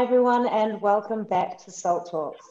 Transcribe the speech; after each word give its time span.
Hi, 0.00 0.06
everyone, 0.06 0.46
and 0.46 0.80
welcome 0.80 1.24
back 1.24 1.58
to 1.58 1.70
SALT 1.70 2.10
Talks. 2.10 2.46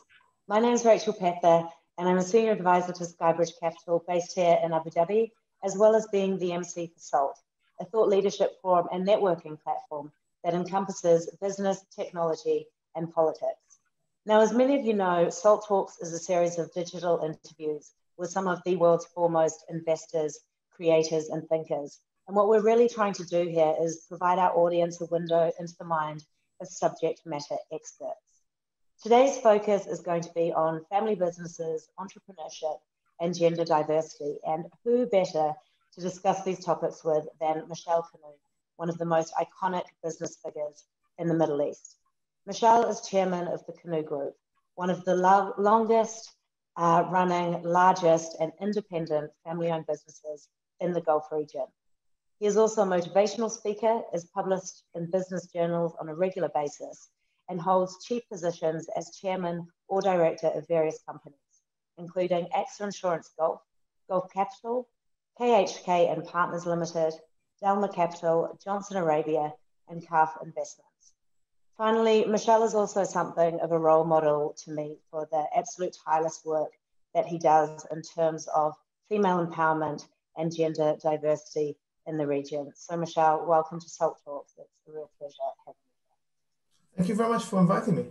My 0.48 0.60
name 0.60 0.74
is 0.74 0.86
Rachel 0.86 1.14
Pether, 1.14 1.68
and 1.98 2.08
I'm 2.08 2.20
a 2.20 2.22
senior 2.22 2.52
advisor 2.52 2.94
to 2.94 3.04
Skybridge 3.06 3.60
Capital 3.60 4.04
based 4.08 4.36
here 4.36 4.60
in 4.64 4.72
Abu 4.72 4.92
Dhabi, 4.92 5.32
as 5.64 5.76
well 5.76 5.96
as 5.96 6.08
being 6.12 6.38
the 6.38 6.52
MC 6.52 6.92
for 6.94 7.00
SALT, 7.00 7.40
a 7.82 7.86
thought 7.86 8.08
leadership 8.08 8.62
forum 8.62 8.88
and 8.92 9.04
networking 9.04 9.60
platform 9.60 10.12
that 10.44 10.54
encompasses 10.54 11.28
business, 11.42 11.84
technology, 11.90 12.68
and 12.94 13.12
politics. 13.12 13.80
Now, 14.28 14.42
as 14.42 14.54
many 14.54 14.80
of 14.80 14.86
you 14.86 14.94
know, 14.94 15.32
SALT 15.32 15.66
Talks 15.68 15.98
is 16.02 16.14
a 16.14 16.20
series 16.20 16.60
of 16.60 16.72
digital 16.74 17.18
interviews 17.26 17.94
with 18.16 18.30
some 18.30 18.48
of 18.48 18.62
the 18.64 18.76
world's 18.76 19.08
foremost 19.08 19.66
investors, 19.70 20.38
creators, 20.70 21.30
and 21.30 21.50
thinkers. 21.50 21.98
And 22.28 22.36
what 22.36 22.48
we're 22.48 22.62
really 22.62 22.88
trying 22.88 23.14
to 23.14 23.26
do 23.26 23.48
here 23.50 23.74
is 23.82 24.06
provide 24.08 24.38
our 24.38 24.56
audience 24.56 25.02
a 25.02 25.06
window 25.06 25.52
into 25.60 25.74
the 25.80 25.86
mind 25.86 26.24
of 26.62 26.68
subject 26.68 27.22
matter 27.26 27.58
experts. 27.72 28.44
Today's 29.02 29.38
focus 29.38 29.88
is 29.88 30.02
going 30.02 30.22
to 30.24 30.34
be 30.34 30.52
on 30.52 30.86
family 30.90 31.16
businesses, 31.16 31.90
entrepreneurship, 32.00 32.80
and 33.22 33.38
gender 33.38 33.64
diversity. 33.64 34.38
And 34.46 34.66
who 34.84 35.06
better 35.06 35.54
to 35.94 36.02
discuss 36.02 36.44
these 36.44 36.64
topics 36.64 37.04
with 37.04 37.26
than 37.40 37.62
Mishal 37.68 38.04
Kanoo, 38.12 38.36
one 38.76 38.90
of 38.90 38.98
the 38.98 39.06
most 39.06 39.34
iconic 39.36 39.86
business 40.04 40.38
figures 40.44 40.86
in 41.18 41.28
the 41.28 41.34
Middle 41.34 41.62
East. 41.62 41.96
Mishal 42.48 42.90
is 42.90 43.08
chairman 43.08 43.48
of 43.48 43.66
the 43.66 43.74
Kanoo 43.74 44.04
Group, 44.04 44.36
one 44.76 44.90
of 44.90 45.04
the 45.06 45.16
lo- 45.16 45.54
longest 45.58 46.32
uh, 46.78 47.04
running, 47.10 47.62
largest, 47.64 48.38
and 48.40 48.52
independent 48.62 49.32
family 49.44 49.70
owned 49.70 49.86
businesses 49.86 50.48
in 50.80 50.94
the 50.94 51.02
Gulf 51.02 51.28
region. 51.32 51.66
He 52.40 52.46
is 52.46 52.56
also 52.56 52.84
a 52.84 52.86
motivational 52.86 53.52
speaker, 53.52 54.02
is 54.14 54.24
published 54.34 54.84
in 54.96 55.12
business 55.12 55.48
journals 55.48 55.94
on 56.00 56.08
a 56.08 56.16
regular 56.16 56.48
basis, 56.48 57.10
and 57.50 57.60
holds 57.60 58.02
chief 58.06 58.24
positions 58.30 58.88
as 58.96 59.18
chairman 59.18 59.68
or 59.90 60.02
director 60.02 60.48
of 60.48 60.66
various 60.66 61.02
companies, 61.04 61.38
including 61.98 62.48
AXA 62.56 62.86
Insurance 62.86 63.30
Gulf, 63.38 63.62
Gulf 64.10 64.32
Capital, 64.32 64.88
KHK 65.38 66.14
and 66.14 66.24
Partners 66.24 66.66
Limited, 66.66 67.14
Delma 67.62 67.94
Capital, 67.94 68.58
Johnson 68.64 68.96
Arabia, 68.96 69.54
and 69.90 70.02
CAF 70.08 70.42
Investments. 70.42 71.14
Finally, 71.78 72.24
Mishal 72.24 72.64
is 72.64 72.74
also 72.74 73.04
something 73.04 73.60
of 73.60 73.74
a 73.74 73.80
role 73.80 74.06
model 74.06 74.56
to 74.64 74.72
me 74.72 74.98
for 75.12 75.28
the 75.30 75.46
absolute 75.54 75.98
tireless 76.06 76.42
work 76.46 76.72
that 77.14 77.26
he 77.26 77.38
does 77.38 77.86
in 77.92 78.02
terms 78.02 78.48
of 78.48 78.76
female 79.10 79.46
empowerment 79.46 80.08
and 80.38 80.56
gender 80.56 80.96
diversity 81.02 81.78
in 82.10 82.18
the 82.18 82.28
region. 82.28 82.72
So, 82.76 82.96
Mishal, 82.96 83.48
welcome 83.48 83.80
to 83.80 83.88
Salt 83.88 84.18
Talks. 84.26 84.54
It's 84.58 84.88
a 84.88 84.92
real 84.92 85.10
pleasure 85.20 85.36
having 85.66 85.78
you. 85.78 86.98
Thank 86.98 87.10
you 87.10 87.16
very 87.16 87.30
much 87.30 87.46
for 87.46 87.60
inviting 87.60 87.96
me. 87.96 88.06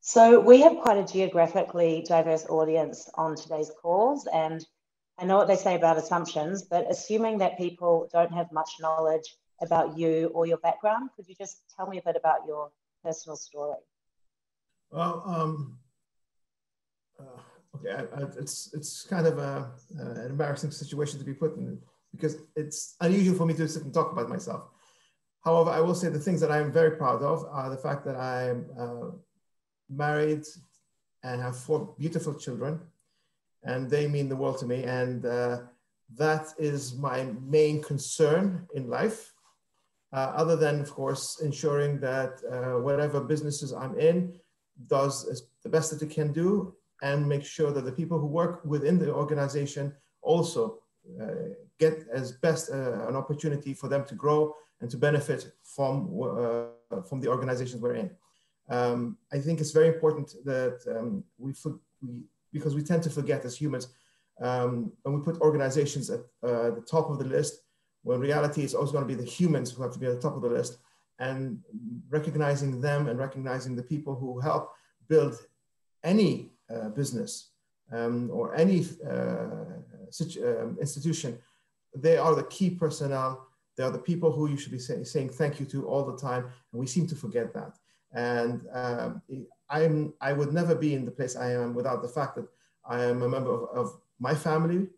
So, 0.00 0.40
we 0.40 0.60
have 0.62 0.76
quite 0.78 0.98
a 0.98 1.04
geographically 1.04 2.04
diverse 2.06 2.44
audience 2.46 3.08
on 3.14 3.36
today's 3.36 3.70
calls, 3.80 4.26
and 4.26 4.64
I 5.18 5.24
know 5.24 5.36
what 5.36 5.46
they 5.46 5.56
say 5.56 5.76
about 5.76 5.96
assumptions, 5.96 6.64
but 6.64 6.90
assuming 6.90 7.38
that 7.38 7.56
people 7.56 8.08
don't 8.12 8.32
have 8.32 8.50
much 8.52 8.70
knowledge 8.80 9.36
about 9.60 9.96
you 9.96 10.30
or 10.34 10.46
your 10.46 10.58
background. 10.58 11.10
Could 11.14 11.28
you 11.28 11.34
just 11.36 11.62
tell 11.76 11.86
me 11.86 11.98
a 11.98 12.02
bit 12.02 12.16
about 12.16 12.40
your 12.46 12.70
personal 13.04 13.36
story? 13.36 13.78
Well, 14.90 15.22
um, 15.26 15.78
uh, 17.20 17.40
okay, 17.76 17.90
I, 17.90 18.02
I, 18.02 18.22
it's 18.38 18.72
it's 18.74 19.04
kind 19.04 19.26
of 19.26 19.38
a, 19.38 19.72
uh, 19.98 20.10
an 20.22 20.30
embarrassing 20.30 20.70
situation 20.70 21.18
to 21.18 21.24
be 21.24 21.34
put 21.34 21.56
in 21.56 21.78
because 22.12 22.36
it's 22.56 22.96
unusual 23.00 23.36
for 23.36 23.46
me 23.46 23.54
to 23.54 23.68
sit 23.68 23.84
and 23.84 23.92
talk 23.92 24.12
about 24.12 24.28
myself. 24.28 24.62
However, 25.44 25.70
I 25.70 25.80
will 25.80 25.94
say 25.94 26.08
the 26.08 26.18
things 26.18 26.40
that 26.40 26.50
I'm 26.50 26.72
very 26.72 26.96
proud 26.96 27.22
of 27.22 27.44
are 27.50 27.70
the 27.70 27.76
fact 27.76 28.04
that 28.06 28.16
I'm 28.16 28.66
uh, 28.78 29.10
married 29.88 30.44
and 31.22 31.40
have 31.40 31.56
four 31.56 31.94
beautiful 31.98 32.34
children, 32.34 32.80
and 33.62 33.90
they 33.90 34.08
mean 34.08 34.28
the 34.28 34.36
world 34.36 34.58
to 34.58 34.66
me. 34.66 34.84
And 34.84 35.24
uh, 35.24 35.58
that 36.16 36.54
is 36.58 36.96
my 36.96 37.26
main 37.40 37.82
concern 37.82 38.66
in 38.74 38.88
life 38.88 39.32
uh, 40.12 40.32
other 40.36 40.56
than, 40.56 40.80
of 40.80 40.90
course, 40.90 41.40
ensuring 41.40 42.00
that 42.00 42.40
uh, 42.50 42.80
whatever 42.80 43.20
businesses 43.20 43.72
I'm 43.72 43.98
in 43.98 44.38
does 44.86 45.44
the 45.62 45.68
best 45.68 45.90
that 45.90 46.02
it 46.02 46.10
can 46.10 46.32
do 46.32 46.74
and 47.02 47.28
make 47.28 47.44
sure 47.44 47.70
that 47.72 47.84
the 47.84 47.92
people 47.92 48.18
who 48.18 48.26
work 48.26 48.64
within 48.64 48.98
the 48.98 49.12
organization 49.12 49.94
also 50.22 50.78
uh, 51.20 51.54
get 51.78 52.06
as 52.12 52.32
best 52.32 52.70
uh, 52.70 53.08
an 53.08 53.16
opportunity 53.16 53.72
for 53.72 53.88
them 53.88 54.04
to 54.04 54.14
grow 54.14 54.54
and 54.80 54.90
to 54.90 54.96
benefit 54.96 55.52
from, 55.62 56.08
uh, 56.22 57.00
from 57.08 57.20
the 57.20 57.28
organizations 57.28 57.80
we're 57.80 57.94
in. 57.94 58.10
Um, 58.68 59.16
I 59.32 59.38
think 59.38 59.60
it's 59.60 59.70
very 59.70 59.88
important 59.88 60.34
that 60.44 60.80
um, 60.94 61.24
we, 61.38 61.54
we, 62.02 62.22
because 62.52 62.74
we 62.74 62.82
tend 62.82 63.02
to 63.04 63.10
forget 63.10 63.44
as 63.44 63.56
humans, 63.56 63.88
um, 64.40 64.92
when 65.02 65.14
we 65.14 65.22
put 65.22 65.40
organizations 65.40 66.10
at 66.10 66.20
uh, 66.42 66.70
the 66.70 66.84
top 66.88 67.10
of 67.10 67.18
the 67.18 67.24
list, 67.24 67.62
when 68.02 68.20
reality 68.20 68.62
is 68.62 68.74
always 68.74 68.92
going 68.92 69.06
to 69.06 69.14
be 69.14 69.20
the 69.20 69.28
humans 69.28 69.70
who 69.70 69.82
have 69.82 69.92
to 69.92 69.98
be 69.98 70.06
at 70.06 70.14
the 70.14 70.20
top 70.20 70.36
of 70.36 70.42
the 70.42 70.48
list 70.48 70.78
and 71.18 71.58
recognizing 72.10 72.80
them 72.80 73.08
and 73.08 73.18
recognizing 73.18 73.74
the 73.74 73.82
people 73.82 74.14
who 74.14 74.38
help 74.38 74.70
build 75.08 75.34
any 76.04 76.50
uh, 76.74 76.88
business 76.90 77.50
um, 77.92 78.30
or 78.32 78.54
any 78.54 78.86
uh, 79.06 79.78
um, 80.44 80.76
institution, 80.80 81.38
they 81.94 82.16
are 82.16 82.34
the 82.34 82.44
key 82.44 82.70
personnel. 82.70 83.46
They 83.76 83.84
are 83.84 83.90
the 83.90 83.98
people 83.98 84.32
who 84.32 84.48
you 84.48 84.56
should 84.56 84.72
be 84.72 84.78
say, 84.78 85.04
saying 85.04 85.30
thank 85.30 85.60
you 85.60 85.66
to 85.66 85.86
all 85.86 86.04
the 86.04 86.16
time. 86.16 86.44
And 86.72 86.80
we 86.80 86.86
seem 86.86 87.06
to 87.08 87.14
forget 87.14 87.54
that. 87.54 87.78
And 88.12 88.66
um, 88.72 89.22
I'm, 89.70 90.14
I 90.20 90.32
would 90.32 90.52
never 90.52 90.74
be 90.74 90.94
in 90.94 91.04
the 91.04 91.10
place 91.10 91.36
I 91.36 91.52
am 91.52 91.74
without 91.74 92.02
the 92.02 92.08
fact 92.08 92.36
that 92.36 92.48
I 92.84 93.04
am 93.04 93.22
a 93.22 93.28
member 93.28 93.50
of, 93.50 93.68
of 93.76 94.00
my 94.18 94.34
family, 94.34 94.88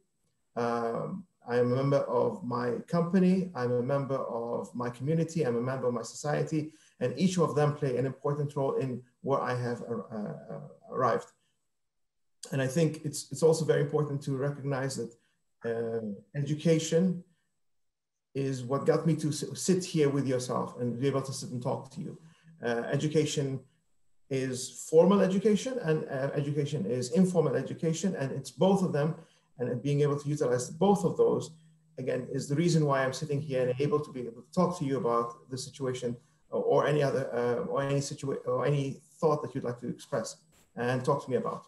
um, 0.56 1.25
I 1.49 1.59
am 1.59 1.72
a 1.72 1.77
member 1.77 1.99
of 1.99 2.44
my 2.44 2.77
company, 2.87 3.50
I'm 3.55 3.72
a 3.72 3.83
member 3.83 4.16
of 4.16 4.72
my 4.75 4.91
community, 4.91 5.44
I'm 5.44 5.56
a 5.56 5.60
member 5.60 5.89
of 5.89 5.94
my 5.94 6.03
society, 6.03 6.72
and 7.00 7.19
each 7.19 7.39
of 7.39 7.55
them 7.55 7.75
play 7.75 7.97
an 7.97 8.06
important 8.06 8.55
role 8.55 8.77
in 8.77 9.03
where 9.22 9.41
I 9.41 9.55
have 9.55 9.83
uh, 9.83 10.15
uh, 10.15 10.60
arrived. 10.91 11.27
And 12.53 12.61
I 12.61 12.67
think 12.67 13.05
it's, 13.05 13.31
it's 13.31 13.43
also 13.43 13.65
very 13.65 13.83
important 13.83 14.23
to 14.23 14.37
recognize 14.37 14.97
that 14.97 15.12
uh, 15.65 16.06
education 16.34 17.23
is 18.34 18.62
what 18.62 18.87
got 18.87 19.06
me 19.06 19.15
to 19.17 19.33
sit 19.33 19.84
here 19.84 20.09
with 20.09 20.27
yourself 20.27 20.77
and 20.81 20.99
be 21.01 21.06
able 21.06 21.23
to 21.23 21.33
sit 21.33 21.51
and 21.51 21.62
talk 21.62 21.91
to 21.91 22.01
you. 22.01 22.19
Uh, 22.65 22.83
education 22.91 23.61
is 24.31 24.87
formal 24.89 25.21
education 25.21 25.78
and 25.83 26.05
uh, 26.05 26.31
education 26.34 26.87
is 26.87 27.11
informal 27.12 27.57
education, 27.57 28.15
and 28.15 28.31
it's 28.31 28.51
both 28.51 28.83
of 28.83 28.93
them 28.93 29.17
and 29.59 29.83
being 29.83 30.01
able 30.01 30.19
to 30.19 30.28
utilize 30.28 30.71
both 30.71 31.05
of 31.05 31.17
those 31.17 31.51
again 31.99 32.27
is 32.33 32.49
the 32.49 32.55
reason 32.55 32.87
why 32.87 33.05
I'm 33.05 33.12
sitting 33.12 33.41
here 33.41 33.62
and 33.69 33.81
able 33.81 34.01
to 34.01 34.11
be 34.11 34.21
able 34.21 34.43
to 34.43 34.53
talk 34.53 34.78
to 34.78 34.84
you 34.84 34.97
about 34.97 35.51
the 35.51 35.59
situation 35.59 36.17
or, 36.51 36.87
any 36.87 37.03
other 37.03 37.25
uh, 37.41 37.71
or 37.71 37.83
any 37.83 38.01
situation 38.01 38.43
or 38.47 38.67
any 38.67 39.01
thought 39.21 39.41
that 39.43 39.55
you'd 39.55 39.65
like 39.65 39.78
to 39.81 39.89
express 39.89 40.37
and 40.80 41.04
talk 41.04 41.24
to 41.24 41.30
me 41.30 41.36
about. 41.36 41.64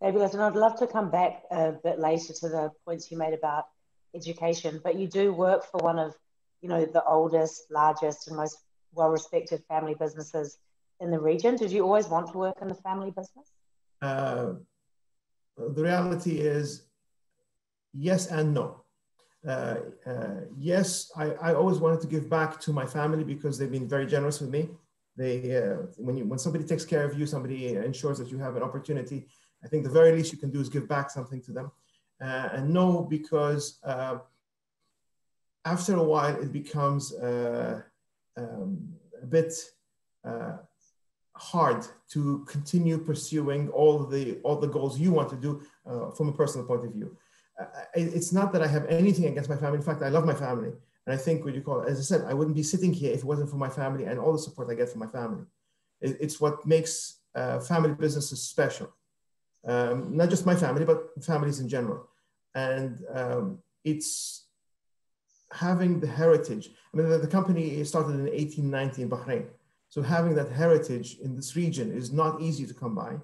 Fabulous, 0.00 0.32
and 0.32 0.42
I'd 0.42 0.56
love 0.56 0.78
to 0.78 0.86
come 0.86 1.10
back 1.10 1.42
a 1.50 1.72
bit 1.72 1.98
later 1.98 2.32
to 2.32 2.48
the 2.48 2.70
points 2.86 3.10
you 3.10 3.18
made 3.18 3.34
about 3.34 3.64
education. 4.14 4.80
But 4.82 4.96
you 4.96 5.06
do 5.06 5.32
work 5.32 5.64
for 5.70 5.78
one 5.78 5.98
of, 5.98 6.14
you 6.62 6.68
know, 6.70 6.86
the 6.86 7.04
oldest, 7.04 7.64
largest, 7.70 8.28
and 8.28 8.36
most 8.36 8.56
well-respected 8.94 9.62
family 9.68 9.94
businesses 9.94 10.56
in 11.00 11.10
the 11.10 11.20
region. 11.20 11.56
Did 11.56 11.70
you 11.70 11.84
always 11.84 12.08
want 12.08 12.32
to 12.32 12.38
work 12.38 12.56
in 12.62 12.68
the 12.68 12.74
family 12.74 13.10
business? 13.10 13.52
Uh, 14.00 14.54
the 15.58 15.82
reality 15.82 16.38
is 16.38 16.86
yes 17.92 18.28
and 18.28 18.54
no. 18.54 18.84
Uh, 19.46 19.76
uh, 20.06 20.40
yes, 20.58 21.10
I, 21.16 21.32
I, 21.32 21.54
always 21.54 21.78
wanted 21.78 22.02
to 22.02 22.06
give 22.06 22.28
back 22.28 22.60
to 22.60 22.74
my 22.74 22.84
family 22.84 23.24
because 23.24 23.58
they've 23.58 23.70
been 23.70 23.88
very 23.88 24.06
generous 24.06 24.38
with 24.38 24.50
me. 24.50 24.68
They, 25.20 25.34
uh, 25.62 25.76
when, 26.06 26.16
you, 26.16 26.24
when 26.30 26.38
somebody 26.38 26.64
takes 26.64 26.86
care 26.92 27.04
of 27.08 27.12
you, 27.18 27.26
somebody 27.26 27.60
ensures 27.90 28.16
that 28.20 28.30
you 28.32 28.38
have 28.38 28.54
an 28.56 28.62
opportunity. 28.68 29.18
I 29.64 29.68
think 29.68 29.80
the 29.84 29.96
very 30.00 30.12
least 30.16 30.32
you 30.32 30.38
can 30.44 30.50
do 30.50 30.60
is 30.64 30.68
give 30.76 30.86
back 30.88 31.10
something 31.10 31.42
to 31.42 31.52
them. 31.52 31.70
Uh, 32.26 32.48
and 32.54 32.64
no, 32.80 32.86
because 33.16 33.64
uh, 33.84 34.16
after 35.74 35.92
a 35.96 36.06
while 36.12 36.36
it 36.44 36.50
becomes 36.60 37.12
uh, 37.14 37.82
um, 38.36 38.70
a 39.22 39.26
bit 39.26 39.52
hard 41.52 41.82
to 42.14 42.44
continue 42.54 42.98
pursuing 42.98 43.62
all 43.70 43.96
the 44.04 44.38
all 44.46 44.56
the 44.64 44.72
goals 44.76 45.00
you 45.04 45.10
want 45.18 45.28
to 45.34 45.36
do 45.36 45.52
uh, 45.86 46.10
from 46.16 46.28
a 46.28 46.32
personal 46.40 46.66
point 46.66 46.84
of 46.84 46.92
view. 46.92 47.16
Uh, 47.58 47.66
it's 47.94 48.32
not 48.32 48.52
that 48.52 48.62
I 48.62 48.66
have 48.76 48.86
anything 49.00 49.26
against 49.26 49.50
my 49.50 49.56
family. 49.56 49.78
In 49.78 49.84
fact, 49.90 50.02
I 50.02 50.10
love 50.16 50.26
my 50.32 50.38
family, 50.46 50.72
and 51.10 51.18
I 51.18 51.20
think 51.20 51.44
what 51.44 51.56
you 51.56 51.60
call, 51.60 51.82
as 51.82 51.98
I 51.98 52.02
said, 52.02 52.24
I 52.28 52.34
wouldn't 52.34 52.54
be 52.54 52.62
sitting 52.62 52.92
here 52.92 53.12
if 53.12 53.18
it 53.18 53.24
wasn't 53.24 53.50
for 53.50 53.56
my 53.56 53.68
family 53.68 54.04
and 54.04 54.16
all 54.16 54.32
the 54.32 54.38
support 54.38 54.70
I 54.70 54.74
get 54.74 54.90
from 54.90 55.00
my 55.00 55.08
family. 55.08 55.44
It, 56.00 56.16
it's 56.20 56.40
what 56.40 56.64
makes 56.64 57.16
uh, 57.34 57.58
family 57.58 57.94
businesses 57.94 58.40
special. 58.40 58.94
Um, 59.66 60.16
not 60.16 60.30
just 60.30 60.46
my 60.46 60.54
family, 60.54 60.84
but 60.84 61.08
families 61.20 61.58
in 61.58 61.68
general. 61.68 62.08
And 62.54 63.02
um, 63.12 63.58
it's 63.82 64.46
having 65.52 65.98
the 65.98 66.06
heritage. 66.06 66.70
I 66.94 66.96
mean, 66.96 67.08
the, 67.08 67.18
the, 67.18 67.26
company 67.26 67.82
started 67.82 68.14
in 68.14 68.26
1890 68.26 69.02
in 69.02 69.10
Bahrain. 69.10 69.46
So 69.88 70.02
having 70.02 70.36
that 70.36 70.52
heritage 70.52 71.18
in 71.24 71.34
this 71.34 71.56
region 71.56 71.90
is 71.90 72.12
not 72.12 72.40
easy 72.40 72.66
to 72.68 72.74
come 72.74 72.94
by. 72.94 73.16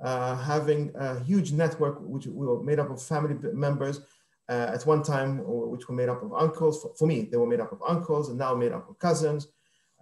Uh, 0.00 0.34
having 0.34 0.92
a 0.94 1.20
huge 1.20 1.52
network, 1.52 1.98
which 2.00 2.26
we 2.26 2.46
were 2.46 2.62
made 2.62 2.78
up 2.78 2.88
of 2.88 3.02
family 3.02 3.36
members 3.52 4.00
uh, 4.48 4.70
at 4.74 4.86
one 4.86 5.02
time, 5.02 5.42
which 5.44 5.88
were 5.88 5.94
made 5.94 6.08
up 6.08 6.22
of 6.22 6.32
uncles. 6.32 6.82
For, 6.82 6.94
for, 6.98 7.06
me, 7.06 7.28
they 7.30 7.36
were 7.36 7.46
made 7.46 7.60
up 7.60 7.72
of 7.72 7.82
uncles 7.86 8.28
and 8.28 8.38
now 8.38 8.54
made 8.54 8.72
up 8.72 8.88
of 8.88 8.98
cousins. 8.98 9.48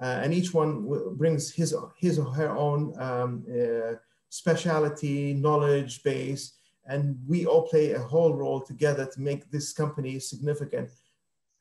Uh, 0.00 0.20
and 0.22 0.32
each 0.32 0.52
one 0.52 0.86
brings 1.16 1.50
his, 1.50 1.74
his 1.98 2.18
or 2.18 2.26
her 2.32 2.50
own 2.50 2.94
um, 3.00 3.44
uh, 3.50 3.94
speciality, 4.28 5.34
knowledge 5.34 6.02
base, 6.02 6.52
and 6.86 7.18
we 7.26 7.46
all 7.46 7.66
play 7.66 7.92
a 7.92 7.98
whole 7.98 8.34
role 8.34 8.60
together 8.60 9.06
to 9.06 9.20
make 9.20 9.50
this 9.50 9.72
company 9.72 10.18
significant. 10.20 10.90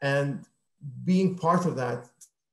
And 0.01 0.45
being 1.03 1.35
part 1.35 1.65
of 1.65 1.75
that 1.77 2.07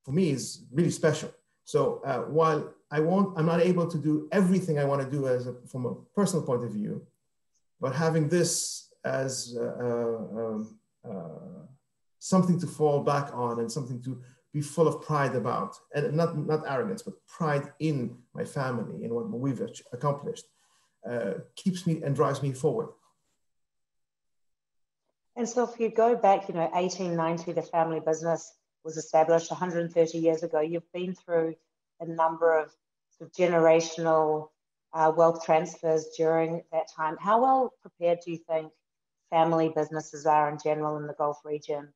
for 0.05 0.13
me 0.13 0.31
is 0.31 0.65
really 0.73 0.91
special. 0.91 1.31
So 1.65 2.01
uh, 2.05 2.21
while 2.21 2.73
I 2.91 3.01
won't, 3.01 3.39
I'm 3.39 3.47
not 3.47 3.61
able 3.61 3.87
to 3.87 3.99
do 3.99 4.29
everything 4.33 4.79
I 4.79 4.85
want 4.85 5.03
to 5.03 5.11
do 5.11 5.29
as 5.29 5.47
a, 5.47 5.55
from 5.67 5.87
a 5.87 5.95
personal 6.15 6.45
point 6.45 6.65
of 6.65 6.73
view, 6.73 7.07
but 7.81 7.95
having 7.95 8.29
this 8.29 8.82
as 9.05 9.57
uh, 9.59 9.63
uh, 9.63 10.41
um, 10.41 10.79
uh, 11.09 11.67
something 12.19 12.59
to 12.61 12.67
fall 12.67 13.01
back 13.03 13.31
on 13.35 13.61
and 13.61 13.71
something 13.71 14.01
to 14.03 14.21
be 14.53 14.61
full 14.61 14.87
of 14.87 15.01
pride 15.01 15.35
about, 15.35 15.77
and 15.95 16.15
not 16.15 16.37
not 16.37 16.63
arrogance, 16.69 17.03
but 17.03 17.15
pride 17.27 17.73
in 17.79 18.17
my 18.35 18.45
family 18.45 19.05
and 19.05 19.13
what 19.13 19.29
we've 19.31 19.63
accomplished, 19.93 20.45
uh, 21.09 21.35
keeps 21.57 21.87
me 21.87 22.03
and 22.03 22.15
drives 22.15 22.43
me 22.43 22.53
forward. 22.53 22.89
And 25.37 25.49
so, 25.49 25.65
if 25.65 25.81
you 25.81 25.89
go 25.89 26.15
back, 26.15 26.49
you 26.49 26.55
know, 26.55 26.69
1890, 26.73 27.53
the 27.53 27.63
family 27.63 28.01
business 28.01 28.53
was 28.85 28.97
established 28.97 29.51
130 29.51 30.19
years 30.19 30.43
ago. 30.43 30.61
You've 30.61 30.93
been 30.93 31.15
through 31.15 31.55
a 32.01 32.07
number 32.07 32.59
of, 32.59 32.75
sort 33.17 33.31
of 33.31 33.37
generational 33.37 34.49
uh, 34.93 35.13
wealth 35.17 35.45
transfers 35.45 36.09
during 36.17 36.63
that 36.73 36.87
time. 36.95 37.17
How 37.19 37.41
well 37.41 37.73
prepared 37.81 38.19
do 38.25 38.33
you 38.33 38.39
think 38.39 38.73
family 39.33 39.73
businesses 39.75 40.27
are 40.27 40.51
in 40.51 40.59
general 40.63 40.97
in 40.99 41.07
the 41.07 41.15
Gulf 41.15 41.39
region 41.45 41.89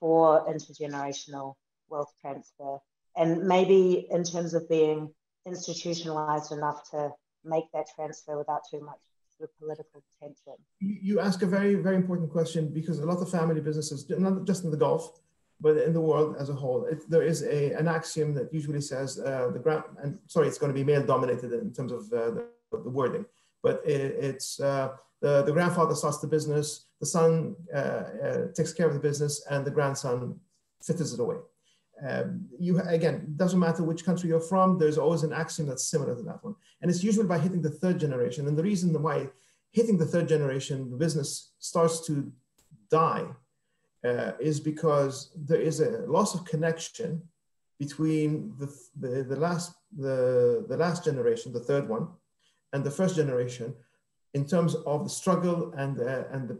for 0.00 0.44
intergenerational 0.52 1.54
wealth 1.88 2.12
transfer? 2.20 2.78
And 3.16 3.46
maybe 3.46 4.08
in 4.10 4.24
terms 4.24 4.52
of 4.54 4.68
being 4.68 5.10
institutionalized 5.46 6.52
enough 6.52 6.90
to 6.90 7.10
make 7.44 7.64
that 7.72 7.86
transfer 7.94 8.36
without 8.36 8.62
too 8.70 8.80
much 8.80 8.98
sort 9.36 9.50
of 9.50 9.58
political 9.58 10.02
tension? 10.20 10.54
You 10.80 11.20
ask 11.20 11.42
a 11.42 11.46
very, 11.46 11.74
very 11.76 11.96
important 11.96 12.30
question 12.30 12.72
because 12.72 12.98
a 12.98 13.06
lot 13.06 13.18
of 13.22 13.30
family 13.30 13.60
businesses, 13.60 14.08
not 14.10 14.46
just 14.46 14.64
in 14.64 14.70
the 14.70 14.76
Gulf, 14.76 15.20
but 15.60 15.76
in 15.76 15.92
the 15.92 16.00
world 16.00 16.36
as 16.38 16.48
a 16.48 16.54
whole, 16.54 16.86
it, 16.86 17.08
there 17.10 17.22
is 17.22 17.42
a, 17.42 17.72
an 17.72 17.86
axiom 17.86 18.34
that 18.34 18.52
usually 18.52 18.80
says 18.80 19.18
uh, 19.18 19.50
the 19.52 19.58
ground, 19.58 19.84
and 20.02 20.18
sorry, 20.26 20.48
it's 20.48 20.58
going 20.58 20.72
to 20.72 20.78
be 20.78 20.84
male 20.84 21.04
dominated 21.04 21.52
in 21.52 21.72
terms 21.72 21.92
of 21.92 22.00
uh, 22.12 22.30
the, 22.30 22.46
the, 22.72 22.90
wording, 22.90 23.26
but 23.62 23.82
it, 23.84 24.16
it's 24.18 24.60
uh, 24.60 24.90
the, 25.20 25.42
the 25.42 25.52
grandfather 25.52 25.94
starts 25.94 26.18
the 26.18 26.26
business, 26.26 26.86
the 27.00 27.06
son 27.06 27.56
uh, 27.74 27.76
uh, 27.76 28.46
takes 28.54 28.72
care 28.72 28.86
of 28.86 28.94
the 28.94 29.00
business, 29.00 29.44
and 29.50 29.64
the 29.64 29.70
grandson 29.70 30.38
fitters 30.82 31.12
it 31.12 31.20
away. 31.20 31.36
Um, 32.08 32.46
you 32.58 32.80
again, 32.80 33.34
doesn't 33.36 33.60
matter 33.60 33.82
which 33.82 34.06
country 34.06 34.30
you're 34.30 34.40
from. 34.40 34.78
There's 34.78 34.96
always 34.96 35.22
an 35.22 35.34
axiom 35.34 35.68
that's 35.68 35.84
similar 35.84 36.14
to 36.16 36.22
that 36.22 36.42
one, 36.42 36.54
and 36.80 36.90
it's 36.90 37.04
usually 37.04 37.26
by 37.26 37.38
hitting 37.38 37.62
the 37.62 37.70
third 37.70 38.00
generation. 38.00 38.48
And 38.48 38.56
the 38.56 38.62
reason 38.62 38.90
why 39.02 39.28
hitting 39.70 39.98
the 39.98 40.06
third 40.06 40.26
generation, 40.28 40.90
the 40.90 40.96
business 40.96 41.52
starts 41.58 42.06
to 42.06 42.32
die, 42.90 43.26
uh, 44.04 44.32
is 44.40 44.60
because 44.60 45.30
there 45.36 45.60
is 45.60 45.80
a 45.80 46.04
loss 46.06 46.34
of 46.34 46.44
connection 46.46 47.22
between 47.78 48.54
the, 48.58 48.66
the, 48.98 49.22
the 49.24 49.36
last 49.36 49.74
the, 49.96 50.64
the 50.68 50.76
last 50.76 51.04
generation, 51.04 51.52
the 51.52 51.60
third 51.60 51.88
one, 51.88 52.08
and 52.72 52.84
the 52.84 52.90
first 52.90 53.16
generation, 53.16 53.74
in 54.34 54.46
terms 54.46 54.74
of 54.86 55.04
the 55.04 55.10
struggle 55.10 55.72
and 55.76 55.98
and 55.98 56.48
the 56.48 56.58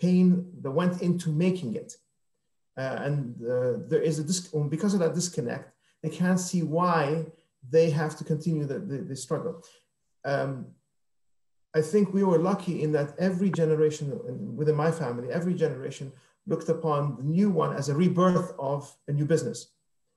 pain 0.00 0.50
that 0.62 0.70
went 0.70 1.02
into 1.02 1.30
making 1.30 1.74
it. 1.74 1.96
Uh, 2.76 2.98
and 3.00 3.34
uh, 3.42 3.78
there 3.88 4.02
is 4.02 4.18
a 4.18 4.24
dis- 4.24 4.52
because 4.68 4.92
of 4.92 5.00
that 5.00 5.14
disconnect, 5.14 5.72
they 6.02 6.10
can't 6.10 6.38
see 6.38 6.62
why 6.62 7.24
they 7.70 7.88
have 7.88 8.16
to 8.18 8.24
continue 8.24 8.66
the, 8.66 8.78
the, 8.78 8.98
the 8.98 9.16
struggle. 9.16 9.62
Um, 10.24 10.66
I 11.74 11.80
think 11.80 12.12
we 12.12 12.24
were 12.24 12.38
lucky 12.38 12.82
in 12.82 12.92
that 12.92 13.14
every 13.18 13.50
generation 13.50 14.06
within 14.54 14.76
my 14.76 14.90
family, 14.90 15.30
every 15.30 15.54
generation 15.54 16.12
looked 16.46 16.68
upon 16.68 17.16
the 17.16 17.24
new 17.24 17.50
one 17.50 17.74
as 17.74 17.88
a 17.88 17.94
rebirth 17.94 18.52
of 18.58 18.94
a 19.08 19.12
new 19.12 19.24
business. 19.24 19.68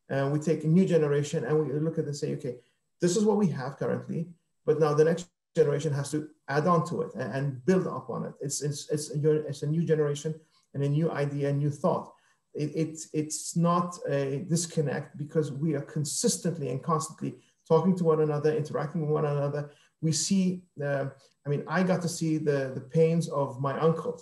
And 0.09 0.31
we 0.31 0.39
take 0.39 0.63
a 0.63 0.67
new 0.67 0.85
generation 0.85 1.43
and 1.43 1.57
we 1.59 1.71
look 1.73 1.97
at 1.97 2.05
it 2.05 2.07
and 2.07 2.15
say, 2.15 2.33
okay, 2.33 2.57
this 3.01 3.15
is 3.15 3.23
what 3.23 3.37
we 3.37 3.47
have 3.47 3.77
currently, 3.77 4.27
but 4.69 4.79
now 4.79 4.93
the 4.93 5.07
next 5.09 5.23
generation 5.55 5.91
has 5.99 6.11
to 6.11 6.27
add 6.55 6.65
on 6.73 6.81
to 6.89 6.95
it 7.01 7.11
and, 7.15 7.29
and 7.35 7.65
build 7.65 7.87
upon 7.87 8.19
it. 8.27 8.33
It's, 8.45 8.61
it's, 8.61 8.81
it's, 8.89 9.05
a, 9.15 9.47
it's 9.49 9.63
a 9.63 9.67
new 9.75 9.83
generation 9.83 10.31
and 10.73 10.83
a 10.83 10.89
new 10.97 11.07
idea, 11.11 11.49
a 11.49 11.53
new 11.53 11.71
thought 11.83 12.05
it, 12.53 12.71
it's, 12.75 13.09
it's 13.13 13.55
not 13.55 13.97
a 14.09 14.45
disconnect 14.49 15.17
because 15.17 15.51
we 15.51 15.75
are 15.75 15.81
consistently 15.81 16.69
and 16.69 16.81
constantly 16.81 17.35
talking 17.67 17.95
to 17.97 18.03
one 18.03 18.21
another, 18.21 18.55
interacting 18.55 19.01
with 19.01 19.09
one 19.09 19.25
another. 19.25 19.71
We 20.01 20.11
see, 20.11 20.63
uh, 20.83 21.05
I 21.45 21.49
mean, 21.49 21.63
I 21.67 21.83
got 21.83 22.01
to 22.01 22.09
see 22.09 22.37
the, 22.37 22.71
the 22.73 22.81
pains 22.81 23.27
of 23.29 23.59
my 23.59 23.77
uncle 23.79 24.21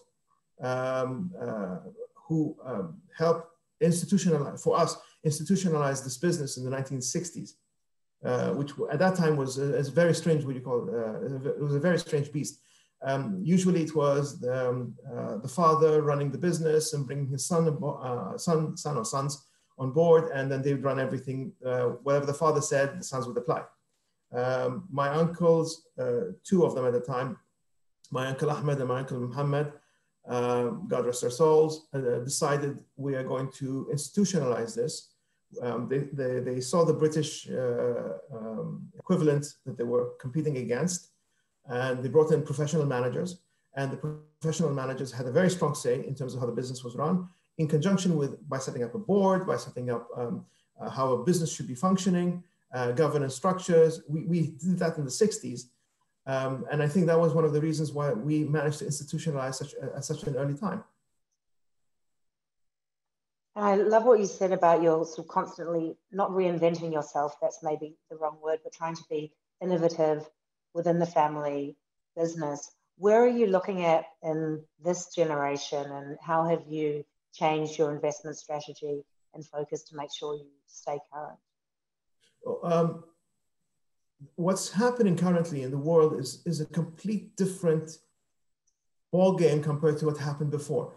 um, 0.62 1.32
uh, 1.40 1.78
who 2.28 2.56
um, 2.66 3.02
helped 3.18 3.48
institutionalize, 3.82 4.62
for 4.62 4.78
us, 4.78 4.98
institutionalize 5.26 6.04
this 6.04 6.18
business 6.18 6.58
in 6.58 6.66
the 6.66 6.76
1960s. 6.76 7.52
Uh, 8.26 8.50
which 8.54 8.72
at 8.92 8.98
that 8.98 9.16
time 9.16 9.38
was 9.38 9.60
a, 9.60 9.76
a 9.76 9.84
very 9.84 10.14
strange, 10.14 10.44
what 10.44 10.56
you 10.56 10.62
call, 10.62 10.90
uh, 10.90 11.48
it 11.50 11.62
was 11.62 11.76
a 11.76 11.80
very 11.80 12.00
strange 12.00 12.32
beast. 12.32 12.62
Um, 13.04 13.40
usually 13.44 13.84
it 13.84 13.96
was 13.96 14.40
the, 14.40 14.70
um, 14.70 14.96
uh, 15.16 15.38
the, 15.38 15.48
father 15.48 16.02
running 16.02 16.32
the 16.32 16.38
business 16.38 16.94
and 16.94 17.06
bringing 17.06 17.28
his 17.28 17.46
son, 17.46 17.68
uh, 17.84 18.36
son, 18.36 18.76
son 18.76 18.98
or 18.98 19.06
sons 19.06 19.46
on 19.78 19.92
board, 19.92 20.32
and 20.34 20.52
then 20.52 20.64
they 20.64 20.74
would 20.74 20.84
run 20.84 21.00
everything. 21.00 21.54
Uh, 21.64 21.90
whatever 22.02 22.26
the 22.26 22.34
father 22.34 22.60
said, 22.60 23.00
the 23.00 23.04
sons 23.04 23.28
would 23.28 23.38
apply. 23.38 23.62
Um, 24.34 24.88
my 24.90 25.10
uncles, 25.10 25.86
two 26.44 26.66
of 26.66 26.74
them 26.74 26.88
at 26.88 26.94
the 26.94 27.00
time, 27.00 27.38
my 28.10 28.28
uncle 28.28 28.50
Ahmed 28.50 28.80
and 28.80 28.88
my 28.88 29.00
uncle 29.00 29.20
Muhammad, 29.20 29.74
uh, 30.28 30.70
God 30.88 31.06
rest 31.06 31.22
their 31.22 31.30
souls, 31.30 31.88
decided 31.94 32.80
we 32.96 33.16
are 33.16 33.24
going 33.24 33.52
to 33.58 33.88
institutionalize 33.94 34.74
this. 34.74 35.14
Um, 35.62 35.88
they, 35.88 36.00
they, 36.12 36.40
they, 36.40 36.60
saw 36.60 36.84
the 36.84 36.94
British 36.94 37.48
um, 37.50 38.90
equivalent 39.00 39.46
that 39.66 39.78
they 39.78 39.84
were 39.86 40.10
competing 40.20 40.58
against 40.58 41.12
and 41.70 42.04
they 42.04 42.10
brought 42.10 42.32
in 42.32 42.44
professional 42.44 42.86
managers 42.86 43.40
and 43.76 43.92
the 43.92 43.98
professional 44.42 44.72
managers 44.72 45.12
had 45.12 45.26
a 45.26 45.32
very 45.32 45.50
strong 45.50 45.74
say 45.74 46.06
in 46.06 46.16
terms 46.16 46.34
of 46.34 46.42
how 46.42 46.46
the 46.46 46.52
business 46.52 46.84
was 46.84 46.96
run 46.96 47.28
in 47.58 47.68
conjunction 47.68 48.18
with 48.18 48.48
by 48.50 48.58
setting 48.58 48.84
up 48.84 48.94
a 48.94 49.00
board 49.00 49.48
by 49.48 49.56
setting 49.56 49.90
up 49.90 50.08
um, 50.18 50.46
uh, 50.82 50.90
how 50.90 51.14
a 51.14 51.24
business 51.24 51.54
should 51.54 51.68
be 51.68 51.76
functioning 51.76 52.44
uh, 52.74 52.92
governance 52.92 53.34
structures. 53.34 54.02
We, 54.10 54.26
we 54.26 54.40
did 54.60 54.78
that 54.80 54.98
in 54.98 55.06
the 55.06 55.10
60s 55.10 55.62
um, 56.26 56.66
and 56.72 56.84
i 56.84 56.88
think 56.88 57.06
that 57.08 57.20
was 57.20 57.34
one 57.34 57.46
of 57.46 57.54
the 57.54 57.62
reasons 57.62 57.94
why 57.94 58.12
we 58.12 58.44
managed 58.44 58.80
to 58.80 58.86
institutionalize 58.86 59.56
such 59.56 59.74
at 59.96 60.04
such 60.04 60.24
an 60.24 60.36
early 60.36 60.56
time 60.56 60.84
I 63.58 63.76
love 63.76 64.06
what 64.06 64.20
you 64.20 64.28
said 64.28 64.52
about 64.52 64.84
your 64.84 65.06
sort 65.06 65.20
of 65.20 65.28
constantly 65.28 65.98
not 66.12 66.30
reinventing 66.30 66.94
yourself. 66.94 67.38
That's 67.42 67.64
maybe 67.64 67.96
the 68.10 68.18
wrong 68.18 68.38
word, 68.42 68.60
but 68.64 68.74
trying 68.74 68.96
to 68.96 69.04
be 69.10 69.34
innovative, 69.62 70.30
within 70.78 71.00
the 71.00 71.06
family 71.08 71.76
business. 72.16 72.72
Where 72.98 73.24
are 73.24 73.28
you 73.28 73.48
looking 73.48 73.84
at 73.84 74.06
in 74.24 74.64
this 74.84 75.14
generation, 75.14 75.92
and 75.92 76.18
how 76.22 76.48
have 76.48 76.64
you 76.68 77.04
changed 77.34 77.78
your 77.78 77.94
investment 77.94 78.38
strategy 78.38 79.04
and 79.34 79.46
focus 79.46 79.84
to 79.86 79.96
make 79.96 80.14
sure 80.14 80.36
you 80.36 80.46
stay 80.68 81.00
current? 81.12 81.40
Um, 82.64 83.04
what's 84.36 84.72
happening 84.72 85.18
currently 85.18 85.64
in 85.64 85.72
the 85.72 85.78
world 85.78 86.20
is, 86.20 86.42
is 86.46 86.62
a 86.62 86.66
complete 86.66 87.36
different 87.36 87.98
ball 89.12 89.36
game 89.36 89.62
compared 89.64 89.98
to 90.00 90.06
what 90.06 90.18
happened 90.18 90.52
before. 90.52 90.94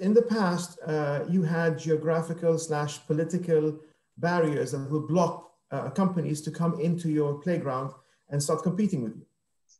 In 0.00 0.12
the 0.12 0.22
past, 0.22 0.78
uh, 0.84 1.24
you 1.28 1.42
had 1.42 1.78
geographical 1.78 2.58
slash 2.58 3.06
political 3.06 3.78
barriers 4.16 4.72
that 4.72 4.90
would 4.90 5.06
block 5.06 5.52
uh, 5.70 5.90
companies 5.90 6.40
to 6.42 6.50
come 6.50 6.80
into 6.80 7.08
your 7.08 7.34
playground 7.34 7.92
and 8.30 8.42
start 8.42 8.62
competing 8.62 9.02
with 9.02 9.16
you. 9.16 9.26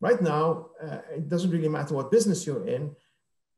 Right 0.01 0.23
now, 0.23 0.69
uh, 0.81 0.99
it 1.17 1.29
doesn't 1.29 1.51
really 1.51 1.69
matter 1.69 1.95
what 1.95 2.13
business 2.13 2.47
you're 2.47 2.67
in. 2.67 2.95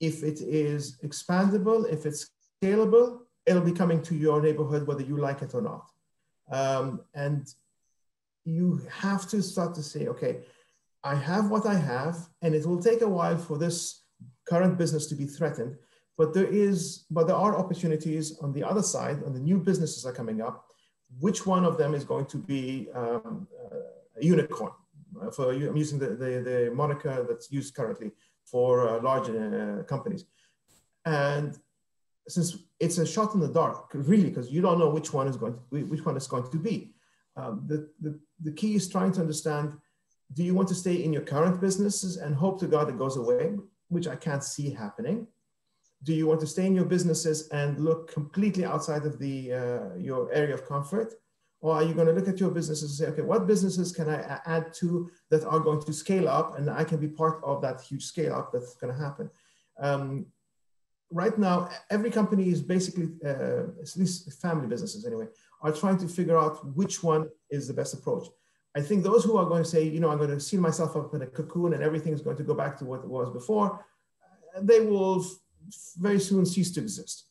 If 0.00 0.22
it 0.22 0.40
is 0.40 0.98
expandable, 1.04 1.90
if 1.92 2.06
it's 2.06 2.30
scalable, 2.62 3.20
it'll 3.44 3.62
be 3.62 3.72
coming 3.72 4.02
to 4.02 4.14
your 4.14 4.40
neighborhood 4.40 4.86
whether 4.86 5.02
you 5.02 5.18
like 5.18 5.42
it 5.42 5.54
or 5.54 5.60
not. 5.60 5.90
Um, 6.50 7.02
and 7.14 7.46
you 8.44 8.80
have 8.90 9.28
to 9.28 9.42
start 9.42 9.74
to 9.74 9.82
say, 9.82 10.08
okay, 10.08 10.40
I 11.04 11.14
have 11.14 11.50
what 11.50 11.66
I 11.66 11.74
have, 11.74 12.16
and 12.42 12.54
it 12.54 12.66
will 12.66 12.82
take 12.82 13.02
a 13.02 13.08
while 13.08 13.36
for 13.36 13.58
this 13.58 14.02
current 14.48 14.78
business 14.78 15.06
to 15.08 15.14
be 15.14 15.26
threatened. 15.26 15.76
But 16.20 16.34
there 16.36 16.50
is, 16.68 16.80
but 17.10 17.24
there 17.28 17.40
are 17.46 17.52
opportunities 17.62 18.38
on 18.44 18.52
the 18.56 18.62
other 18.70 18.84
side, 18.94 19.18
and 19.24 19.32
the 19.34 19.44
new 19.50 19.58
businesses 19.68 20.02
are 20.08 20.16
coming 20.20 20.38
up. 20.48 20.56
Which 21.18 21.40
one 21.54 21.64
of 21.70 21.74
them 21.80 21.92
is 21.98 22.04
going 22.12 22.26
to 22.34 22.38
be 22.52 22.88
um, 23.00 23.48
a 24.20 24.22
unicorn? 24.32 24.74
Uh, 25.20 25.30
for 25.30 25.44
I'm 25.50 25.78
using 25.84 25.98
the, 25.98 26.10
the, 26.22 26.30
the 26.48 26.58
moniker 26.82 27.14
that's 27.28 27.50
used 27.50 27.74
currently 27.74 28.10
for 28.52 28.70
uh, 28.86 29.02
large 29.08 29.28
uh, 29.30 29.82
companies. 29.94 30.22
And 31.06 31.50
since 32.28 32.48
it's 32.84 32.98
a 32.98 33.06
shot 33.14 33.32
in 33.34 33.40
the 33.40 33.52
dark, 33.62 33.78
really, 33.94 34.28
because 34.30 34.48
you 34.54 34.60
don't 34.60 34.78
know 34.78 34.90
which 34.90 35.10
one 35.14 35.26
is 35.26 35.38
going 35.42 35.54
to 35.54 35.60
which 35.92 36.04
one 36.04 36.16
is 36.18 36.26
going 36.26 36.48
to 36.54 36.58
be. 36.58 36.76
Um, 37.40 37.64
the, 37.70 37.78
the, 38.04 38.12
the 38.46 38.52
key 38.60 38.74
is 38.74 38.86
trying 38.94 39.12
to 39.12 39.22
understand, 39.22 39.68
do 40.34 40.42
you 40.44 40.54
want 40.54 40.68
to 40.68 40.74
stay 40.84 40.96
in 41.04 41.14
your 41.14 41.26
current 41.34 41.56
businesses 41.66 42.18
and 42.18 42.34
hope 42.34 42.60
to 42.60 42.66
God 42.66 42.90
it 42.90 42.98
goes 42.98 43.16
away, 43.16 43.44
which 43.88 44.06
I 44.06 44.16
can't 44.16 44.44
see 44.44 44.68
happening? 44.84 45.26
Do 46.02 46.14
you 46.14 46.26
want 46.26 46.40
to 46.40 46.46
stay 46.46 46.66
in 46.66 46.74
your 46.74 46.86
businesses 46.86 47.48
and 47.48 47.78
look 47.78 48.12
completely 48.12 48.64
outside 48.64 49.04
of 49.04 49.18
the, 49.18 49.52
uh, 49.52 49.96
your 49.96 50.32
area 50.32 50.54
of 50.54 50.66
comfort? 50.66 51.14
Or 51.60 51.74
are 51.74 51.82
you 51.82 51.92
going 51.92 52.06
to 52.06 52.14
look 52.14 52.26
at 52.26 52.40
your 52.40 52.50
businesses 52.50 52.98
and 52.98 52.98
say, 52.98 53.12
okay, 53.12 53.22
what 53.22 53.46
businesses 53.46 53.92
can 53.92 54.08
I 54.08 54.40
add 54.46 54.72
to 54.74 55.10
that 55.30 55.44
are 55.44 55.60
going 55.60 55.82
to 55.82 55.92
scale 55.92 56.26
up 56.26 56.58
and 56.58 56.70
I 56.70 56.84
can 56.84 56.98
be 56.98 57.08
part 57.08 57.42
of 57.44 57.60
that 57.62 57.82
huge 57.82 58.04
scale 58.04 58.34
up 58.34 58.50
that's 58.50 58.76
going 58.76 58.94
to 58.94 58.98
happen? 58.98 59.28
Um, 59.78 60.26
right 61.10 61.36
now, 61.38 61.68
every 61.90 62.10
company 62.10 62.48
is 62.48 62.62
basically, 62.62 63.10
uh, 63.24 63.64
at 63.82 63.96
least 63.96 64.32
family 64.40 64.68
businesses 64.68 65.04
anyway, 65.04 65.26
are 65.60 65.72
trying 65.72 65.98
to 65.98 66.08
figure 66.08 66.38
out 66.38 66.66
which 66.74 67.02
one 67.02 67.28
is 67.50 67.68
the 67.68 67.74
best 67.74 67.92
approach. 67.92 68.26
I 68.74 68.80
think 68.80 69.02
those 69.02 69.24
who 69.24 69.36
are 69.36 69.46
going 69.46 69.64
to 69.64 69.68
say, 69.68 69.82
you 69.82 70.00
know, 70.00 70.10
I'm 70.10 70.18
going 70.18 70.30
to 70.30 70.40
seal 70.40 70.60
myself 70.60 70.96
up 70.96 71.12
in 71.14 71.22
a 71.22 71.26
cocoon 71.26 71.74
and 71.74 71.82
everything 71.82 72.12
is 72.12 72.22
going 72.22 72.36
to 72.36 72.44
go 72.44 72.54
back 72.54 72.78
to 72.78 72.84
what 72.84 73.00
it 73.00 73.08
was 73.08 73.30
before, 73.30 73.84
they 74.62 74.80
will 74.80 75.24
very 75.98 76.20
soon 76.20 76.46
cease 76.46 76.70
to 76.72 76.80
exist. 76.80 77.26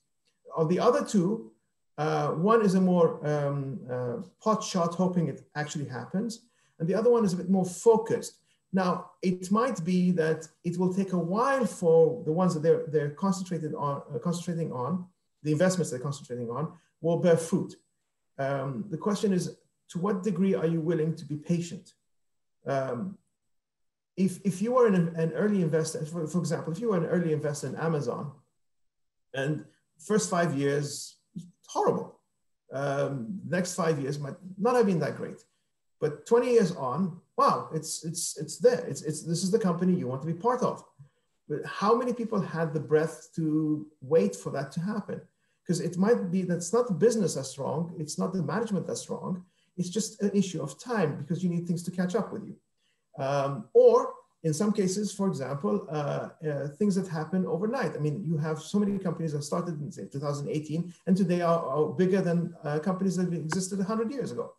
Of 0.55 0.69
the 0.69 0.79
other 0.79 1.03
two, 1.05 1.51
uh, 1.98 2.29
one 2.29 2.63
is 2.63 2.75
a 2.75 2.81
more 2.81 3.25
um, 3.27 3.79
uh, 3.91 4.17
pot 4.41 4.63
shot, 4.63 4.95
hoping 4.95 5.27
it 5.27 5.41
actually 5.55 5.86
happens, 5.86 6.41
and 6.79 6.88
the 6.88 6.95
other 6.95 7.09
one 7.09 7.25
is 7.25 7.33
a 7.33 7.38
bit 7.38 7.50
more 7.50 7.65
focused. 7.65 8.38
Now, 8.71 9.12
it 9.21 9.51
might 9.51 9.83
be 9.83 10.12
that 10.12 10.48
it 10.63 10.77
will 10.77 10.93
take 10.93 11.13
a 11.13 11.17
while 11.17 11.65
for 11.65 12.24
the 12.24 12.31
ones 12.31 12.53
that 12.53 12.62
they're, 12.62 12.86
they're 12.88 13.09
concentrated 13.09 13.74
on, 13.74 14.01
uh, 14.13 14.19
concentrating 14.19 14.71
on, 14.71 15.05
the 15.43 15.51
investments 15.51 15.89
they're 15.89 16.00
concentrating 16.00 16.50
on, 16.50 16.71
will 17.01 17.17
bear 17.17 17.38
fruit. 17.38 17.75
Um, 18.38 18.86
the 18.89 18.98
question 18.98 19.33
is, 19.33 19.57
to 19.89 20.00
what 20.00 20.24
degree 20.24 20.53
are 20.53 20.67
you 20.67 20.81
willing 20.81 21.15
to 21.15 21.25
be 21.25 21.36
patient? 21.36 21.93
Um, 22.65 23.17
if, 24.19 24.39
if 24.43 24.61
you 24.61 24.73
were 24.73 24.85
an, 24.85 25.15
an 25.15 25.31
early 25.31 25.61
investor, 25.61 26.05
for, 26.05 26.27
for 26.27 26.39
example, 26.39 26.73
if 26.73 26.79
you 26.79 26.89
were 26.89 26.97
an 26.97 27.05
early 27.05 27.31
investor 27.31 27.67
in 27.67 27.75
Amazon, 27.77 28.33
and 29.33 29.63
first 29.97 30.29
five 30.29 30.53
years, 30.55 31.15
horrible. 31.67 32.19
Um, 32.71 33.39
next 33.47 33.75
five 33.75 33.99
years 33.99 34.19
might 34.19 34.35
not 34.57 34.75
have 34.75 34.85
been 34.85 34.99
that 34.99 35.15
great, 35.15 35.41
but 36.01 36.25
20 36.25 36.51
years 36.51 36.75
on, 36.75 37.19
wow, 37.38 37.69
it's 37.73 38.03
it's 38.03 38.38
it's 38.38 38.57
there. 38.57 38.85
It's 38.85 39.01
it's 39.01 39.23
this 39.23 39.41
is 39.43 39.51
the 39.51 39.57
company 39.57 39.93
you 39.95 40.07
want 40.07 40.21
to 40.21 40.27
be 40.27 40.33
part 40.33 40.61
of. 40.61 40.83
But 41.47 41.65
how 41.65 41.95
many 41.95 42.13
people 42.13 42.39
had 42.41 42.73
the 42.73 42.79
breath 42.79 43.29
to 43.38 43.88
wait 44.01 44.35
for 44.35 44.51
that 44.51 44.71
to 44.73 44.81
happen? 44.81 45.21
Because 45.63 45.79
it 45.79 45.97
might 45.97 46.29
be 46.29 46.41
that 46.43 46.57
it's 46.57 46.73
not 46.73 46.88
the 46.88 46.93
business 46.93 47.35
that's 47.35 47.57
wrong, 47.57 47.95
it's 47.97 48.19
not 48.19 48.33
the 48.33 48.43
management 48.43 48.85
that's 48.85 49.09
wrong. 49.09 49.45
It's 49.77 49.89
just 49.89 50.21
an 50.21 50.31
issue 50.33 50.61
of 50.61 50.77
time 50.77 51.15
because 51.15 51.41
you 51.43 51.49
need 51.49 51.65
things 51.65 51.83
to 51.83 51.91
catch 51.91 52.13
up 52.13 52.33
with 52.33 52.43
you. 52.45 52.55
Um, 53.19 53.65
or 53.73 54.13
in 54.43 54.53
some 54.53 54.71
cases, 54.71 55.13
for 55.13 55.27
example, 55.27 55.85
uh, 55.91 56.29
uh, 56.47 56.67
things 56.77 56.95
that 56.95 57.07
happen 57.07 57.45
overnight. 57.45 57.93
I 57.95 57.99
mean, 57.99 58.23
you 58.25 58.38
have 58.38 58.61
so 58.61 58.79
many 58.79 58.97
companies 58.97 59.33
that 59.33 59.43
started 59.43 59.81
in 59.81 59.91
say 59.91 60.05
2018 60.05 60.93
and 61.07 61.17
today 61.17 61.41
are, 61.41 61.65
are 61.65 61.89
bigger 61.89 62.21
than 62.21 62.55
uh, 62.63 62.79
companies 62.79 63.17
that 63.17 63.33
existed 63.33 63.79
100 63.79 64.11
years 64.11 64.31
ago. 64.31 64.53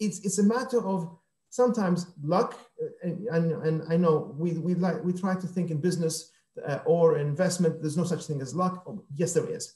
It's, 0.00 0.18
it's 0.20 0.38
a 0.38 0.42
matter 0.42 0.84
of 0.84 1.08
sometimes 1.50 2.06
luck, 2.22 2.58
uh, 2.82 3.06
and, 3.08 3.28
and, 3.28 3.52
and 3.62 3.92
I 3.92 3.96
know 3.96 4.34
we, 4.36 4.58
we, 4.58 4.74
like, 4.74 5.04
we 5.04 5.12
try 5.12 5.34
to 5.34 5.46
think 5.46 5.70
in 5.70 5.80
business 5.80 6.32
uh, 6.66 6.80
or 6.84 7.18
investment, 7.18 7.80
there's 7.80 7.96
no 7.96 8.04
such 8.04 8.24
thing 8.24 8.40
as 8.40 8.56
luck. 8.56 8.82
Oh, 8.88 9.04
yes, 9.14 9.34
there 9.34 9.48
is. 9.48 9.74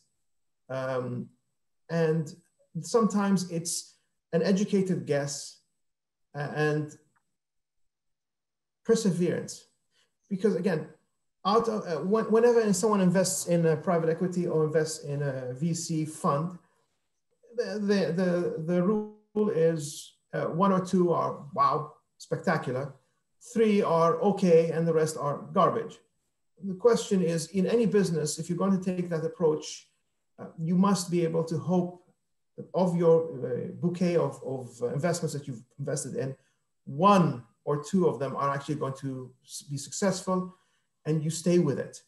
Um, 0.69 1.29
and 1.89 2.35
sometimes 2.81 3.49
it's 3.51 3.95
an 4.33 4.43
educated 4.43 5.07
guess 5.07 5.61
and 6.35 6.97
perseverance. 8.85 9.67
Because 10.29 10.57
again, 10.57 10.89
out 11.47 11.69
of, 11.69 11.87
uh, 11.87 12.01
whenever 12.01 12.73
someone 12.73 13.01
invests 13.01 13.47
in 13.47 13.67
a 13.67 13.77
private 13.77 14.09
equity 14.09 14.47
or 14.47 14.65
invests 14.65 15.05
in 15.05 15.23
a 15.23 15.55
VC 15.55 16.09
fund, 16.09 16.59
the, 17.57 17.79
the, 17.79 18.13
the, 18.13 18.65
the 18.73 18.83
rule 18.83 19.51
is 19.55 20.15
uh, 20.33 20.47
one 20.47 20.73
or 20.73 20.85
two 20.85 21.13
are 21.13 21.45
wow, 21.55 21.93
spectacular. 22.19 22.95
Three 23.53 23.83
are 23.83 24.17
okay, 24.21 24.71
and 24.71 24.89
the 24.89 24.95
rest 24.95 25.19
are 25.19 25.43
garbage. 25.53 25.99
The 26.63 26.75
question 26.75 27.23
is 27.23 27.49
in 27.49 27.67
any 27.67 27.85
business, 27.85 28.39
if 28.39 28.49
you're 28.49 28.59
going 28.59 28.79
to 28.81 28.97
take 28.97 29.11
that 29.11 29.25
approach, 29.25 29.89
uh, 30.39 30.47
you 30.59 30.77
must 30.77 31.11
be 31.11 31.23
able 31.25 31.45
to 31.45 31.59
hope 31.59 32.03
of 32.73 32.97
your 32.97 33.17
uh, 33.45 33.73
bouquet 33.81 34.17
of, 34.17 34.41
of 34.45 34.81
investments 34.93 35.35
that 35.35 35.47
you've 35.47 35.63
invested 35.79 36.15
in, 36.17 36.35
one 36.85 37.43
or 37.65 37.83
two 37.83 38.07
of 38.07 38.19
them 38.19 38.37
are 38.37 38.51
actually 38.51 38.77
going 38.77 38.95
to 39.01 39.31
be 39.71 39.77
successful 39.77 40.55
and 41.07 41.23
you 41.23 41.31
stay 41.31 41.59
with 41.59 41.79
it. 41.79 42.03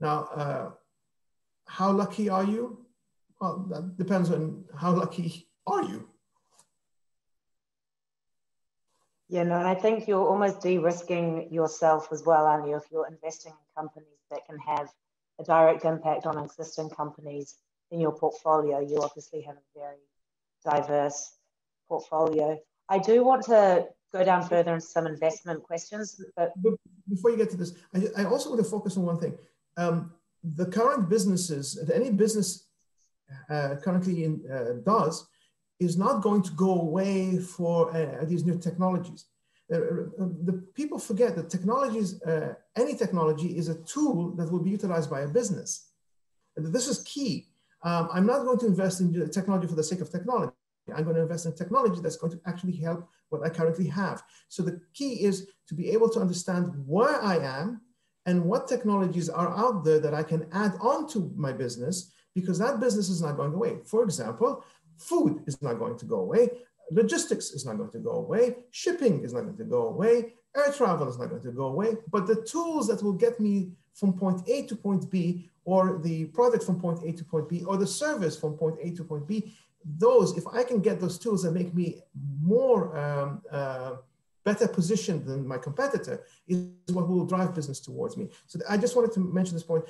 Now, 0.00 0.28
uh, 0.34 0.70
how 1.66 1.92
lucky 1.92 2.28
are 2.28 2.44
you? 2.44 2.84
Well, 3.40 3.66
that 3.70 3.96
depends 3.96 4.30
on 4.30 4.64
how 4.76 4.92
lucky 4.92 5.48
are 5.66 5.82
you. 5.82 6.08
Yeah, 9.28 9.44
no, 9.44 9.56
and 9.56 9.66
I 9.66 9.74
think 9.74 10.06
you're 10.06 10.28
almost 10.28 10.60
de-risking 10.60 11.48
yourself 11.50 12.08
as 12.12 12.22
well, 12.24 12.44
aren't 12.44 12.68
you? 12.68 12.76
If 12.76 12.84
you're 12.92 13.06
investing 13.06 13.52
in 13.52 13.82
companies 13.82 14.20
that 14.30 14.44
can 14.46 14.58
have 14.58 14.88
a 15.40 15.44
direct 15.44 15.86
impact 15.86 16.26
on 16.26 16.36
existing 16.44 16.90
companies 16.90 17.56
in 17.90 17.98
your 17.98 18.12
portfolio, 18.12 18.80
you 18.80 19.00
obviously 19.02 19.40
have 19.42 19.56
a 19.56 19.78
very 19.78 19.96
diverse 20.64 21.36
portfolio. 21.88 22.58
I 22.88 22.98
do 22.98 23.24
want 23.24 23.44
to 23.44 23.86
go 24.12 24.24
down 24.24 24.46
further 24.46 24.74
into 24.74 24.86
some 24.86 25.06
investment 25.06 25.62
questions. 25.62 26.22
But 26.36 26.52
before 27.08 27.30
you 27.30 27.36
get 27.36 27.50
to 27.50 27.56
this, 27.56 27.74
I, 27.94 28.22
I 28.22 28.24
also 28.24 28.50
want 28.50 28.62
to 28.62 28.70
focus 28.70 28.96
on 28.96 29.04
one 29.04 29.18
thing. 29.18 29.34
Um, 29.76 30.12
the 30.42 30.66
current 30.66 31.08
businesses, 31.08 31.74
that 31.74 31.94
any 31.94 32.10
business 32.10 32.66
uh, 33.48 33.76
currently 33.82 34.24
in, 34.24 34.42
uh, 34.52 34.82
does, 34.84 35.26
is 35.80 35.96
not 35.96 36.22
going 36.22 36.42
to 36.42 36.52
go 36.52 36.80
away 36.80 37.38
for 37.38 37.94
uh, 37.96 38.24
these 38.24 38.44
new 38.44 38.58
technologies. 38.58 39.26
Uh, 39.72 39.78
the 40.48 40.62
people 40.74 40.98
forget 40.98 41.34
that 41.34 41.48
technologies, 41.48 42.22
uh, 42.22 42.54
any 42.76 42.94
technology 42.94 43.56
is 43.56 43.68
a 43.68 43.76
tool 43.84 44.32
that 44.36 44.50
will 44.50 44.62
be 44.62 44.70
utilized 44.70 45.08
by 45.08 45.20
a 45.22 45.28
business. 45.28 45.88
This 46.56 46.88
is 46.88 47.02
key. 47.04 47.48
Um, 47.82 48.08
I'm 48.12 48.26
not 48.26 48.44
going 48.44 48.58
to 48.58 48.66
invest 48.66 49.00
in 49.00 49.30
technology 49.30 49.66
for 49.66 49.74
the 49.74 49.82
sake 49.82 50.00
of 50.00 50.10
technology. 50.10 50.52
I'm 50.94 51.04
going 51.04 51.16
to 51.16 51.22
invest 51.22 51.46
in 51.46 51.54
technology 51.54 52.00
that's 52.02 52.16
going 52.16 52.32
to 52.32 52.40
actually 52.46 52.76
help 52.76 53.08
what 53.32 53.44
I 53.44 53.48
currently 53.48 53.86
have. 53.88 54.22
So 54.48 54.62
the 54.62 54.80
key 54.94 55.24
is 55.24 55.48
to 55.68 55.74
be 55.74 55.90
able 55.90 56.08
to 56.10 56.20
understand 56.20 56.72
where 56.86 57.20
I 57.22 57.38
am 57.38 57.80
and 58.26 58.44
what 58.44 58.68
technologies 58.68 59.28
are 59.28 59.56
out 59.56 59.84
there 59.84 59.98
that 59.98 60.14
I 60.14 60.22
can 60.22 60.46
add 60.52 60.74
on 60.80 61.08
to 61.08 61.32
my 61.34 61.52
business 61.52 62.12
because 62.34 62.58
that 62.58 62.80
business 62.80 63.08
is 63.08 63.22
not 63.22 63.36
going 63.36 63.52
away. 63.52 63.78
For 63.84 64.04
example, 64.04 64.64
food 64.98 65.42
is 65.46 65.60
not 65.62 65.78
going 65.78 65.98
to 65.98 66.04
go 66.04 66.20
away. 66.20 66.50
Logistics 66.90 67.50
is 67.50 67.64
not 67.64 67.78
going 67.78 67.90
to 67.90 67.98
go 67.98 68.12
away. 68.12 68.56
Shipping 68.70 69.24
is 69.24 69.32
not 69.32 69.42
going 69.42 69.56
to 69.56 69.64
go 69.64 69.88
away. 69.88 70.34
Air 70.56 70.72
travel 70.72 71.08
is 71.08 71.18
not 71.18 71.30
going 71.30 71.42
to 71.42 71.50
go 71.50 71.66
away. 71.66 71.96
But 72.10 72.26
the 72.26 72.42
tools 72.42 72.86
that 72.88 73.02
will 73.02 73.14
get 73.14 73.40
me 73.40 73.72
from 73.94 74.12
point 74.12 74.42
A 74.48 74.66
to 74.66 74.76
point 74.76 75.10
B, 75.10 75.48
or 75.64 76.00
the 76.02 76.26
product 76.26 76.64
from 76.64 76.80
point 76.80 77.00
A 77.04 77.12
to 77.12 77.24
point 77.24 77.48
B, 77.48 77.64
or 77.64 77.76
the 77.76 77.86
service 77.86 78.38
from 78.38 78.54
point 78.54 78.76
A 78.82 78.90
to 78.92 79.04
point 79.04 79.26
B, 79.26 79.54
those, 79.84 80.36
if 80.36 80.46
I 80.46 80.62
can 80.64 80.80
get 80.80 81.00
those 81.00 81.18
tools 81.18 81.42
that 81.42 81.52
make 81.52 81.74
me 81.74 82.02
more 82.40 82.96
um, 82.96 83.42
uh, 83.50 83.96
better 84.44 84.66
positioned 84.66 85.24
than 85.24 85.46
my 85.46 85.58
competitor, 85.58 86.24
is 86.48 86.66
what 86.92 87.08
will 87.08 87.24
drive 87.24 87.54
business 87.54 87.80
towards 87.80 88.16
me. 88.16 88.28
So 88.46 88.58
I 88.68 88.76
just 88.76 88.96
wanted 88.96 89.12
to 89.12 89.20
mention 89.20 89.54
this 89.54 89.62
point. 89.62 89.84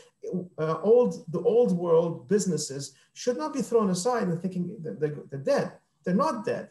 Uh, 0.58 0.78
old, 0.82 1.24
the 1.32 1.40
old 1.40 1.72
world 1.72 2.28
businesses 2.28 2.94
should 3.14 3.38
not 3.38 3.52
be 3.52 3.62
thrown 3.62 3.90
aside 3.90 4.28
and 4.28 4.40
thinking 4.40 4.76
they're, 4.80 5.16
they're 5.30 5.40
dead. 5.40 5.72
They're 6.04 6.14
not 6.14 6.44
dead. 6.44 6.70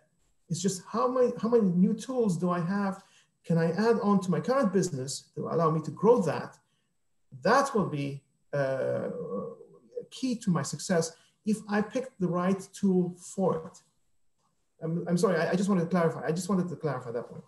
It's 0.49 0.61
just 0.61 0.83
how 0.91 1.07
many, 1.07 1.31
how 1.41 1.49
many 1.49 1.63
new 1.63 1.93
tools 1.93 2.37
do 2.37 2.49
I 2.49 2.59
have? 2.59 3.03
Can 3.45 3.57
I 3.57 3.71
add 3.71 3.99
on 4.01 4.19
to 4.21 4.31
my 4.31 4.39
current 4.39 4.71
business 4.73 5.31
to 5.35 5.47
allow 5.47 5.71
me 5.71 5.81
to 5.81 5.91
grow 5.91 6.21
that? 6.23 6.57
That 7.41 7.73
will 7.73 7.87
be 7.87 8.21
uh, 8.53 9.09
key 10.11 10.35
to 10.35 10.51
my 10.51 10.61
success 10.61 11.13
if 11.45 11.57
I 11.69 11.81
picked 11.81 12.19
the 12.19 12.27
right 12.27 12.67
tool 12.74 13.15
for 13.17 13.67
it. 13.67 13.79
I'm, 14.83 15.05
I'm 15.07 15.17
sorry, 15.17 15.38
I, 15.38 15.51
I 15.51 15.55
just 15.55 15.69
wanted 15.69 15.81
to 15.81 15.88
clarify. 15.88 16.25
I 16.25 16.31
just 16.31 16.50
wanted 16.50 16.69
to 16.69 16.75
clarify 16.75 17.12
that 17.12 17.29
point. 17.29 17.43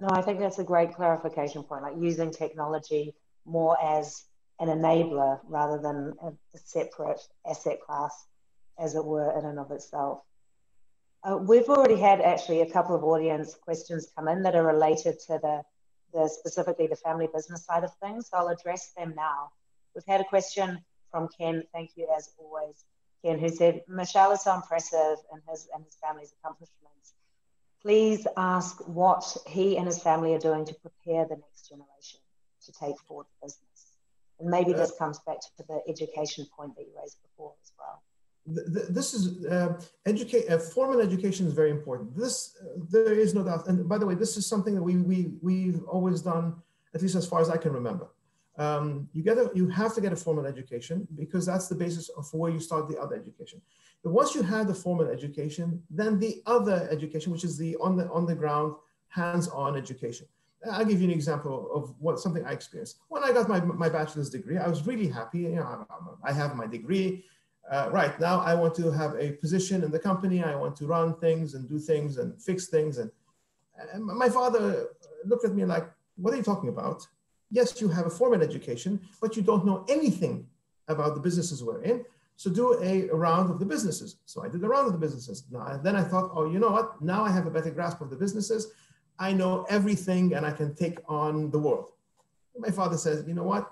No, 0.00 0.08
I 0.12 0.22
think 0.22 0.38
that's 0.38 0.58
a 0.58 0.64
great 0.64 0.94
clarification 0.94 1.64
point, 1.64 1.82
like 1.82 1.94
using 1.98 2.30
technology 2.30 3.14
more 3.44 3.76
as 3.82 4.24
an 4.60 4.68
enabler 4.68 5.40
rather 5.48 5.78
than 5.80 6.14
a, 6.22 6.32
separate 6.54 7.20
asset 7.48 7.80
class, 7.80 8.26
as 8.78 8.94
it 8.94 9.04
were, 9.04 9.36
in 9.38 9.44
and 9.44 9.58
of 9.58 9.70
itself. 9.70 10.20
Uh, 11.24 11.36
we've 11.36 11.68
already 11.68 11.96
had 11.96 12.20
actually 12.20 12.60
a 12.60 12.70
couple 12.70 12.94
of 12.94 13.02
audience 13.02 13.54
questions 13.54 14.08
come 14.14 14.28
in 14.28 14.42
that 14.42 14.54
are 14.54 14.64
related 14.64 15.18
to 15.18 15.38
the, 15.42 15.62
the 16.12 16.28
specifically 16.28 16.86
the 16.86 16.96
family 16.96 17.28
business 17.32 17.64
side 17.64 17.82
of 17.82 17.92
things. 18.02 18.28
So 18.28 18.38
I'll 18.38 18.48
address 18.48 18.92
them 18.96 19.14
now. 19.16 19.50
We've 19.94 20.04
had 20.06 20.20
a 20.20 20.24
question 20.24 20.78
from 21.10 21.28
Ken. 21.36 21.62
Thank 21.72 21.90
you 21.96 22.08
as 22.16 22.30
always, 22.38 22.84
Ken, 23.24 23.38
who 23.38 23.48
said 23.48 23.82
Mishal 23.90 24.32
is 24.32 24.42
so 24.42 24.54
impressive 24.54 25.18
in 25.32 25.40
his 25.48 25.68
and 25.74 25.84
his 25.84 25.96
family's 26.02 26.32
accomplishments. 26.38 27.14
Please 27.82 28.26
ask 28.36 28.86
what 28.88 29.36
he 29.46 29.76
and 29.76 29.86
his 29.86 30.02
family 30.02 30.34
are 30.34 30.38
doing 30.38 30.64
to 30.64 30.74
prepare 30.74 31.24
the 31.24 31.36
next 31.36 31.68
generation 31.68 32.20
to 32.64 32.72
take 32.72 32.98
forward 33.06 33.26
the 33.40 33.46
business. 33.46 33.80
And 34.40 34.48
maybe 34.50 34.72
this 34.72 34.92
comes 34.98 35.18
back 35.20 35.40
to 35.40 35.64
the 35.66 35.80
education 35.88 36.46
point 36.56 36.76
that 36.76 36.82
you 36.82 36.92
raised 37.00 37.18
before 37.22 37.54
as 37.62 37.72
well. 37.78 38.02
This 38.46 39.14
is 39.14 39.44
uh, 39.44 39.80
educate. 40.06 40.48
Uh, 40.48 40.58
formal 40.58 41.00
education 41.00 41.46
is 41.46 41.52
very 41.52 41.70
important. 41.70 42.16
This 42.16 42.56
uh, 42.62 42.80
there 42.90 43.12
is 43.12 43.34
no 43.34 43.42
doubt. 43.42 43.68
And 43.68 43.88
by 43.88 43.98
the 43.98 44.06
way, 44.06 44.14
this 44.14 44.36
is 44.36 44.46
something 44.46 44.74
that 44.74 44.82
we 44.82 44.96
we 44.96 45.32
we've 45.42 45.84
always 45.84 46.22
done, 46.22 46.56
at 46.94 47.02
least 47.02 47.14
as 47.14 47.26
far 47.26 47.40
as 47.40 47.50
I 47.50 47.58
can 47.58 47.72
remember. 47.72 48.08
Um, 48.58 49.08
you 49.12 49.22
get 49.22 49.38
a, 49.38 49.50
you 49.54 49.68
have 49.68 49.94
to 49.94 50.00
get 50.00 50.12
a 50.12 50.16
formal 50.16 50.44
education 50.44 51.06
because 51.16 51.46
that's 51.46 51.68
the 51.68 51.76
basis 51.76 52.08
of 52.10 52.28
where 52.34 52.50
you 52.50 52.58
start 52.58 52.88
the 52.88 52.98
other 52.98 53.14
education. 53.14 53.62
But 54.02 54.12
once 54.12 54.34
you 54.34 54.42
have 54.42 54.66
the 54.66 54.74
formal 54.74 55.06
education, 55.06 55.80
then 55.90 56.18
the 56.18 56.42
other 56.44 56.88
education, 56.90 57.30
which 57.32 57.44
is 57.44 57.56
the 57.56 57.76
on 57.76 57.96
the 57.96 58.08
on 58.10 58.26
the 58.26 58.34
ground 58.34 58.74
hands-on 59.08 59.76
education, 59.76 60.26
I'll 60.70 60.84
give 60.84 61.00
you 61.00 61.06
an 61.06 61.14
example 61.14 61.70
of 61.72 61.94
what 62.00 62.18
something 62.18 62.44
I 62.44 62.52
experienced. 62.52 62.98
When 63.08 63.22
I 63.22 63.32
got 63.32 63.48
my, 63.48 63.60
my 63.60 63.88
bachelor's 63.88 64.28
degree, 64.28 64.58
I 64.58 64.66
was 64.66 64.86
really 64.86 65.06
happy. 65.06 65.40
You 65.40 65.56
know, 65.56 65.86
I 66.24 66.32
have 66.32 66.56
my 66.56 66.66
degree. 66.66 67.24
Uh, 67.70 67.90
right 67.92 68.18
now, 68.18 68.40
I 68.40 68.54
want 68.54 68.74
to 68.76 68.90
have 68.90 69.14
a 69.18 69.32
position 69.32 69.84
in 69.84 69.90
the 69.90 69.98
company. 69.98 70.42
I 70.42 70.56
want 70.56 70.74
to 70.76 70.86
run 70.86 71.14
things 71.20 71.54
and 71.54 71.68
do 71.68 71.78
things 71.78 72.16
and 72.16 72.40
fix 72.42 72.68
things. 72.68 72.98
And, 72.98 73.10
and 73.92 74.04
my 74.04 74.28
father 74.28 74.88
looked 75.24 75.44
at 75.44 75.54
me 75.54 75.64
like, 75.64 75.88
"What 76.16 76.34
are 76.34 76.36
you 76.36 76.42
talking 76.42 76.70
about? 76.70 77.06
Yes, 77.50 77.80
you 77.80 77.88
have 77.88 78.06
a 78.06 78.10
formal 78.10 78.42
education, 78.42 79.00
but 79.20 79.36
you 79.36 79.42
don't 79.42 79.64
know 79.64 79.84
anything 79.88 80.46
about 80.88 81.14
the 81.14 81.20
businesses 81.20 81.62
we're 81.62 81.82
in. 81.82 82.04
So 82.36 82.50
do 82.50 82.80
a, 82.82 83.08
a 83.08 83.14
round 83.14 83.50
of 83.50 83.58
the 83.58 83.66
businesses." 83.66 84.16
So 84.26 84.44
I 84.44 84.48
did 84.48 84.62
a 84.62 84.68
round 84.68 84.86
of 84.86 84.92
the 84.92 84.98
businesses. 84.98 85.44
Now, 85.50 85.80
then 85.82 85.96
I 85.96 86.02
thought, 86.02 86.30
"Oh, 86.34 86.50
you 86.50 86.58
know 86.58 86.70
what? 86.70 87.00
Now 87.02 87.24
I 87.24 87.30
have 87.30 87.46
a 87.46 87.50
better 87.50 87.70
grasp 87.70 88.00
of 88.00 88.10
the 88.10 88.16
businesses." 88.16 88.72
I 89.18 89.32
know 89.32 89.66
everything 89.68 90.34
and 90.34 90.46
I 90.46 90.52
can 90.52 90.74
take 90.74 90.98
on 91.08 91.50
the 91.50 91.58
world. 91.58 91.90
My 92.56 92.70
father 92.70 92.96
says, 92.96 93.24
you 93.26 93.34
know 93.34 93.42
what? 93.42 93.70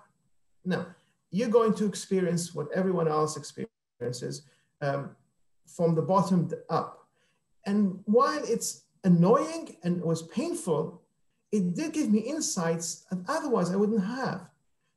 No, 0.64 0.84
you're 1.30 1.48
going 1.48 1.74
to 1.74 1.86
experience 1.86 2.54
what 2.54 2.68
everyone 2.74 3.08
else 3.08 3.36
experiences 3.36 4.42
um, 4.80 5.10
from 5.66 5.94
the 5.94 6.02
bottom 6.02 6.50
up. 6.68 7.06
And 7.64 8.00
while 8.04 8.42
it's 8.44 8.82
annoying 9.04 9.76
and 9.84 9.98
it 9.98 10.06
was 10.06 10.22
painful, 10.22 11.02
it 11.52 11.74
did 11.74 11.92
give 11.92 12.10
me 12.10 12.20
insights 12.20 13.06
that 13.10 13.20
otherwise 13.28 13.70
I 13.70 13.76
wouldn't 13.76 14.04
have. 14.04 14.48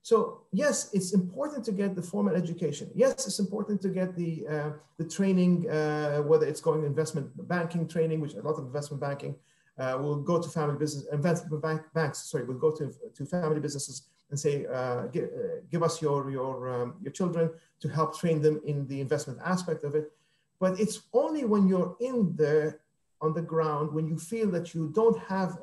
So 0.01 0.41
yes, 0.51 0.89
it's 0.93 1.13
important 1.13 1.65
to 1.65 1.71
get 1.71 1.95
the 1.95 2.01
formal 2.01 2.35
education. 2.35 2.89
Yes, 2.95 3.27
it's 3.27 3.39
important 3.39 3.81
to 3.81 3.89
get 3.89 4.15
the 4.15 4.47
uh, 4.47 4.71
the 4.97 5.05
training, 5.05 5.69
uh, 5.69 6.19
whether 6.19 6.47
it's 6.47 6.61
going 6.61 6.83
investment 6.83 7.27
banking 7.47 7.87
training, 7.87 8.19
which 8.21 8.33
a 8.33 8.41
lot 8.41 8.57
of 8.57 8.65
investment 8.65 9.01
banking 9.01 9.35
uh, 9.79 9.97
we'll 9.99 10.17
go 10.17 10.41
to 10.41 10.49
family 10.49 10.77
business, 10.77 11.05
investment 11.11 11.61
bank, 11.61 11.81
banks, 11.93 12.29
sorry, 12.29 12.43
we'll 12.43 12.57
go 12.57 12.71
to, 12.71 12.93
to 13.15 13.25
family 13.25 13.59
businesses 13.59 14.03
and 14.29 14.37
say, 14.37 14.65
uh, 14.71 15.03
give, 15.07 15.23
uh, 15.23 15.61
give 15.71 15.81
us 15.81 16.01
your, 16.01 16.29
your, 16.29 16.69
um, 16.69 16.95
your 17.01 17.11
children 17.11 17.49
to 17.79 17.87
help 17.87 18.19
train 18.19 18.41
them 18.41 18.61
in 18.65 18.85
the 18.87 18.99
investment 18.99 19.39
aspect 19.43 19.83
of 19.83 19.95
it. 19.95 20.11
But 20.59 20.79
it's 20.79 21.01
only 21.13 21.45
when 21.45 21.67
you're 21.67 21.95
in 22.01 22.35
there 22.35 22.81
on 23.21 23.33
the 23.33 23.41
ground, 23.41 23.93
when 23.93 24.07
you 24.07 24.17
feel 24.17 24.51
that 24.51 24.73
you 24.73 24.91
don't 24.93 25.17
have 25.23 25.57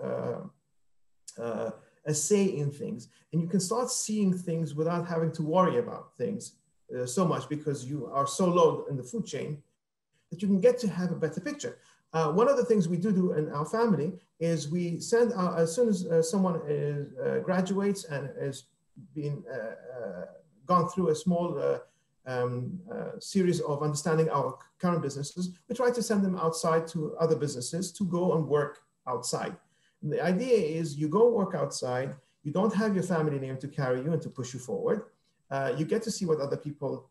uh, 1.39 1.71
a 2.07 2.15
say 2.15 2.45
in 2.45 2.71
things, 2.71 3.09
and 3.33 3.43
you 3.43 3.49
can 3.49 3.61
start 3.61 3.91
seeing 3.91 4.33
things 4.33 4.75
without 4.75 5.07
having 5.07 5.33
to 5.33 5.43
worry 5.43 5.79
about 5.79 6.17
things 6.17 6.53
uh, 6.97 7.05
so 7.05 7.27
much 7.27 7.49
because 7.49 7.85
you 7.85 8.07
are 8.13 8.27
so 8.27 8.47
low 8.47 8.85
in 8.89 8.97
the 8.97 9.03
food 9.03 9.27
chain 9.27 9.63
that 10.31 10.41
you 10.43 10.49
can 10.49 10.61
get 10.61 10.79
to 10.79 10.89
have 10.89 11.11
a 11.11 11.17
better 11.17 11.41
picture. 11.41 11.79
Uh, 12.13 12.33
one 12.33 12.49
of 12.49 12.57
the 12.57 12.65
things 12.65 12.89
we 12.89 12.97
do 12.97 13.13
do 13.13 13.33
in 13.33 13.51
our 13.51 13.67
family 13.67 14.13
is 14.41 14.71
we 14.71 15.01
send 15.01 15.33
out, 15.33 15.59
as 15.59 15.75
soon 15.75 15.89
as 15.89 16.07
uh, 16.07 16.23
someone 16.23 16.61
is, 16.67 17.09
uh, 17.19 17.41
graduates 17.41 18.05
and 18.05 18.31
has 18.41 18.65
been 19.15 19.43
uh, 19.53 19.57
uh, 20.01 20.25
gone 20.65 20.89
through 20.89 21.09
a 21.09 21.15
small 21.15 21.61
um, 22.27 22.81
series 23.21 23.61
of 23.61 23.83
understanding 23.83 24.29
our 24.31 24.59
current 24.79 25.03
businesses, 25.03 25.51
we 25.69 25.75
try 25.75 25.91
to 25.91 26.03
send 26.03 26.25
them 26.25 26.37
outside 26.37 26.87
to 26.89 27.17
other 27.19 27.37
businesses 27.37 27.93
to 27.93 28.05
go 28.05 28.35
and 28.35 28.47
work 28.47 28.81
outside. 29.07 29.57
The 30.11 30.23
idea 30.23 30.57
is 30.81 30.97
you 30.97 31.09
go 31.09 31.29
work 31.31 31.55
outside, 31.55 32.15
you 32.43 32.53
don't 32.53 32.75
have 32.75 32.95
your 32.95 33.05
family 33.05 33.39
name 33.39 33.57
to 33.59 33.69
carry 33.69 34.03
you 34.03 34.13
and 34.13 34.23
to 34.23 34.31
push 34.31 34.55
you 34.55 34.61
forward. 34.61 34.99
you 35.79 35.85
get 35.85 36.03
to 36.03 36.11
see 36.11 36.25
what 36.27 36.41
other 36.41 36.57
people, 36.57 37.11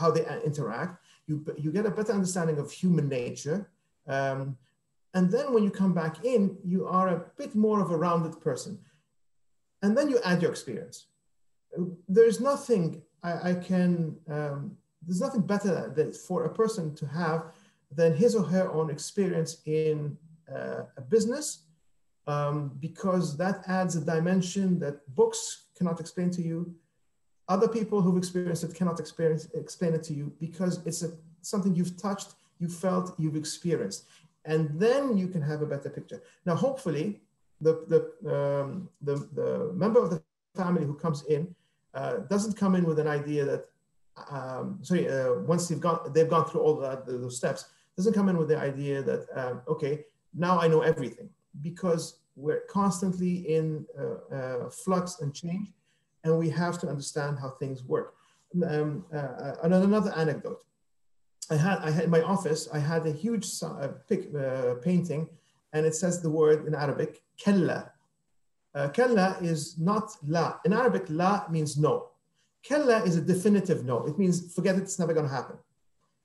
how 0.00 0.10
they 0.10 0.24
interact. 0.44 1.02
You, 1.26 1.44
you 1.56 1.70
get 1.72 1.86
a 1.86 1.90
better 1.90 2.12
understanding 2.12 2.58
of 2.58 2.72
human 2.72 3.08
nature 3.08 3.68
um, 4.08 4.56
and 5.14 5.30
then 5.30 5.52
when 5.52 5.62
you 5.62 5.70
come 5.70 5.94
back 5.94 6.24
in, 6.24 6.56
you 6.64 6.86
are 6.86 7.08
a 7.08 7.24
bit 7.36 7.54
more 7.54 7.80
of 7.80 7.90
a 7.90 7.96
rounded 7.96 8.40
person. 8.40 8.78
And 9.82 9.96
then 9.96 10.08
you 10.08 10.18
add 10.24 10.42
your 10.42 10.50
experience. 10.50 11.06
There's 12.08 12.40
nothing 12.40 13.02
I, 13.22 13.50
I 13.50 13.54
can, 13.54 14.16
um, 14.28 14.76
there's 15.06 15.20
nothing 15.20 15.42
better 15.42 15.92
that 15.94 16.16
for 16.16 16.44
a 16.44 16.54
person 16.54 16.94
to 16.96 17.06
have 17.06 17.52
than 17.90 18.14
his 18.14 18.34
or 18.34 18.44
her 18.44 18.70
own 18.70 18.90
experience 18.90 19.58
in 19.64 20.16
uh, 20.54 20.82
a 20.96 21.00
business 21.00 21.64
um, 22.28 22.76
because 22.78 23.36
that 23.38 23.62
adds 23.66 23.96
a 23.96 24.02
dimension 24.02 24.78
that 24.78 24.96
books 25.14 25.64
cannot 25.76 25.98
explain 25.98 26.30
to 26.30 26.42
you. 26.42 26.74
Other 27.48 27.66
people 27.66 28.02
who've 28.02 28.18
experienced 28.18 28.62
it 28.64 28.74
cannot 28.74 29.00
experience, 29.00 29.48
explain 29.54 29.94
it 29.94 30.02
to 30.04 30.12
you 30.12 30.30
because 30.38 30.84
it's 30.84 31.02
a, 31.02 31.10
something 31.40 31.74
you've 31.74 31.96
touched 31.96 32.34
you 32.58 32.68
felt 32.68 33.14
you've 33.18 33.36
experienced. 33.36 34.04
And 34.44 34.78
then 34.78 35.16
you 35.16 35.28
can 35.28 35.40
have 35.40 35.62
a 35.62 35.66
better 35.66 35.88
picture. 35.88 36.20
Now, 36.44 36.54
hopefully, 36.54 37.20
the, 37.60 37.72
the, 37.92 38.30
um, 38.36 38.90
the, 39.00 39.16
the 39.32 39.72
member 39.74 40.00
of 40.02 40.10
the 40.10 40.22
family 40.54 40.84
who 40.84 40.94
comes 40.94 41.24
in 41.24 41.54
uh, 41.94 42.18
doesn't 42.28 42.56
come 42.56 42.74
in 42.74 42.84
with 42.84 42.98
an 42.98 43.08
idea 43.08 43.44
that, 43.46 43.64
um, 44.30 44.80
sorry, 44.82 45.08
uh, 45.08 45.34
once 45.46 45.68
they've 45.68 45.80
gone, 45.80 46.12
they've 46.12 46.28
gone 46.28 46.44
through 46.44 46.60
all 46.60 46.76
that, 46.80 47.06
those 47.06 47.36
steps, 47.36 47.70
doesn't 47.96 48.12
come 48.12 48.28
in 48.28 48.36
with 48.36 48.48
the 48.48 48.58
idea 48.58 49.02
that, 49.02 49.26
um, 49.34 49.62
okay, 49.66 50.04
now 50.34 50.60
I 50.60 50.68
know 50.68 50.82
everything 50.82 51.30
because 51.62 52.18
we're 52.36 52.62
constantly 52.70 53.34
in 53.56 53.84
uh, 53.98 54.34
uh 54.34 54.70
flux 54.70 55.20
and 55.20 55.34
change 55.34 55.68
and 56.24 56.38
we 56.38 56.48
have 56.50 56.78
to 56.80 56.88
understand 56.88 57.38
how 57.38 57.50
things 57.50 57.84
work. 57.84 58.14
Um, 58.66 59.04
uh, 59.12 59.16
uh, 59.16 59.54
another 59.62 60.12
anecdote. 60.16 60.64
I 61.50 61.56
had, 61.56 61.78
I 61.78 61.90
had 61.90 62.04
in 62.04 62.10
my 62.10 62.22
office, 62.22 62.68
I 62.72 62.78
had 62.78 63.06
a 63.06 63.12
huge 63.12 63.46
uh, 63.62 63.88
pic, 64.08 64.34
uh, 64.34 64.74
painting 64.82 65.28
and 65.72 65.86
it 65.86 65.94
says 65.94 66.20
the 66.20 66.30
word 66.30 66.66
in 66.66 66.74
Arabic, 66.74 67.22
kella. 67.36 67.92
Kella 68.92 69.36
is 69.40 69.76
not 69.78 70.16
la. 70.26 70.58
In 70.64 70.72
Arabic, 70.72 71.06
la 71.08 71.44
means 71.50 71.76
no. 71.76 72.10
Kella 72.62 73.02
is 73.02 73.16
a 73.16 73.20
definitive 73.20 73.84
no. 73.84 74.06
It 74.06 74.18
means 74.18 74.54
forget 74.54 74.76
it, 74.76 74.82
it's 74.82 74.98
never 75.00 75.12
going 75.12 75.28
to 75.28 75.34
happen. 75.34 75.56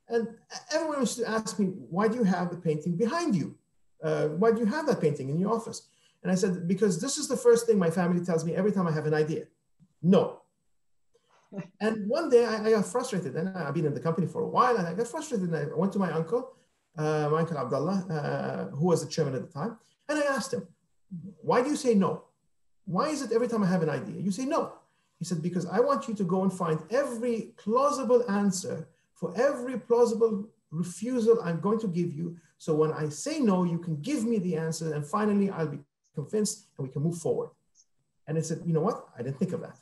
And 0.08 0.28
everyone 0.72 1.00
used 1.00 1.18
to 1.18 1.28
ask 1.28 1.58
me, 1.58 1.68
why 1.90 2.08
do 2.08 2.16
you 2.16 2.24
have 2.24 2.52
the 2.52 2.58
painting 2.58 2.96
behind 2.96 3.36
you? 3.36 3.56
Uh, 4.04 4.28
why 4.28 4.52
do 4.52 4.60
you 4.60 4.66
have 4.66 4.86
that 4.88 5.02
painting 5.02 5.30
in 5.30 5.40
your 5.40 5.54
office? 5.54 5.88
And 6.22 6.32
I 6.32 6.36
said, 6.36 6.68
because 6.68 7.02
this 7.02 7.18
is 7.18 7.28
the 7.28 7.38
first 7.38 7.66
thing 7.66 7.78
my 7.78 7.90
family 7.90 8.24
tells 8.24 8.46
me 8.46 8.56
every 8.56 8.72
time 8.72 8.88
I 8.88 8.92
have 8.92 9.06
an 9.06 9.14
idea. 9.14 9.46
No, 10.02 10.42
and 11.82 12.08
one 12.08 12.30
day 12.30 12.46
I, 12.46 12.66
I, 12.66 12.72
got 12.72 12.86
frustrated, 12.86 13.36
and 13.36 13.50
I've 13.50 13.74
been 13.74 13.86
in 13.86 13.94
the 13.94 14.00
company 14.00 14.28
for 14.28 14.42
a 14.42 14.48
while, 14.48 14.78
and 14.78 14.88
I 14.88 14.94
got 14.94 15.08
frustrated. 15.08 15.50
And 15.50 15.56
I 15.56 15.66
went 15.76 15.94
to 15.94 16.00
my 16.00 16.12
uncle, 16.12 16.52
uh, 16.98 17.30
my 17.32 17.40
uncle 17.40 17.58
Abdullah, 17.58 18.06
uh, 18.10 18.76
who 18.76 18.88
was 18.88 19.04
the 19.04 19.12
chairman 19.12 19.36
at 19.36 19.42
the 19.42 19.54
time, 19.54 19.78
and 20.10 20.20
I 20.20 20.24
asked 20.24 20.54
him, 20.54 20.68
"Why 21.42 21.62
do 21.62 21.70
you 21.70 21.76
say 21.76 21.94
no? 21.94 22.24
Why 22.86 23.10
is 23.10 23.22
it 23.22 23.32
every 23.32 23.48
time 23.48 23.64
I 23.64 23.68
have 23.68 23.84
an 23.84 23.90
idea 23.90 24.22
you 24.22 24.32
say 24.32 24.46
no?" 24.46 24.74
He 25.20 25.26
said, 25.26 25.42
"Because 25.42 25.66
I 25.66 25.80
want 25.80 26.08
you 26.08 26.14
to 26.16 26.24
go 26.24 26.44
and 26.44 26.52
find 26.52 26.80
every 26.90 27.54
plausible 27.58 28.30
answer 28.30 28.88
for 29.14 29.34
every 29.38 29.80
plausible 29.80 30.50
refusal 30.72 31.40
I'm 31.44 31.60
going 31.60 31.80
to 31.80 31.88
give 31.88 32.12
you. 32.14 32.38
So 32.64 32.74
when 32.74 32.94
I 32.94 33.10
say 33.10 33.40
no, 33.40 33.66
you 33.66 33.78
can 33.78 33.96
give 34.10 34.24
me 34.24 34.38
the 34.40 34.56
answer, 34.56 34.94
and 34.94 35.06
finally 35.06 35.50
I'll 35.50 35.74
be 35.78 35.82
convinced, 36.16 36.58
and 36.78 36.88
we 36.88 36.94
can 36.94 37.02
move 37.08 37.18
forward." 37.18 37.50
And 38.26 38.38
I 38.38 38.42
said, 38.42 38.60
"You 38.66 38.74
know 38.76 38.86
what? 38.90 38.98
I 39.18 39.22
didn't 39.22 39.38
think 39.38 39.52
of 39.52 39.62
that." 39.68 39.78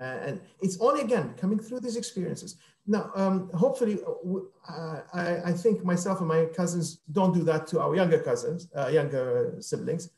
Uh, 0.00 0.18
and 0.26 0.40
it's 0.64 0.78
only 0.80 1.00
again 1.08 1.34
coming 1.42 1.58
through 1.58 1.80
these 1.80 1.96
experiences. 1.96 2.50
Now, 2.86 3.10
um, 3.16 3.50
hopefully, 3.62 3.96
uh, 4.68 5.00
I, 5.12 5.26
I, 5.50 5.52
think 5.62 5.84
myself 5.92 6.20
and 6.20 6.28
my 6.36 6.42
cousins 6.60 6.86
don't 7.10 7.34
do 7.38 7.42
that 7.50 7.66
to 7.70 7.80
our 7.84 7.96
younger 8.00 8.20
cousins, 8.30 8.68
uh, 8.78 8.90
younger 8.98 9.56
siblings. 9.58 10.10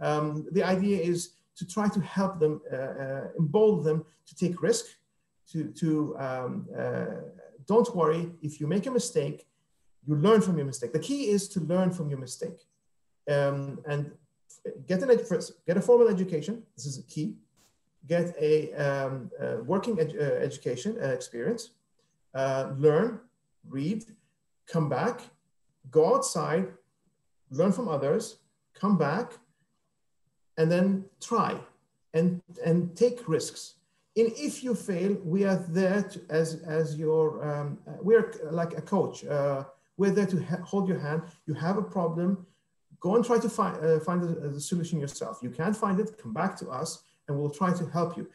Um, 0.00 0.46
the 0.52 0.64
idea 0.74 0.98
is 1.12 1.18
to 1.58 1.64
try 1.66 1.86
to 1.96 2.00
help 2.00 2.40
them, 2.40 2.62
uh, 2.72 2.92
uh, 3.04 3.24
embolden 3.38 3.84
them 3.88 3.98
to 4.28 4.34
take 4.42 4.62
risk, 4.62 4.84
to, 5.50 5.58
to 5.80 6.16
um, 6.26 6.66
uh, 6.82 7.16
don't 7.66 7.94
worry, 7.94 8.22
if 8.40 8.58
you 8.58 8.66
make 8.66 8.86
a 8.86 8.90
mistake, 8.90 9.46
you 10.06 10.16
learn 10.16 10.40
from 10.40 10.56
your 10.56 10.66
mistake. 10.66 10.92
The 10.92 10.98
key 10.98 11.28
is 11.28 11.48
to 11.48 11.60
learn 11.60 11.90
from 11.92 12.10
your 12.10 12.18
mistake. 12.18 12.66
Um, 13.30 13.80
and 13.86 14.10
get 14.86 15.02
an 15.02 15.16
first, 15.24 15.64
get 15.66 15.76
a 15.76 15.80
formal 15.80 16.08
education. 16.08 16.62
This 16.76 16.86
is 16.86 16.98
a 16.98 17.02
key. 17.02 17.36
Get 18.08 18.34
a, 18.40 18.72
um, 18.72 19.30
working 19.64 20.00
ed 20.00 20.14
uh, 20.18 20.22
education 20.22 20.98
uh, 21.00 21.08
experience. 21.08 21.70
Uh, 22.34 22.72
learn, 22.76 23.20
read, 23.68 24.04
come 24.66 24.88
back, 24.88 25.20
go 25.90 26.16
outside, 26.16 26.66
learn 27.50 27.72
from 27.72 27.88
others, 27.88 28.38
come 28.74 28.98
back, 28.98 29.32
and 30.56 30.70
then 30.70 31.04
try 31.20 31.56
and, 32.14 32.42
and 32.64 32.96
take 32.96 33.28
risks. 33.28 33.74
And 34.16 34.32
if 34.36 34.64
you 34.64 34.74
fail, 34.74 35.16
we 35.24 35.44
are 35.44 35.64
there 35.68 36.02
to, 36.02 36.20
as, 36.28 36.62
as 36.66 36.96
your, 36.96 37.48
um, 37.48 37.78
we're 38.00 38.32
like 38.50 38.76
a 38.76 38.82
coach. 38.82 39.24
Uh, 39.24 39.64
we're 39.96 40.10
there 40.10 40.26
to 40.26 40.40
hold 40.64 40.88
your 40.88 40.98
hand. 40.98 41.22
You 41.46 41.54
have 41.54 41.76
a 41.76 41.82
problem, 41.82 42.46
go 43.00 43.16
and 43.16 43.24
try 43.24 43.38
to 43.38 43.48
find, 43.48 43.76
uh, 43.84 44.00
find 44.00 44.22
the, 44.22 44.48
the 44.48 44.60
solution 44.60 45.00
yourself. 45.00 45.40
You 45.42 45.50
can't 45.50 45.76
find 45.76 46.00
it, 46.00 46.18
come 46.18 46.32
back 46.32 46.56
to 46.58 46.68
us 46.70 47.02
and 47.28 47.38
we'll 47.38 47.50
try 47.50 47.72
to 47.72 47.86
help 47.86 48.16
you. 48.16 48.28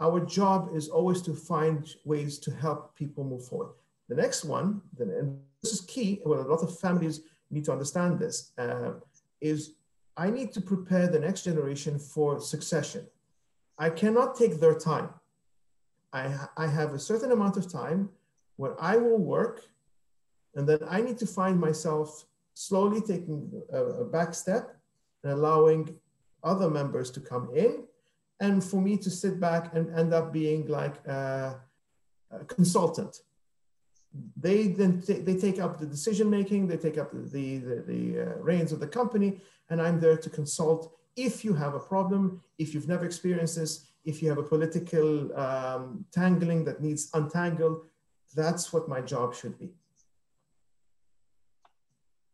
Our 0.00 0.20
job 0.24 0.70
is 0.74 0.88
always 0.88 1.20
to 1.22 1.34
find 1.34 1.88
ways 2.04 2.38
to 2.40 2.50
help 2.52 2.94
people 2.94 3.24
move 3.24 3.44
forward. 3.44 3.70
The 4.08 4.14
next 4.14 4.44
one, 4.44 4.80
and 4.98 5.38
this 5.62 5.72
is 5.72 5.80
key, 5.82 6.20
well, 6.24 6.40
a 6.40 6.48
lot 6.48 6.62
of 6.62 6.78
families 6.78 7.20
need 7.50 7.64
to 7.64 7.72
understand 7.72 8.18
this, 8.18 8.52
uh, 8.58 8.92
is 9.40 9.72
I 10.16 10.30
need 10.30 10.52
to 10.52 10.60
prepare 10.60 11.06
the 11.08 11.20
next 11.20 11.42
generation 11.44 11.98
for 11.98 12.40
succession. 12.40 13.06
I 13.78 13.90
cannot 13.90 14.36
take 14.36 14.60
their 14.60 14.74
time. 14.74 15.10
I, 16.12 16.34
I 16.56 16.66
have 16.66 16.94
a 16.94 16.98
certain 16.98 17.32
amount 17.32 17.56
of 17.56 17.70
time 17.70 18.08
where 18.56 18.80
I 18.82 18.96
will 18.96 19.18
work, 19.18 19.62
and 20.54 20.68
then 20.68 20.78
I 20.88 21.00
need 21.00 21.18
to 21.18 21.26
find 21.26 21.58
myself 21.58 22.26
slowly 22.54 23.00
taking 23.00 23.50
a, 23.72 23.82
a 23.82 24.04
back 24.04 24.34
step 24.34 24.76
and 25.22 25.32
allowing 25.32 25.94
other 26.42 26.70
members 26.70 27.10
to 27.12 27.20
come 27.20 27.50
in, 27.54 27.84
and 28.40 28.62
for 28.62 28.80
me 28.80 28.96
to 28.98 29.10
sit 29.10 29.40
back 29.40 29.74
and 29.74 29.94
end 29.98 30.14
up 30.14 30.32
being 30.32 30.66
like 30.66 31.04
a, 31.06 31.60
a 32.30 32.44
consultant 32.44 33.20
they 34.36 34.68
then 34.68 35.02
they 35.06 35.36
take 35.36 35.60
up 35.60 35.78
the 35.78 35.86
decision 35.86 36.30
making, 36.30 36.66
they 36.66 36.76
take 36.76 36.98
up 36.98 37.12
the, 37.12 37.18
the, 37.18 37.58
the, 37.58 37.82
the 37.86 38.20
uh, 38.20 38.34
reins 38.38 38.72
of 38.72 38.80
the 38.80 38.86
company, 38.86 39.40
and 39.70 39.80
I'm 39.80 40.00
there 40.00 40.16
to 40.16 40.30
consult 40.30 40.94
if 41.16 41.44
you 41.44 41.52
have 41.54 41.74
a 41.74 41.80
problem, 41.80 42.40
if 42.58 42.74
you've 42.74 42.88
never 42.88 43.04
experienced 43.04 43.56
this, 43.56 43.86
if 44.04 44.22
you 44.22 44.28
have 44.28 44.38
a 44.38 44.42
political 44.42 45.36
um, 45.36 46.04
tangling 46.12 46.64
that 46.64 46.80
needs 46.80 47.10
untangled, 47.14 47.82
that's 48.34 48.72
what 48.72 48.88
my 48.88 49.00
job 49.00 49.34
should 49.34 49.58
be. 49.58 49.70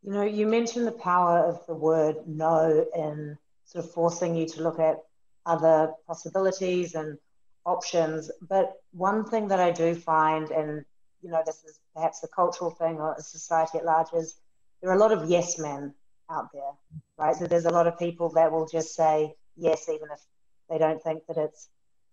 You 0.04 0.12
know, 0.12 0.22
you 0.22 0.46
mentioned 0.46 0.86
the 0.86 0.92
power 0.92 1.38
of 1.38 1.64
the 1.66 1.74
word 1.74 2.16
no 2.26 2.86
in 2.94 3.38
sort 3.64 3.86
of 3.86 3.90
forcing 3.92 4.36
you 4.36 4.46
to 4.48 4.62
look 4.62 4.78
at 4.78 4.98
other 5.46 5.92
possibilities 6.06 6.94
and 6.94 7.16
options. 7.64 8.30
But 8.42 8.74
one 8.92 9.24
thing 9.24 9.48
that 9.48 9.60
I 9.60 9.70
do 9.70 9.94
find, 9.94 10.50
and 10.50 10.84
you 11.22 11.30
know, 11.30 11.42
this 11.46 11.64
is 11.64 11.80
perhaps 11.94 12.22
a 12.22 12.28
cultural 12.28 12.70
thing 12.70 12.98
or 12.98 13.16
society 13.18 13.78
at 13.78 13.86
large, 13.86 14.08
is 14.12 14.34
there 14.82 14.90
are 14.90 14.96
a 14.96 14.98
lot 14.98 15.10
of 15.12 15.30
yes 15.30 15.58
men 15.58 15.94
out 16.30 16.48
there, 16.52 16.72
right? 17.16 17.34
So 17.34 17.46
there's 17.46 17.64
a 17.64 17.70
lot 17.70 17.86
of 17.86 17.98
people 17.98 18.28
that 18.34 18.52
will 18.52 18.66
just 18.66 18.94
say 18.94 19.34
yes, 19.56 19.88
even 19.88 20.08
if 20.12 20.20
they 20.68 20.76
don't 20.76 21.02
think 21.02 21.26
that 21.28 21.38
it's 21.38 21.68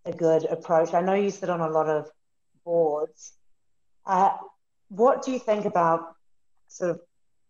a 0.06 0.14
good 0.14 0.46
approach. 0.46 0.94
I 0.94 1.02
know 1.02 1.14
you 1.14 1.30
sit 1.30 1.50
on 1.50 1.60
a 1.60 1.70
lot 1.70 1.90
of 1.90 2.10
boards. 2.64 3.34
Uh, 4.06 4.32
what 4.88 5.26
do 5.26 5.32
you 5.32 5.40
think 5.40 5.66
about 5.66 6.16
sort 6.70 6.92
of 6.92 7.02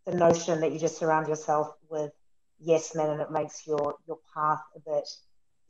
the 0.05 0.15
notion 0.15 0.59
that 0.61 0.71
you 0.71 0.79
just 0.79 0.97
surround 0.97 1.27
yourself 1.27 1.73
with 1.89 2.11
yes 2.59 2.95
men 2.95 3.09
and 3.09 3.21
it 3.21 3.31
makes 3.31 3.65
your 3.67 3.95
your 4.07 4.19
path 4.33 4.61
a 4.75 4.79
bit 4.79 5.07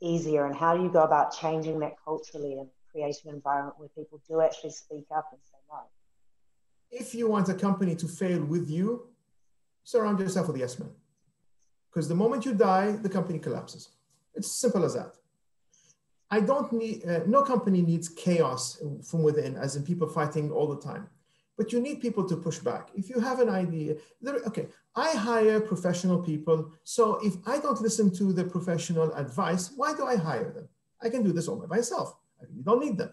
easier? 0.00 0.46
And 0.46 0.54
how 0.54 0.76
do 0.76 0.82
you 0.82 0.90
go 0.90 1.02
about 1.02 1.36
changing 1.36 1.80
that 1.80 1.94
culturally 2.04 2.58
and 2.58 2.68
creating 2.92 3.30
an 3.30 3.34
environment 3.34 3.78
where 3.78 3.88
people 3.88 4.20
do 4.28 4.40
actually 4.40 4.70
speak 4.70 5.06
up 5.14 5.28
and 5.32 5.40
say 5.50 5.58
no. 5.70 5.78
If 6.90 7.14
you 7.14 7.28
want 7.28 7.48
a 7.48 7.54
company 7.54 7.96
to 7.96 8.06
fail 8.06 8.44
with 8.44 8.68
you, 8.68 9.08
surround 9.82 10.20
yourself 10.20 10.46
with 10.48 10.58
yes 10.58 10.78
men. 10.78 10.90
Because 11.90 12.08
the 12.08 12.14
moment 12.14 12.44
you 12.44 12.54
die, 12.54 12.92
the 12.92 13.08
company 13.08 13.38
collapses. 13.38 13.88
It's 14.34 14.50
simple 14.50 14.84
as 14.84 14.94
that. 14.94 15.14
I 16.30 16.40
don't 16.40 16.72
need, 16.72 17.06
uh, 17.06 17.20
no 17.26 17.42
company 17.42 17.82
needs 17.82 18.08
chaos 18.08 18.82
from 19.08 19.22
within, 19.22 19.56
as 19.56 19.76
in 19.76 19.82
people 19.82 20.08
fighting 20.08 20.50
all 20.50 20.66
the 20.66 20.80
time. 20.80 21.08
But 21.58 21.72
you 21.72 21.80
need 21.80 22.00
people 22.00 22.26
to 22.28 22.36
push 22.36 22.58
back. 22.58 22.88
If 22.94 23.10
you 23.10 23.20
have 23.20 23.38
an 23.40 23.48
idea, 23.48 23.96
there, 24.20 24.36
okay, 24.46 24.68
I 24.96 25.10
hire 25.10 25.60
professional 25.60 26.18
people. 26.22 26.72
So 26.82 27.18
if 27.22 27.34
I 27.46 27.58
don't 27.58 27.80
listen 27.80 28.10
to 28.14 28.32
the 28.32 28.44
professional 28.44 29.12
advice, 29.14 29.70
why 29.76 29.94
do 29.94 30.06
I 30.06 30.16
hire 30.16 30.50
them? 30.50 30.68
I 31.02 31.08
can 31.10 31.22
do 31.22 31.32
this 31.32 31.48
all 31.48 31.56
by 31.56 31.66
myself. 31.66 32.16
You 32.54 32.62
don't 32.62 32.80
need 32.80 32.98
them. 32.98 33.10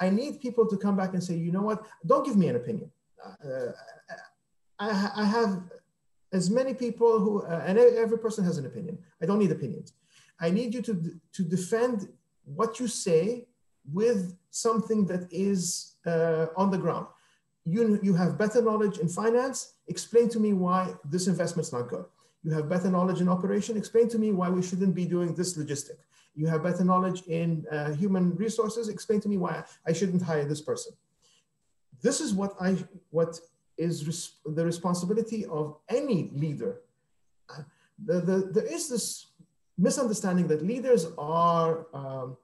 I 0.00 0.10
need 0.10 0.40
people 0.40 0.66
to 0.66 0.76
come 0.76 0.96
back 0.96 1.14
and 1.14 1.22
say, 1.22 1.34
you 1.34 1.52
know 1.52 1.62
what? 1.62 1.84
Don't 2.04 2.24
give 2.24 2.36
me 2.36 2.48
an 2.48 2.56
opinion. 2.56 2.90
Uh, 3.24 3.72
I, 4.78 5.10
I, 5.16 5.24
have 5.24 5.62
as 6.32 6.50
many 6.50 6.74
people 6.74 7.20
who, 7.20 7.42
uh, 7.42 7.62
and 7.64 7.78
every 7.78 8.18
person 8.18 8.44
has 8.44 8.58
an 8.58 8.66
opinion. 8.66 8.98
I 9.22 9.26
don't 9.26 9.38
need 9.38 9.52
opinions. 9.52 9.94
I 10.40 10.50
need 10.50 10.74
you 10.74 10.82
to, 10.82 11.20
to 11.32 11.42
defend 11.42 12.08
what 12.44 12.80
you 12.80 12.88
say 12.88 13.46
with 13.90 14.36
something 14.50 15.06
that 15.06 15.32
is 15.32 15.94
uh, 16.06 16.46
on 16.56 16.70
the 16.70 16.78
ground. 16.78 17.06
You, 17.64 17.98
you 18.02 18.14
have 18.14 18.36
better 18.36 18.60
knowledge 18.60 18.98
in 18.98 19.08
finance. 19.08 19.74
Explain 19.88 20.28
to 20.30 20.40
me 20.40 20.52
why 20.52 20.94
this 21.04 21.26
investment's 21.28 21.72
not 21.72 21.88
good. 21.88 22.04
You 22.42 22.52
have 22.52 22.68
better 22.68 22.90
knowledge 22.90 23.20
in 23.20 23.28
operation. 23.28 23.76
Explain 23.76 24.08
to 24.10 24.18
me 24.18 24.32
why 24.32 24.50
we 24.50 24.62
shouldn't 24.62 24.94
be 24.94 25.06
doing 25.06 25.34
this 25.34 25.56
logistic 25.56 25.96
you 26.34 26.46
have 26.48 26.62
better 26.62 26.84
knowledge 26.84 27.22
in 27.22 27.64
uh, 27.70 27.92
human 27.92 28.34
resources. 28.36 28.88
Explain 28.88 29.20
to 29.20 29.28
me 29.28 29.36
why 29.36 29.64
I 29.86 29.92
shouldn't 29.92 30.22
hire 30.22 30.44
this 30.44 30.60
person. 30.60 30.92
This 32.02 32.20
is 32.20 32.34
what 32.34 32.54
I 32.60 32.76
what 33.10 33.40
is 33.76 34.06
res 34.06 34.32
the 34.44 34.64
responsibility 34.64 35.46
of 35.46 35.76
any 35.88 36.30
leader. 36.34 36.80
Uh, 37.48 37.62
the, 38.04 38.20
the, 38.20 38.36
there 38.52 38.66
is 38.66 38.88
this 38.88 39.26
misunderstanding 39.78 40.48
that 40.48 40.62
leaders 40.62 41.06
are 41.18 41.86
um, 41.94 42.36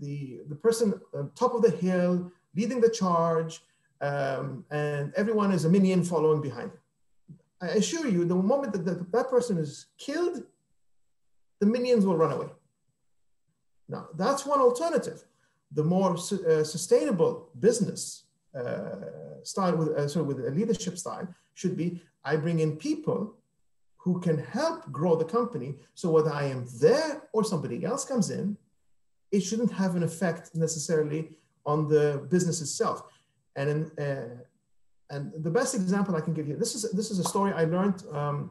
the, 0.00 0.40
the 0.48 0.54
person 0.54 1.00
on 1.14 1.30
top 1.34 1.54
of 1.54 1.62
the 1.62 1.70
hill 1.70 2.30
leading 2.54 2.80
the 2.80 2.88
charge 2.88 3.62
um, 4.02 4.64
and 4.70 5.12
everyone 5.16 5.52
is 5.52 5.64
a 5.64 5.68
minion 5.68 6.02
following 6.04 6.42
behind 6.42 6.72
I 7.62 7.68
assure 7.68 8.08
you, 8.08 8.24
the 8.24 8.34
moment 8.34 8.72
that 8.72 8.84
the, 8.84 9.06
that 9.12 9.30
person 9.30 9.56
is 9.56 9.86
killed, 9.96 10.42
the 11.60 11.66
minions 11.66 12.04
will 12.04 12.16
run 12.16 12.32
away. 12.32 12.48
Now, 13.88 14.08
that's 14.16 14.44
one 14.44 14.60
alternative. 14.60 15.22
The 15.70 15.84
more 15.84 16.16
su 16.16 16.44
uh, 16.44 16.64
sustainable 16.64 17.50
business 17.60 18.24
uh, 18.52 19.42
style, 19.44 19.76
with, 19.76 19.90
uh, 19.90 20.08
sort 20.08 20.22
of 20.22 20.26
with 20.26 20.44
a 20.44 20.50
leadership 20.50 20.98
style, 20.98 21.28
should 21.54 21.76
be 21.76 22.02
I 22.24 22.36
bring 22.36 22.58
in 22.58 22.76
people 22.76 23.36
who 23.96 24.18
can 24.18 24.38
help 24.38 24.90
grow 24.90 25.14
the 25.14 25.24
company. 25.24 25.76
So 25.94 26.10
whether 26.10 26.32
I 26.32 26.46
am 26.54 26.66
there 26.80 27.22
or 27.32 27.44
somebody 27.44 27.84
else 27.84 28.04
comes 28.04 28.30
in, 28.30 28.56
it 29.30 29.40
shouldn't 29.40 29.72
have 29.72 29.94
an 29.94 30.02
effect 30.02 30.54
necessarily 30.54 31.30
on 31.64 31.88
the 31.88 32.26
business 32.28 32.60
itself. 32.60 33.04
And 33.56 33.70
in, 33.70 34.04
uh, 34.04 34.28
and 35.10 35.32
the 35.44 35.50
best 35.50 35.74
example 35.74 36.16
I 36.16 36.20
can 36.20 36.32
give 36.32 36.48
you, 36.48 36.56
this 36.56 36.74
is 36.74 36.90
this 36.92 37.10
is 37.10 37.18
a 37.18 37.24
story 37.24 37.52
I 37.52 37.64
learned 37.64 38.02
um, 38.12 38.50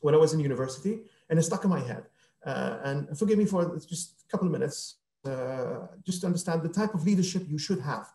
when 0.00 0.14
I 0.14 0.18
was 0.18 0.32
in 0.32 0.40
university, 0.40 1.02
and 1.28 1.38
it 1.38 1.42
stuck 1.42 1.64
in 1.64 1.70
my 1.70 1.80
head. 1.80 2.04
Uh, 2.44 2.78
and 2.84 3.18
forgive 3.18 3.38
me 3.38 3.46
for 3.46 3.60
just 3.88 4.24
a 4.26 4.30
couple 4.30 4.46
of 4.46 4.52
minutes, 4.52 4.96
uh, 5.24 5.86
just 6.04 6.20
to 6.20 6.26
understand 6.26 6.62
the 6.62 6.68
type 6.68 6.92
of 6.94 7.04
leadership 7.04 7.42
you 7.48 7.58
should 7.58 7.80
have. 7.80 8.06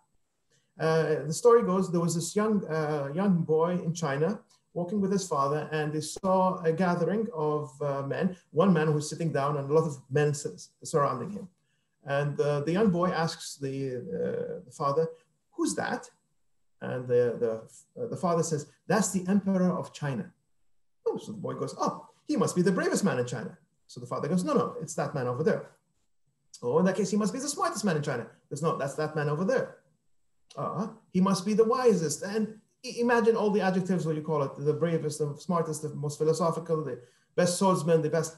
Uh, 0.80 1.24
the 1.26 1.34
story 1.34 1.64
goes, 1.64 1.92
there 1.92 2.00
was 2.00 2.16
this 2.16 2.36
young, 2.36 2.62
young 3.14 3.42
boy 3.42 3.72
in 3.84 3.94
China 3.94 4.40
walking 4.74 5.02
with 5.02 5.12
his 5.12 5.28
father 5.28 5.68
and 5.74 5.92
they 5.92 6.00
saw 6.00 6.62
a 6.64 6.72
gathering 6.72 7.28
of 7.34 7.70
men, 8.08 8.38
one 8.52 8.72
man 8.72 8.88
who 8.88 8.94
was 8.94 9.10
sitting 9.10 9.32
down 9.32 9.58
and 9.58 9.70
a 9.70 9.74
lot 9.74 9.86
of 9.86 9.98
men 10.10 10.34
surrounding 10.84 11.32
him. 11.32 11.50
And 12.06 12.40
uh, 12.40 12.62
the 12.62 12.72
young 12.72 12.90
boy 12.90 13.10
asks 13.10 13.56
the, 13.56 13.98
uh, 13.98 14.66
the, 14.66 14.72
father, 14.72 15.08
who's 15.60 15.76
that? 15.76 16.10
And 16.82 17.06
the, 17.06 17.36
the, 17.98 18.08
the 18.08 18.16
father 18.16 18.44
says, 18.44 18.68
that's 18.88 19.12
the 19.12 19.26
emperor 19.28 19.78
of 19.78 19.92
China. 19.92 20.32
Oh, 21.06 21.18
so 21.18 21.34
the 21.34 21.38
boy 21.38 21.56
goes, 21.56 21.76
oh, 21.78 22.08
he 22.26 22.38
must 22.38 22.56
be 22.56 22.62
the 22.62 22.72
bravest 22.72 23.04
man 23.04 23.20
in 23.20 23.26
China. 23.26 23.58
So 23.86 24.00
the 24.00 24.06
father 24.06 24.30
goes, 24.30 24.46
no, 24.46 24.54
no, 24.54 24.76
it's 24.82 24.96
that 24.96 25.14
man 25.14 25.28
over 25.28 25.44
there. 25.44 25.72
Oh, 26.64 26.80
in 26.80 26.86
that 26.86 26.96
case, 26.96 27.12
he 27.12 27.18
must 27.18 27.34
be 27.34 27.40
the 27.40 27.50
smartest 27.50 27.84
man 27.84 27.98
in 27.98 28.04
China. 28.04 28.28
There's 28.50 28.62
no, 28.62 28.78
that's 28.78 28.94
that 28.96 29.18
man 29.18 29.28
over 29.28 29.44
there. 29.44 29.80
Uh, 30.56 30.88
he 31.12 31.20
must 31.20 31.46
be 31.46 31.54
the 31.54 31.66
wisest. 31.66 32.24
And 32.24 32.56
imagine 32.84 33.36
all 33.36 33.52
the 33.52 33.62
adjectives, 33.62 34.06
what 34.06 34.16
you 34.16 34.22
call 34.22 34.44
it, 34.44 34.52
the 34.58 34.74
bravest, 34.74 35.20
the 35.20 35.36
smartest, 35.38 35.82
the 35.82 35.90
most 35.90 36.18
philosophical, 36.18 36.86
the 36.86 37.02
best 37.36 37.60
swordsman, 37.60 38.02
the 38.02 38.10
best. 38.10 38.38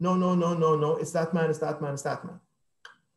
No, 0.00 0.14
no, 0.14 0.34
no, 0.34 0.54
no, 0.54 0.76
no. 0.76 0.96
It's 0.96 1.12
that 1.12 1.34
man, 1.34 1.50
it's 1.50 1.58
that 1.58 1.82
man, 1.82 1.92
it's 1.92 2.02
that 2.02 2.24
man. 2.24 2.40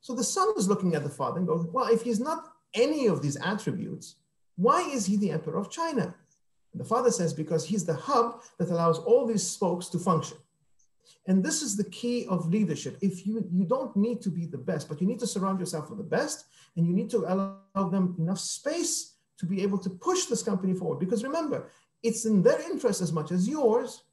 So 0.02 0.14
the 0.14 0.24
son 0.24 0.50
is 0.58 0.68
looking 0.68 0.96
at 0.96 1.04
the 1.04 1.10
father 1.10 1.38
and 1.40 1.48
goes, 1.48 1.66
Well, 1.72 1.88
if 1.88 2.02
he's 2.02 2.20
not 2.20 2.55
any 2.76 3.08
of 3.08 3.22
these 3.22 3.38
attributes, 3.38 4.16
why 4.56 4.82
is 4.90 5.06
he 5.06 5.18
the 5.18 5.32
emperor 5.32 5.58
of 5.58 5.72
China? 5.72 6.16
And 6.74 6.80
the 6.80 6.86
father 6.86 7.12
says, 7.12 7.34
Because 7.34 7.66
he's 7.66 7.86
the 7.86 7.96
hub 7.96 8.42
that 8.58 8.70
allows 8.70 9.00
all 9.00 9.26
these 9.26 9.48
spokes 9.48 9.88
to 9.90 10.00
function. 10.00 10.38
And 11.28 11.44
this 11.44 11.62
is 11.62 11.76
the 11.76 11.90
key 11.90 12.28
of 12.30 12.50
leadership. 12.50 12.98
If 13.02 13.26
you, 13.26 13.48
you 13.52 13.66
don't 13.66 13.96
need 13.96 14.22
to 14.22 14.30
be 14.30 14.46
the 14.46 14.58
best, 14.58 14.88
but 14.88 15.02
you 15.02 15.08
need 15.08 15.20
to 15.20 15.28
surround 15.28 15.60
yourself 15.60 15.90
with 15.90 15.98
the 15.98 16.04
best, 16.04 16.46
and 16.76 16.86
you 16.86 16.94
need 16.94 17.10
to 17.12 17.20
allow 17.20 17.90
them 17.90 18.16
enough 18.20 18.40
space 18.40 19.16
to 19.40 19.46
be 19.46 19.64
able 19.64 19.78
to 19.80 19.90
push 19.90 20.26
this 20.26 20.44
company 20.44 20.74
forward. 20.74 21.00
Because 21.00 21.24
remember, 21.24 21.70
it's 22.04 22.26
in 22.26 22.44
their 22.44 22.62
interest 22.70 23.02
as 23.02 23.12
much 23.12 23.32
as 23.32 23.48
yours. 23.48 24.04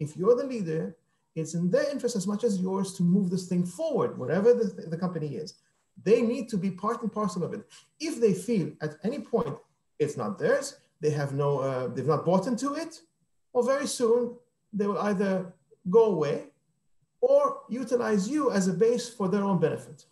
If 0.00 0.16
you're 0.16 0.36
the 0.36 0.44
leader, 0.44 0.96
it's 1.34 1.54
in 1.54 1.70
their 1.70 1.88
interest 1.90 2.16
as 2.16 2.26
much 2.26 2.44
as 2.44 2.60
yours 2.60 2.94
to 2.94 3.02
move 3.02 3.30
this 3.30 3.46
thing 3.46 3.64
forward, 3.64 4.18
whatever 4.18 4.52
the, 4.54 4.86
the 4.88 4.96
company 4.96 5.36
is. 5.36 5.54
They 6.02 6.22
need 6.22 6.48
to 6.50 6.56
be 6.56 6.70
part 6.70 7.02
and 7.02 7.12
parcel 7.12 7.44
of 7.44 7.52
it. 7.54 7.62
If 8.00 8.20
they 8.20 8.34
feel 8.34 8.72
at 8.80 8.96
any 9.02 9.20
point 9.20 9.56
it's 9.98 10.16
not 10.16 10.38
theirs, 10.38 10.76
they 11.00 11.10
have 11.10 11.32
no, 11.32 11.58
uh, 11.60 11.88
they've 11.88 12.06
not 12.06 12.24
bought 12.24 12.46
into 12.46 12.74
it, 12.74 13.00
or 13.52 13.64
very 13.64 13.86
soon 13.86 14.36
they 14.72 14.86
will 14.86 14.98
either 14.98 15.52
go 15.90 16.04
away 16.06 16.44
or 17.20 17.62
utilize 17.68 18.28
you 18.28 18.50
as 18.50 18.68
a 18.68 18.72
base 18.72 19.08
for 19.08 19.28
their 19.28 19.42
own 19.42 19.58
benefit. 19.58 20.04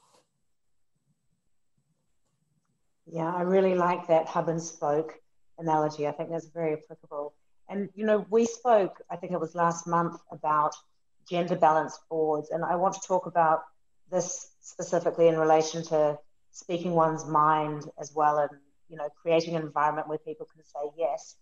Yeah, 3.06 3.32
I 3.32 3.42
really 3.42 3.74
like 3.74 4.06
that 4.08 4.26
hub 4.26 4.48
and 4.48 4.60
spoke 4.60 5.20
analogy. 5.58 6.06
I 6.08 6.12
think 6.12 6.30
that's 6.30 6.48
very 6.48 6.72
applicable. 6.72 7.34
And, 7.68 7.88
you 7.94 8.04
know, 8.04 8.26
we 8.30 8.46
spoke, 8.46 9.00
I 9.10 9.16
think 9.16 9.32
it 9.32 9.40
was 9.40 9.54
last 9.54 9.86
month, 9.86 10.20
about 10.30 10.74
gender 11.28 11.56
balanced 11.56 12.00
boards. 12.08 12.50
And 12.50 12.64
I 12.64 12.76
want 12.76 12.94
to 12.94 13.00
talk 13.06 13.26
about 13.26 13.62
this 14.10 14.53
specifically 14.64 15.28
in 15.28 15.36
relation 15.38 15.84
to 15.84 16.18
speaking 16.50 16.92
one's 16.92 17.26
mind 17.26 17.84
as 18.00 18.12
well 18.14 18.38
and 18.38 18.50
you 18.88 18.96
know 18.96 19.08
creating 19.20 19.54
an 19.56 19.62
environment 19.62 20.08
where 20.08 20.18
people 20.18 20.46
can 20.52 20.64
say 20.64 20.90
yes. 20.96 21.36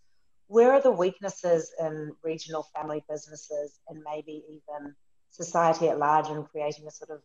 Where 0.48 0.72
are 0.72 0.82
the 0.82 0.90
weaknesses 0.90 1.72
in 1.80 2.12
regional 2.22 2.66
family 2.74 3.02
businesses 3.08 3.78
and 3.88 4.02
maybe 4.04 4.42
even 4.48 4.94
society 5.30 5.88
at 5.88 5.98
large 5.98 6.28
in 6.28 6.44
creating 6.44 6.86
a 6.86 6.90
sort 6.90 7.10
of 7.10 7.22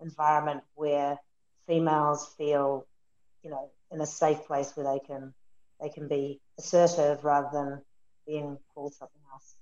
environment 0.00 0.62
where 0.74 1.18
females 1.66 2.32
feel 2.38 2.86
you 3.42 3.50
know 3.50 3.70
in 3.90 4.00
a 4.00 4.06
safe 4.06 4.46
place 4.46 4.72
where 4.76 4.92
they 4.92 5.00
can 5.00 5.34
they 5.80 5.88
can 5.88 6.08
be 6.08 6.40
assertive 6.58 7.24
rather 7.24 7.48
than 7.52 7.82
being 8.26 8.58
called 8.74 8.92
something 8.94 9.22
else? 9.32 9.56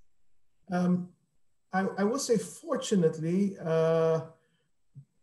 Um, 0.72 1.10
I, 1.72 1.86
I 1.98 2.04
will 2.04 2.18
say, 2.18 2.38
fortunately, 2.38 3.56
uh, 3.62 4.22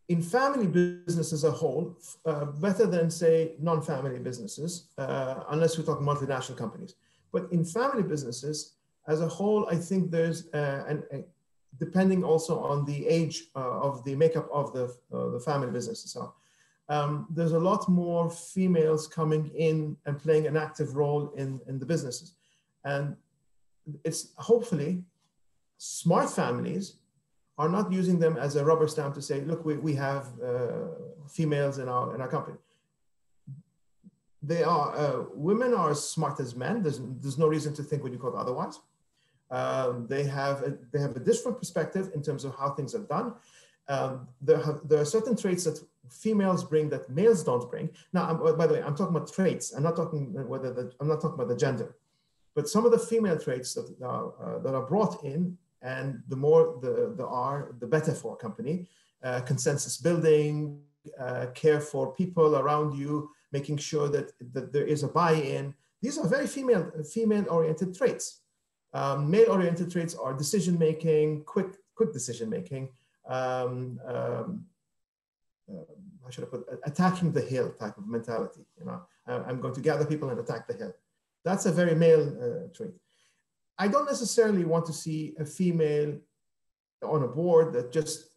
in 0.09 0.21
family 0.21 0.67
business 0.67 1.31
as 1.31 1.43
a 1.43 1.51
whole, 1.51 1.97
uh, 2.25 2.45
better 2.45 2.85
than 2.85 3.09
say 3.09 3.53
non-family 3.59 4.19
businesses, 4.19 4.89
uh, 4.97 5.43
unless 5.49 5.77
we 5.77 5.83
talk 5.83 5.99
multinational 5.99 6.57
companies. 6.57 6.95
But 7.31 7.51
in 7.51 7.63
family 7.63 8.03
businesses 8.03 8.73
as 9.07 9.21
a 9.21 9.27
whole, 9.27 9.67
I 9.69 9.75
think 9.75 10.11
there's, 10.11 10.47
uh, 10.53 10.83
and 10.87 11.23
depending 11.79 12.23
also 12.23 12.59
on 12.59 12.85
the 12.85 13.07
age 13.07 13.45
uh, 13.55 13.79
of 13.81 14.03
the 14.03 14.15
makeup 14.15 14.47
of 14.51 14.73
the, 14.73 14.85
uh, 15.13 15.29
the 15.29 15.39
family 15.39 15.71
business 15.71 16.03
itself, 16.03 16.33
um, 16.89 17.27
there's 17.29 17.53
a 17.53 17.59
lot 17.59 17.87
more 17.87 18.29
females 18.29 19.07
coming 19.07 19.49
in 19.55 19.95
and 20.05 20.19
playing 20.19 20.47
an 20.47 20.57
active 20.57 20.95
role 20.95 21.31
in, 21.37 21.59
in 21.67 21.79
the 21.79 21.85
businesses. 21.85 22.33
And 22.83 23.15
it's 24.03 24.33
hopefully 24.37 25.03
smart 25.77 26.29
families 26.29 26.97
are 27.57 27.69
not 27.69 27.91
using 27.91 28.19
them 28.19 28.37
as 28.37 28.55
a 28.55 28.65
rubber 28.65 28.87
stamp 28.87 29.13
to 29.15 29.21
say, 29.21 29.41
look, 29.41 29.63
we, 29.63 29.77
we 29.77 29.93
have 29.93 30.27
uh, 30.43 30.87
females 31.29 31.77
in 31.77 31.87
our, 31.87 32.15
in 32.15 32.21
our 32.21 32.27
company. 32.27 32.57
They 34.41 34.63
are, 34.63 34.95
uh, 34.97 35.23
women 35.33 35.73
are 35.73 35.91
as 35.91 36.09
smart 36.09 36.39
as 36.39 36.55
men. 36.55 36.81
There's, 36.83 36.99
there's 37.21 37.37
no 37.37 37.47
reason 37.47 37.73
to 37.75 37.83
think 37.83 38.03
when 38.03 38.11
you 38.11 38.19
call 38.19 38.35
otherwise. 38.35 38.79
Um, 39.51 40.07
they, 40.07 40.23
have 40.23 40.63
a, 40.63 40.77
they 40.91 40.99
have 40.99 41.15
a 41.15 41.19
different 41.19 41.59
perspective 41.59 42.11
in 42.15 42.23
terms 42.23 42.43
of 42.43 42.55
how 42.55 42.71
things 42.71 42.95
are 42.95 43.03
done. 43.03 43.35
Um, 43.87 44.27
there, 44.41 44.57
have, 44.57 44.79
there 44.87 44.99
are 44.99 45.05
certain 45.05 45.37
traits 45.37 45.65
that 45.65 45.79
females 46.09 46.63
bring 46.63 46.89
that 46.89 47.09
males 47.09 47.43
don't 47.43 47.69
bring. 47.69 47.89
Now, 48.13 48.29
I'm, 48.29 48.57
by 48.57 48.65
the 48.65 48.73
way, 48.73 48.81
I'm 48.81 48.95
talking 48.95 49.15
about 49.15 49.31
traits. 49.31 49.73
I'm 49.73 49.83
not 49.83 49.95
talking 49.95 50.33
whether 50.47 50.73
the, 50.73 50.91
I'm 50.99 51.07
not 51.07 51.21
talking 51.21 51.35
about 51.35 51.49
the 51.49 51.55
gender, 51.55 51.95
but 52.55 52.67
some 52.67 52.85
of 52.85 52.91
the 52.91 52.99
female 52.99 53.37
traits 53.37 53.73
that 53.75 53.95
are, 54.03 54.33
uh, 54.41 54.59
that 54.59 54.73
are 54.73 54.85
brought 54.85 55.23
in 55.23 55.57
and 55.83 56.23
the 56.29 56.35
more 56.35 56.79
the, 56.81 57.13
the 57.15 57.27
R, 57.27 57.75
the 57.79 57.87
better 57.87 58.13
for 58.13 58.33
a 58.33 58.37
company. 58.37 58.87
Uh, 59.23 59.39
consensus 59.39 59.95
building, 59.95 60.81
uh, 61.17 61.45
care 61.53 61.79
for 61.79 62.13
people 62.13 62.57
around 62.57 62.93
you, 62.97 63.29
making 63.53 63.77
sure 63.77 64.09
that, 64.09 64.33
that 64.51 64.73
there 64.73 64.85
is 64.85 65.03
a 65.03 65.07
buy-in. 65.07 65.73
These 66.01 66.17
are 66.17 66.27
very 66.27 66.45
female, 66.45 66.91
female-oriented 67.09 67.95
traits. 67.95 68.41
Um, 68.91 69.31
male-oriented 69.31 69.89
traits 69.89 70.13
are 70.13 70.33
decision-making, 70.33 71.45
quick, 71.45 71.67
quick 71.95 72.11
decision-making, 72.11 72.89
um, 73.29 73.97
um, 74.05 74.65
uh, 75.71 75.85
how 76.21 76.29
should 76.29 76.43
I 76.43 76.47
put 76.47 76.67
it? 76.69 76.79
attacking 76.83 77.31
the 77.31 77.41
hill 77.41 77.71
type 77.71 77.97
of 77.97 78.05
mentality. 78.05 78.65
You 78.77 78.85
know, 78.87 79.01
I'm 79.25 79.61
going 79.61 79.73
to 79.75 79.81
gather 79.81 80.05
people 80.05 80.29
and 80.31 80.39
attack 80.39 80.67
the 80.67 80.73
hill. 80.73 80.93
That's 81.45 81.65
a 81.65 81.71
very 81.71 81.95
male 81.95 82.27
uh, 82.27 82.75
trait. 82.75 82.93
I 83.77 83.87
don't 83.87 84.05
necessarily 84.05 84.65
want 84.65 84.85
to 84.85 84.93
see 84.93 85.33
a 85.39 85.45
female 85.45 86.17
on 87.03 87.23
a 87.23 87.27
board 87.27 87.73
that 87.73 87.91
just 87.91 88.29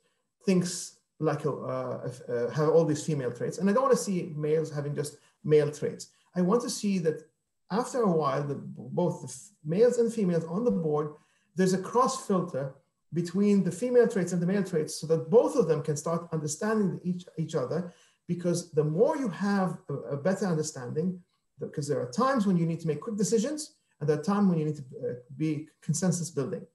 thinks 0.44 0.99
like 1.18 1.44
a, 1.44 1.53
uh, 1.53 2.11
uh, 2.29 2.51
have 2.51 2.68
all 2.68 2.85
these 2.85 3.05
female 3.05 3.33
traits. 3.33 3.59
And 3.59 3.68
I 3.68 3.72
don't 3.72 3.83
want 3.83 3.96
to 3.96 4.03
see 4.03 4.33
males 4.37 4.70
having 4.70 4.94
just 4.94 5.18
male 5.44 5.70
traits. 5.70 6.09
I 6.35 6.42
want 6.42 6.62
to 6.62 6.70
see 6.70 6.99
that 7.01 7.22
after 7.70 8.03
a 8.03 8.11
while, 8.11 8.42
the, 8.42 8.55
both 8.55 9.22
the 9.22 9.35
males 9.64 9.99
and 9.99 10.12
females 10.12 10.44
on 10.44 10.64
the 10.64 10.70
board, 10.70 11.14
there's 11.55 11.72
a 11.72 11.79
cross 11.79 12.27
filter 12.27 12.75
between 13.12 13.64
the 13.64 13.72
female 13.72 14.07
traits 14.07 14.33
and 14.33 14.42
the 14.42 14.46
male 14.46 14.62
traits 14.62 15.01
so 15.01 15.07
that 15.07 15.31
both 15.31 15.57
of 15.57 15.68
them 15.68 15.83
can 15.83 15.96
start 15.96 16.29
understanding 16.33 17.01
each, 17.03 17.25
each 17.38 17.55
other 17.55 17.92
because 18.29 18.70
the 18.72 18.85
more 18.85 19.16
you 19.16 19.29
have 19.29 19.79
a, 19.88 19.94
a 19.94 20.16
better 20.16 20.46
understanding, 20.46 21.18
because 21.59 21.88
there 21.88 22.01
are 22.01 22.11
times 22.11 22.46
when 22.46 22.57
you 22.57 22.66
need 22.66 22.81
to 22.81 22.87
make 22.87 23.01
quick 23.01 23.16
decisions 23.16 23.77
at 24.01 24.07
that 24.09 24.25
time 24.25 24.49
when 24.49 24.59
you 24.59 24.67
need 24.67 24.77
to 24.77 24.83
uh, 24.83 25.13
be 25.37 25.69
consensus 25.83 26.31
building. 26.31 26.67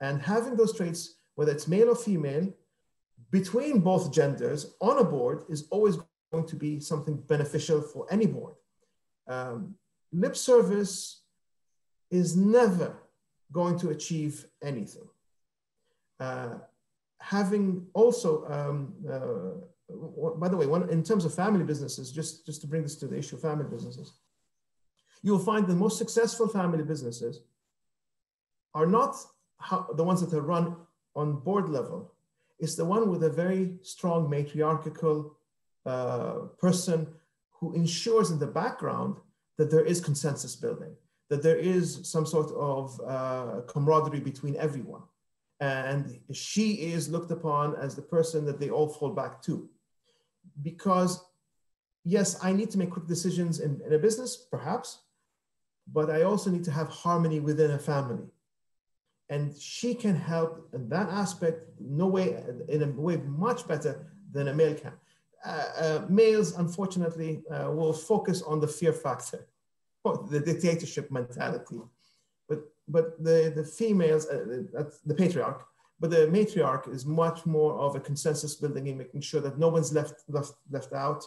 And 0.00 0.20
having 0.22 0.56
those 0.56 0.76
traits, 0.76 1.16
whether 1.34 1.52
it's 1.52 1.68
male 1.68 1.90
or 1.90 1.96
female, 1.96 2.52
between 3.30 3.80
both 3.80 4.12
genders 4.12 4.74
on 4.80 4.98
a 4.98 5.04
board 5.04 5.44
is 5.48 5.66
always 5.70 5.96
going 6.32 6.46
to 6.46 6.56
be 6.56 6.80
something 6.80 7.16
beneficial 7.16 7.80
for 7.80 8.06
any 8.10 8.26
board. 8.26 8.54
Um, 9.26 9.74
lip 10.12 10.36
service 10.36 11.22
is 12.10 12.36
never 12.36 12.96
going 13.52 13.78
to 13.78 13.90
achieve 13.90 14.46
anything. 14.62 15.08
Uh, 16.20 16.54
having 17.20 17.86
also, 17.94 18.44
um, 18.46 18.94
uh, 19.10 20.34
by 20.38 20.48
the 20.48 20.56
way, 20.56 20.66
one, 20.66 20.88
in 20.90 21.02
terms 21.02 21.24
of 21.24 21.34
family 21.34 21.64
businesses, 21.64 22.12
just, 22.12 22.46
just 22.46 22.60
to 22.60 22.66
bring 22.66 22.82
this 22.82 22.96
to 22.96 23.06
the 23.06 23.18
issue 23.18 23.36
of 23.36 23.42
family 23.42 23.64
businesses, 23.64 24.12
you'll 25.24 25.38
find 25.38 25.66
the 25.66 25.74
most 25.74 25.96
successful 25.96 26.46
family 26.46 26.84
businesses 26.84 27.40
are 28.74 28.86
not 28.86 29.16
how, 29.58 29.88
the 29.96 30.04
ones 30.04 30.20
that 30.20 30.36
are 30.36 30.42
run 30.42 30.76
on 31.16 31.40
board 31.40 31.68
level. 31.70 32.12
It's 32.58 32.74
the 32.74 32.84
one 32.84 33.08
with 33.08 33.24
a 33.24 33.30
very 33.30 33.78
strong 33.82 34.28
matriarchal 34.28 35.34
uh, 35.86 36.40
person 36.58 37.08
who 37.52 37.72
ensures 37.72 38.30
in 38.30 38.38
the 38.38 38.46
background 38.62 39.16
that 39.56 39.70
there 39.70 39.84
is 39.84 39.98
consensus 39.98 40.54
building, 40.56 40.94
that 41.30 41.42
there 41.42 41.56
is 41.56 42.00
some 42.02 42.26
sort 42.26 42.50
of 42.52 43.00
uh, 43.06 43.62
camaraderie 43.66 44.20
between 44.20 44.56
everyone. 44.56 45.02
And 45.60 46.20
she 46.32 46.68
is 46.92 47.08
looked 47.08 47.30
upon 47.30 47.76
as 47.76 47.94
the 47.94 48.02
person 48.02 48.44
that 48.44 48.60
they 48.60 48.68
all 48.68 48.88
fall 48.88 49.10
back 49.10 49.40
to. 49.44 49.70
Because, 50.62 51.24
yes, 52.04 52.38
I 52.42 52.52
need 52.52 52.70
to 52.72 52.78
make 52.78 52.90
quick 52.90 53.06
decisions 53.06 53.60
in, 53.60 53.80
in 53.86 53.94
a 53.94 53.98
business, 53.98 54.36
perhaps, 54.36 55.03
but 55.92 56.10
I 56.10 56.22
also 56.22 56.50
need 56.50 56.64
to 56.64 56.70
have 56.70 56.88
harmony 56.88 57.40
within 57.40 57.72
a 57.72 57.78
family. 57.78 58.26
And 59.30 59.56
she 59.56 59.94
can 59.94 60.14
help 60.14 60.68
in 60.74 60.88
that 60.90 61.08
aspect, 61.08 61.68
no 61.80 62.06
way, 62.06 62.42
in 62.68 62.82
a 62.82 62.86
way 62.86 63.16
much 63.16 63.66
better 63.66 64.06
than 64.32 64.48
a 64.48 64.54
male 64.54 64.74
can. 64.74 64.92
Uh, 65.44 65.68
uh, 65.78 66.06
males, 66.08 66.56
unfortunately, 66.56 67.42
uh, 67.50 67.70
will 67.70 67.92
focus 67.92 68.42
on 68.42 68.60
the 68.60 68.68
fear 68.68 68.92
factor, 68.92 69.46
the 70.30 70.40
dictatorship 70.40 71.10
mentality. 71.10 71.80
But, 72.48 72.60
but 72.88 73.22
the, 73.22 73.52
the 73.54 73.64
females, 73.64 74.26
uh, 74.26 74.62
that's 74.72 75.00
the 75.00 75.14
patriarch, 75.14 75.64
but 76.00 76.10
the 76.10 76.26
matriarch 76.26 76.92
is 76.92 77.06
much 77.06 77.46
more 77.46 77.74
of 77.78 77.94
a 77.96 78.00
consensus 78.00 78.54
building 78.56 78.88
and 78.88 78.98
making 78.98 79.20
sure 79.22 79.40
that 79.40 79.58
no 79.58 79.68
one's 79.68 79.92
left, 79.92 80.22
left, 80.28 80.54
left 80.70 80.92
out. 80.92 81.24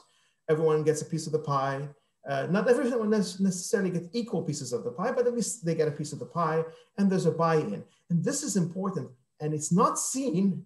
Everyone 0.49 0.83
gets 0.83 1.01
a 1.01 1.05
piece 1.05 1.25
of 1.25 1.33
the 1.33 1.39
pie 1.39 1.89
uh, 2.27 2.47
not 2.49 2.67
everyone 2.69 3.09
necessarily 3.09 3.89
get 3.89 4.09
equal 4.11 4.43
pieces 4.43 4.73
of 4.73 4.83
the 4.83 4.91
pie, 4.91 5.11
but 5.11 5.27
at 5.27 5.33
least 5.33 5.65
they 5.65 5.75
get 5.75 5.87
a 5.87 5.91
piece 5.91 6.11
of 6.11 6.19
the 6.19 6.25
pie 6.25 6.63
and 6.97 7.09
there's 7.09 7.25
a 7.25 7.31
buy-in. 7.31 7.83
And 8.09 8.23
this 8.23 8.43
is 8.43 8.57
important. 8.57 9.09
And 9.39 9.53
it's 9.53 9.71
not 9.71 9.97
seen 9.97 10.65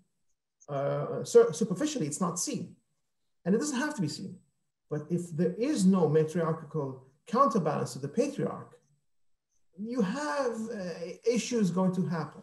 uh, 0.68 1.24
superficially, 1.24 2.08
it's 2.08 2.22
not 2.22 2.40
seen. 2.40 2.76
And 3.46 3.54
it 3.54 3.60
doesn't 3.60 3.80
have 3.80 3.94
to 3.96 4.02
be 4.02 4.08
seen. 4.08 4.36
But 4.90 5.02
if 5.10 5.30
there 5.36 5.54
is 5.54 5.86
no 5.86 6.10
matriarchal 6.10 7.04
counterbalance 7.28 7.94
to 7.94 8.00
the 8.00 8.08
patriarch, 8.08 8.74
you 9.78 10.02
have 10.02 10.54
uh, 10.74 10.80
issues 11.30 11.70
going 11.70 11.94
to 11.96 12.06
happen. 12.08 12.42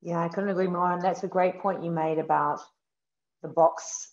Yeah, 0.00 0.20
I 0.20 0.28
couldn't 0.28 0.50
agree 0.50 0.66
more. 0.66 0.92
And 0.92 1.02
that's 1.02 1.24
a 1.24 1.28
great 1.28 1.60
point 1.60 1.84
you 1.84 1.90
made 1.90 2.18
about 2.18 2.60
the 3.42 3.48
box 3.48 4.12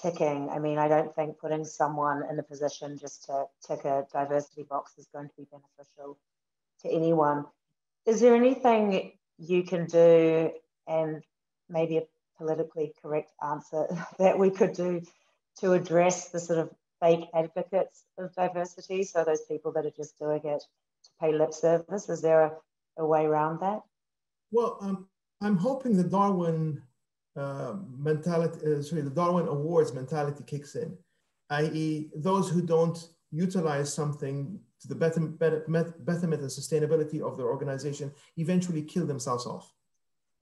ticking. 0.00 0.48
I 0.50 0.58
mean, 0.58 0.78
I 0.78 0.88
don't 0.88 1.14
think 1.14 1.38
putting 1.38 1.64
someone 1.64 2.22
in 2.30 2.38
a 2.38 2.42
position 2.42 2.98
just 2.98 3.24
to 3.24 3.44
tick 3.66 3.84
a 3.84 4.06
diversity 4.12 4.62
box 4.62 4.96
is 4.98 5.06
going 5.12 5.28
to 5.28 5.34
be 5.36 5.46
beneficial 5.50 6.18
to 6.82 6.90
anyone. 6.90 7.44
Is 8.06 8.20
there 8.20 8.34
anything 8.34 9.12
you 9.38 9.62
can 9.64 9.86
do, 9.86 10.50
and 10.86 11.22
maybe 11.68 11.98
a 11.98 12.02
politically 12.36 12.94
correct 13.02 13.32
answer 13.44 13.86
that 14.18 14.38
we 14.38 14.50
could 14.50 14.72
do 14.72 15.02
to 15.60 15.72
address 15.72 16.28
the 16.28 16.40
sort 16.40 16.58
of 16.58 16.70
fake 17.00 17.28
advocates 17.34 18.04
of 18.18 18.34
diversity? 18.34 19.02
So, 19.02 19.24
those 19.24 19.42
people 19.42 19.72
that 19.72 19.84
are 19.84 19.96
just 19.96 20.18
doing 20.18 20.40
it 20.44 20.62
to 21.04 21.10
pay 21.20 21.32
lip 21.32 21.52
service, 21.52 22.08
is 22.08 22.22
there 22.22 22.42
a, 22.42 22.52
a 22.98 23.06
way 23.06 23.24
around 23.26 23.60
that? 23.60 23.80
Well, 24.50 24.78
um, 24.80 25.08
I'm 25.40 25.56
hoping 25.56 25.96
the 25.96 26.04
Darwin 26.04 26.82
uh, 27.38 27.76
mentality, 27.96 28.58
uh, 28.66 28.82
sorry, 28.82 29.02
the 29.02 29.10
Darwin 29.10 29.46
Awards 29.48 29.92
mentality 29.92 30.42
kicks 30.46 30.74
in, 30.74 30.96
i.e., 31.50 32.10
those 32.16 32.50
who 32.50 32.60
don't 32.60 32.98
utilize 33.30 33.92
something 33.92 34.58
to 34.80 34.88
the 34.88 34.94
betterment, 34.94 35.38
betterment 35.38 36.40
and 36.40 36.50
sustainability 36.50 37.20
of 37.20 37.36
their 37.36 37.46
organization 37.46 38.12
eventually 38.36 38.82
kill 38.82 39.06
themselves 39.06 39.46
off. 39.46 39.72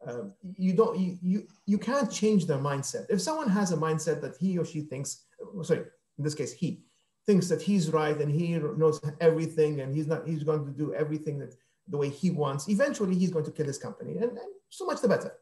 Uh, 0.06 0.24
you 0.56 0.72
don't 0.74 0.98
you, 0.98 1.18
you 1.22 1.46
you 1.64 1.78
can't 1.78 2.12
change 2.12 2.46
their 2.46 2.59
mindset 2.59 3.06
if 3.09 3.20
someone 3.20 3.48
has 3.48 3.72
a 3.72 3.76
mindset 3.76 4.20
that 4.20 4.37
he 4.38 4.59
or 4.59 4.64
she 4.64 4.82
thinks 4.82 5.24
sorry 5.62 5.80
in 6.18 6.22
this 6.22 6.35
case 6.35 6.52
he 6.52 6.82
thinks 7.24 7.48
that 7.48 7.62
he's 7.62 7.90
right 7.90 8.20
and 8.20 8.30
he 8.30 8.59
knows 8.76 9.00
everything 9.20 9.80
and 9.80 9.94
he's 9.94 10.06
not 10.06 10.28
he's 10.28 10.44
going 10.44 10.66
to 10.66 10.70
do 10.70 10.92
everything 10.92 11.38
that 11.38 11.54
the 11.88 11.96
way 11.96 12.11
he 12.11 12.30
wants 12.30 12.68
eventually 12.68 13.16
he's 13.16 13.30
going 13.30 13.44
to 13.44 13.50
kill 13.50 13.66
his 13.66 13.78
company 13.78 14.12
and, 14.18 14.32
and 14.32 14.52
so 14.68 14.85
much 14.85 15.00
the 15.00 15.09
better 15.09 15.32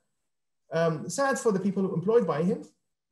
um, 0.74 1.08
sad 1.08 1.38
for 1.38 1.52
the 1.52 1.60
people 1.60 1.94
employed 1.94 2.26
by 2.26 2.42
him 2.42 2.62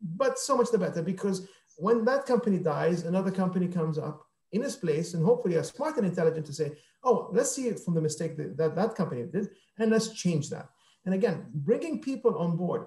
but 0.00 0.38
so 0.38 0.56
much 0.56 0.70
the 0.70 0.78
better 0.78 1.02
because 1.02 1.48
when 1.76 2.04
that 2.04 2.26
company 2.26 2.58
dies 2.58 3.04
another 3.04 3.30
company 3.30 3.68
comes 3.68 3.98
up 3.98 4.26
in 4.50 4.62
its 4.62 4.76
place 4.76 5.14
and 5.14 5.24
hopefully 5.24 5.56
are 5.56 5.62
smart 5.62 5.96
and 5.96 6.06
intelligent 6.06 6.44
to 6.44 6.52
say 6.52 6.72
oh 7.04 7.30
let's 7.32 7.52
see 7.52 7.70
from 7.72 7.94
the 7.94 8.00
mistake 8.00 8.36
that 8.36 8.56
that, 8.56 8.76
that 8.76 8.94
company 8.94 9.22
did 9.32 9.48
and 9.78 9.90
let's 9.90 10.12
change 10.12 10.50
that 10.50 10.68
and 11.04 11.14
again, 11.14 11.46
bringing 11.52 12.00
people 12.00 12.38
on 12.38 12.56
board. 12.56 12.86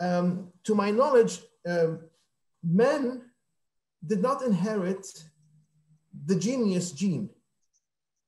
Um, 0.00 0.52
to 0.64 0.74
my 0.74 0.90
knowledge, 0.90 1.40
um, 1.66 2.00
men 2.62 3.22
did 4.06 4.22
not 4.22 4.42
inherit 4.42 5.06
the 6.26 6.36
genius 6.36 6.92
gene. 6.92 7.30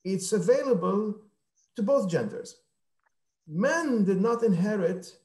It's 0.05 0.33
available 0.33 1.15
to 1.77 1.83
both 1.83 2.09
genders. 2.09 2.57
Men 3.49 4.05
did 4.05 4.21
not 4.21 4.43
inherit 4.43 5.17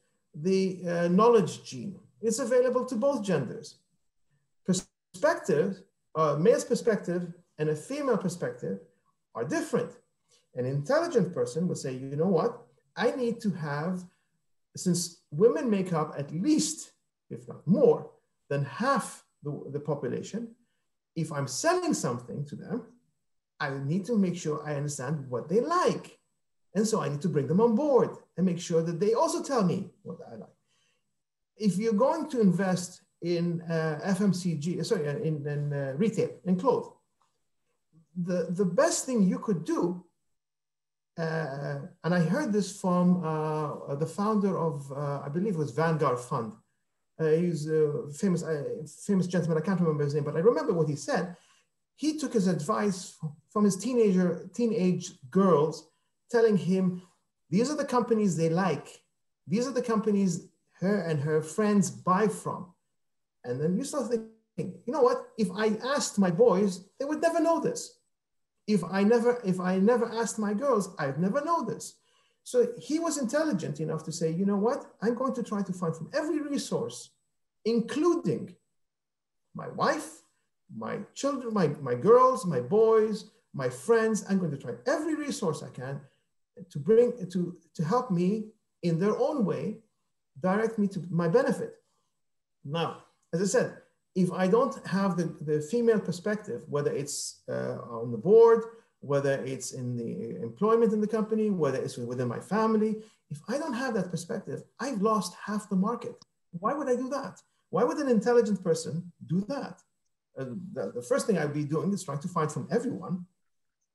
the 0.42 0.80
uh, 0.88 1.08
knowledge 1.08 1.64
gene. 1.64 2.00
It's 2.22 2.40
available 2.40 2.86
to 2.86 2.96
both 2.96 3.24
genders. 3.24 3.76
Perspective, 4.66 5.82
a 6.16 6.38
male's 6.38 6.64
perspective 6.64 7.34
and 7.58 7.70
a 7.70 7.76
female 7.76 8.18
perspective 8.18 8.80
are 9.36 9.44
different. 9.44 9.92
An 10.56 10.66
intelligent 10.66 11.34
person 11.34 11.68
will 11.68 11.76
say, 11.76 11.94
you 11.94 12.16
know 12.16 12.28
what? 12.28 12.62
I 12.96 13.12
need 13.12 13.40
to 13.42 13.52
have, 13.52 14.04
since 14.76 15.22
women 15.32 15.70
make 15.70 15.94
up 15.94 16.16
at 16.18 16.32
least, 16.32 16.92
if 17.30 17.48
not 17.48 17.66
more, 17.66 18.12
than 18.50 18.66
half 18.66 19.24
the, 19.44 19.64
the 19.72 19.80
population, 19.80 20.56
if 21.16 21.32
I'm 21.32 21.48
selling 21.48 21.94
something 21.94 22.46
to 22.46 22.56
them, 22.56 22.84
I 23.60 23.72
need 23.72 24.06
to 24.06 24.18
make 24.18 24.38
sure 24.38 24.64
I 24.66 24.76
understand 24.76 25.30
what 25.30 25.50
they 25.50 25.60
like. 25.60 26.19
And 26.76 26.88
so 26.88 27.02
I 27.02 27.10
need 27.10 27.22
to 27.22 27.30
bring 27.30 27.48
them 27.48 27.62
on 27.62 27.76
board 27.76 28.12
and 28.38 28.46
make 28.46 28.60
sure 28.60 28.82
that 28.84 29.00
they 29.00 29.14
also 29.14 29.44
tell 29.44 29.64
me 29.64 29.90
what 30.04 30.18
I 30.32 30.36
like. 30.36 30.50
If 31.58 31.78
you're 31.78 31.94
going 31.94 32.30
to 32.30 32.40
invest 32.40 33.02
in 33.22 33.62
uh, 33.64 34.00
FMCG, 34.06 34.86
sorry, 34.86 35.08
uh, 35.08 35.18
in, 35.18 35.46
in 35.46 35.74
uh, 35.74 35.94
retail, 35.98 36.30
in 36.46 36.58
clothes, 36.58 36.90
the, 38.16 38.48
the 38.50 38.66
best 38.66 39.06
thing 39.06 39.24
you 39.24 39.40
could 39.40 39.66
do 39.66 40.04
uh, 41.20 41.80
and 42.06 42.16
I 42.16 42.22
heard 42.22 42.54
this 42.54 42.80
from 42.80 43.24
uh, 43.26 43.96
the 43.96 44.06
founder 44.06 44.58
of, 44.58 44.90
uh, 44.92 45.22
I 45.26 45.28
believe 45.28 45.56
it 45.56 45.58
was 45.58 45.72
Vanguard 45.72 46.18
Fund. 46.18 46.54
he's 47.20 47.68
a 47.68 48.08
famous, 48.14 48.44
famous 49.06 49.28
gentleman, 49.28 49.58
I 49.58 49.66
can't 49.66 49.82
remember 49.82 50.06
his 50.06 50.14
name, 50.14 50.24
but 50.24 50.38
I 50.38 50.40
remember 50.40 50.72
what 50.74 50.88
he 50.88 50.96
said. 50.96 51.36
He 51.98 52.18
took 52.18 52.32
his 52.32 52.48
advice 52.48 53.18
from 53.50 53.66
his 53.66 53.76
teenager, 53.76 54.50
teenage 54.54 55.12
girls, 55.30 55.89
telling 56.32 56.58
him, 56.58 57.02
these 57.50 57.70
are 57.72 57.78
the 57.78 57.86
companies 57.86 58.36
they 58.36 58.50
like. 58.50 58.88
These 59.48 59.68
are 59.68 59.72
the 59.72 59.82
companies 59.82 60.48
her 60.80 61.02
and 61.02 61.20
her 61.20 61.42
friends 61.42 61.90
buy 61.90 62.28
from. 62.28 62.74
And 63.44 63.60
then 63.60 63.76
you 63.76 63.84
start 63.84 64.10
thinking, 64.10 64.80
you 64.86 64.94
know 64.94 65.02
what? 65.02 65.30
If 65.38 65.50
I 65.52 65.78
asked 65.96 66.20
my 66.20 66.32
boys, 66.32 66.86
they 67.00 67.06
would 67.06 67.22
never 67.22 67.40
know 67.40 67.60
this 67.60 68.00
if 68.70 68.84
I 68.84 69.04
never, 69.04 69.42
if 69.44 69.60
I 69.60 69.80
never 69.80 70.08
asked 70.14 70.38
my 70.38 70.54
girls, 70.54 70.94
I'd 71.00 71.20
never 71.20 71.44
know 71.44 71.66
this. 71.66 71.96
So 72.44 72.68
he 72.78 73.00
was 73.00 73.18
intelligent 73.18 73.80
enough 73.80 74.04
to 74.04 74.12
say, 74.12 74.30
you 74.32 74.46
know 74.46 74.58
what? 74.58 74.86
I'm 75.02 75.16
going 75.16 75.34
to 75.34 75.44
try 75.44 75.64
to 75.64 75.74
find 75.74 75.96
from 75.96 76.12
every 76.14 76.40
resource, 76.40 77.10
including 77.66 78.56
my 79.56 79.68
wife, 79.70 80.22
my 80.76 81.00
children, 81.16 81.52
my, 81.52 81.70
my 81.82 81.96
girls, 81.96 82.46
my 82.46 82.60
boys, 82.60 83.32
my 83.56 83.70
friends. 83.70 84.24
I'm 84.30 84.38
going 84.38 84.52
to 84.52 84.58
try 84.58 84.74
every 84.86 85.16
resource 85.16 85.64
I 85.64 85.70
can 85.70 86.00
to 86.72 86.80
bring 86.80 87.14
to, 87.30 87.58
to 87.76 87.84
help 87.84 88.12
me 88.12 88.46
in 88.84 89.00
their 89.00 89.18
own 89.18 89.46
way, 89.46 89.80
direct 90.40 90.78
me 90.78 90.88
to 90.88 91.04
my 91.10 91.28
benefit. 91.28 91.76
Now, 92.64 93.04
as 93.34 93.42
I 93.42 93.46
said, 93.46 93.78
if 94.16 94.32
I 94.32 94.48
don't 94.48 94.76
have 94.88 95.18
the, 95.18 95.36
the 95.42 95.62
female 95.62 96.00
perspective, 96.00 96.64
whether 96.68 96.92
it's 96.92 97.42
uh, 97.50 97.78
on 97.90 98.12
the 98.12 98.18
board, 98.18 98.64
whether 99.02 99.44
it's 99.46 99.72
in 99.72 99.96
the 99.96 100.42
employment 100.42 100.94
in 100.94 101.00
the 101.00 101.08
company, 101.08 101.50
whether 101.50 101.78
it's 101.78 101.98
within 101.98 102.28
my 102.28 102.40
family, 102.40 102.96
if 103.30 103.40
I 103.48 103.58
don't 103.58 103.74
have 103.74 103.94
that 103.94 104.12
perspective, 104.12 104.64
I've 104.80 105.02
lost 105.02 105.36
half 105.46 105.70
the 105.70 105.76
market. 105.76 106.16
Why 106.52 106.74
would 106.74 106.90
I 106.90 106.96
do 106.96 107.10
that? 107.10 107.40
Why 107.70 107.84
would 107.84 107.98
an 107.98 108.10
intelligent 108.10 108.64
person 108.64 109.12
do 109.28 109.42
that? 109.48 109.82
Uh, 110.38 110.46
the, 110.74 110.92
the 110.96 111.02
first 111.02 111.28
thing 111.28 111.38
I'd 111.38 111.54
be 111.54 111.64
doing 111.64 111.94
is 111.94 112.04
trying 112.04 112.20
to 112.20 112.28
find 112.28 112.52
from 112.52 112.68
everyone 112.72 113.26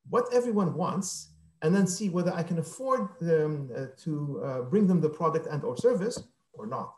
what 0.09 0.33
everyone 0.33 0.75
wants 0.75 1.31
and 1.65 1.75
then 1.75 1.87
see 1.87 2.11
whether 2.11 2.33
I 2.33 2.43
can 2.43 2.59
afford 2.59 3.09
them, 3.23 3.71
uh, 3.75 3.87
to 4.05 4.43
uh, 4.45 4.61
bring 4.73 4.87
them 4.87 5.01
the 5.01 5.09
product 5.09 5.47
and 5.47 5.65
or 5.65 5.77
service 5.79 6.23
or 6.53 6.67
not. 6.67 6.95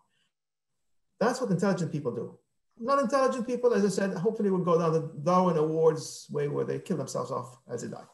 That's 1.21 1.41
what 1.41 1.51
intelligent 1.51 1.93
people 1.93 2.13
do 2.13 2.37
Not 2.79 2.99
intelligent 3.01 3.47
people, 3.47 3.73
as 3.73 3.85
I 3.85 3.89
said, 3.89 4.11
hopefully 4.19 4.51
will 4.51 4.69
go 4.73 4.77
down 4.77 4.93
the 4.93 5.05
Darwin 5.23 5.57
Awards 5.57 6.27
way 6.31 6.49
where 6.49 6.65
they 6.65 6.81
kill 6.81 6.97
themselves 6.97 7.31
off 7.31 7.59
as 7.73 7.83
they 7.83 7.89
die. 7.89 8.09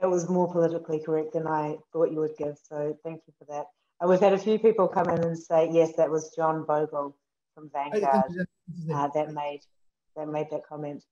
That 0.00 0.10
was 0.10 0.28
more 0.28 0.52
politically 0.52 1.00
correct 1.00 1.32
than 1.32 1.46
I 1.46 1.76
thought 1.90 2.12
you 2.12 2.20
would 2.20 2.36
give. 2.36 2.56
So 2.70 2.76
thank 3.02 3.22
you 3.26 3.32
for 3.38 3.46
that. 3.52 3.66
And 4.00 4.10
we've 4.10 4.20
had 4.20 4.34
a 4.34 4.38
few 4.38 4.58
people 4.58 4.88
come 4.88 5.08
in 5.08 5.22
and 5.22 5.38
say, 5.38 5.70
yes, 5.72 5.96
that 5.96 6.10
was 6.10 6.34
John 6.36 6.64
Bogle 6.66 7.16
from 7.54 7.70
Vanguard 7.72 8.04
uh, 8.94 9.08
that 9.14 9.32
made 9.32 9.62
that 10.16 10.28
made 10.28 10.48
that 10.50 10.66
comment. 10.66 11.02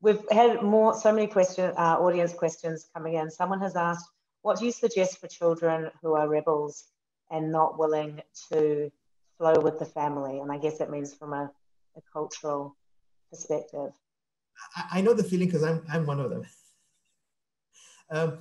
We've 0.00 0.22
had 0.30 0.62
more, 0.62 0.94
so 0.94 1.12
many 1.12 1.26
question, 1.26 1.72
uh, 1.76 1.98
audience 1.98 2.32
questions 2.32 2.88
coming 2.94 3.14
in. 3.14 3.30
Someone 3.30 3.60
has 3.60 3.74
asked, 3.74 4.08
what 4.42 4.58
do 4.58 4.64
you 4.64 4.72
suggest 4.72 5.18
for 5.18 5.26
children 5.26 5.90
who 6.00 6.14
are 6.14 6.28
rebels 6.28 6.84
and 7.30 7.52
not 7.52 7.78
willing 7.78 8.22
to 8.52 8.90
flow 9.38 9.60
with 9.60 9.78
the 9.78 9.84
family. 9.84 10.40
And 10.40 10.52
I 10.52 10.58
guess 10.58 10.78
that 10.78 10.90
means 10.90 11.14
from 11.14 11.32
a, 11.32 11.50
a 11.96 12.00
cultural 12.12 12.76
perspective. 13.30 13.92
I, 14.76 14.98
I 14.98 15.00
know 15.00 15.14
the 15.14 15.24
feeling 15.24 15.46
because 15.46 15.62
I'm, 15.62 15.82
I'm 15.88 16.06
one 16.06 16.20
of 16.20 16.30
them. 16.30 16.44
um, 18.10 18.38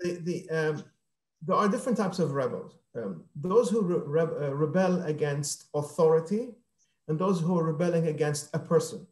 the, 0.00 0.12
the, 0.22 0.50
um, 0.50 0.84
there 1.46 1.56
are 1.56 1.68
different 1.68 1.96
types 1.96 2.18
of 2.18 2.32
rebels. 2.32 2.76
Um, 2.96 3.24
those 3.36 3.70
who 3.70 3.82
re- 3.82 4.24
re- 4.24 4.46
uh, 4.48 4.50
rebel 4.50 5.02
against 5.04 5.66
authority 5.74 6.48
and 7.08 7.18
those 7.18 7.40
who 7.40 7.58
are 7.58 7.64
rebelling 7.64 8.08
against 8.08 8.50
a 8.54 8.58
person. 8.58 9.06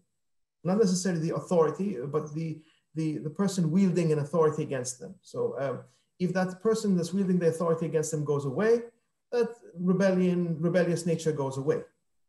Not 0.65 0.79
necessarily 0.79 1.29
the 1.29 1.37
authority, 1.37 1.97
but 2.07 2.35
the, 2.35 2.61
the, 2.95 3.19
the 3.19 3.31
person 3.31 3.71
wielding 3.71 4.13
an 4.13 4.19
authority 4.19 4.63
against 4.63 4.99
them. 4.99 5.15
So 5.23 5.55
um, 5.59 5.81
if 6.19 6.33
that 6.35 6.61
person 6.63 6.97
that's 6.97 7.13
wielding 7.13 7.39
the 7.39 7.49
authority 7.49 7.87
against 7.87 8.11
them 8.11 8.25
goes 8.25 8.45
away, 8.45 8.83
that 9.31 9.49
rebellion, 9.79 10.57
rebellious 10.59 11.07
nature 11.07 11.33
goes 11.33 11.59
away. 11.59 11.83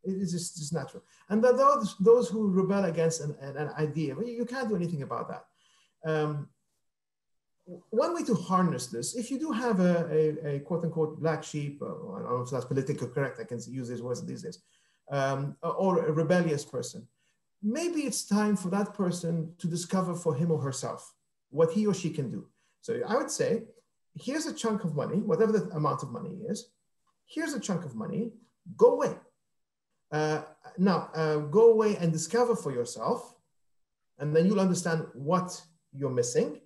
It's 0.04 0.32
just, 0.32 0.58
just 0.58 0.74
natural. 0.74 1.04
And 1.30 1.44
that 1.44 1.58
those, 1.58 1.96
those 2.00 2.30
who 2.30 2.50
rebel 2.50 2.86
against 2.86 3.22
an, 3.22 3.36
an, 3.42 3.58
an 3.58 3.70
idea, 3.78 4.16
well, 4.16 4.28
you 4.28 4.46
can't 4.46 4.70
do 4.70 4.76
anything 4.76 5.02
about 5.02 5.28
that. 5.30 5.46
Um, 6.10 6.50
one 7.90 8.16
way 8.16 8.24
to 8.24 8.34
harness 8.34 8.88
this, 8.88 9.16
if 9.16 9.30
you 9.30 9.38
do 9.38 9.52
have 9.52 9.80
a, 9.80 10.08
a, 10.12 10.56
a 10.56 10.60
quote 10.60 10.84
unquote 10.84 11.20
black 11.20 11.44
sheep, 11.44 11.82
uh, 11.82 11.86
I 11.86 12.20
don't 12.22 12.30
know 12.30 12.42
if 12.42 12.50
that's 12.50 12.66
politically 12.66 13.08
correct, 13.08 13.40
I 13.40 13.44
can 13.44 13.60
use 13.68 13.90
these 13.90 14.02
words 14.02 14.26
these 14.26 14.44
days, 14.44 14.60
um, 15.12 15.56
or 15.62 16.06
a 16.06 16.12
rebellious 16.12 16.66
person, 16.66 17.08
maybe 17.62 18.02
it's 18.02 18.26
time 18.26 18.56
for 18.56 18.70
that 18.70 18.94
person 18.94 19.54
to 19.60 19.68
discover 19.68 20.16
for 20.16 20.36
him 20.36 20.52
or 20.52 20.62
herself 20.62 21.14
what 21.50 21.72
he 21.72 21.86
or 21.86 21.94
she 21.94 22.10
can 22.10 22.30
do. 22.30 22.48
So 22.82 23.02
I 23.08 23.16
would 23.16 23.32
say, 23.32 23.64
here's 24.16 24.46
a 24.46 24.54
chunk 24.54 24.84
of 24.84 24.96
money, 24.96 25.18
whatever 25.18 25.52
the 25.52 25.70
amount 25.76 26.04
of 26.04 26.12
money 26.12 26.42
is, 26.48 26.70
here's 27.26 27.54
a 27.54 27.60
chunk 27.60 27.86
of 27.86 27.96
money, 27.96 28.32
go 28.78 28.94
away. 28.94 29.16
Uh, 30.12 30.42
now, 30.78 31.10
uh, 31.14 31.38
go 31.38 31.72
away 31.72 31.96
and 31.98 32.12
discover 32.12 32.56
for 32.56 32.72
yourself, 32.72 33.36
and 34.18 34.36
then 34.36 34.46
you'll 34.46 34.60
understand 34.60 35.06
what 35.14 35.62
you're 35.94 36.10
missing. 36.10 36.60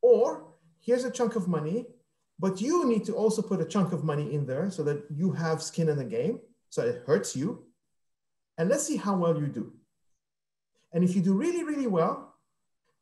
Or 0.00 0.48
here's 0.80 1.04
a 1.04 1.10
chunk 1.10 1.36
of 1.36 1.46
money, 1.46 1.86
but 2.38 2.60
you 2.60 2.86
need 2.88 3.04
to 3.04 3.14
also 3.14 3.40
put 3.40 3.60
a 3.60 3.64
chunk 3.64 3.92
of 3.92 4.02
money 4.02 4.34
in 4.34 4.46
there 4.46 4.70
so 4.70 4.82
that 4.82 5.04
you 5.10 5.30
have 5.32 5.62
skin 5.62 5.88
in 5.88 5.96
the 5.96 6.04
game, 6.04 6.40
so 6.70 6.82
it 6.82 7.02
hurts 7.06 7.36
you. 7.36 7.64
And 8.58 8.68
let's 8.68 8.86
see 8.86 8.96
how 8.96 9.16
well 9.16 9.38
you 9.38 9.46
do. 9.46 9.72
And 10.92 11.02
if 11.02 11.16
you 11.16 11.22
do 11.22 11.34
really, 11.34 11.64
really 11.64 11.86
well, 11.86 12.34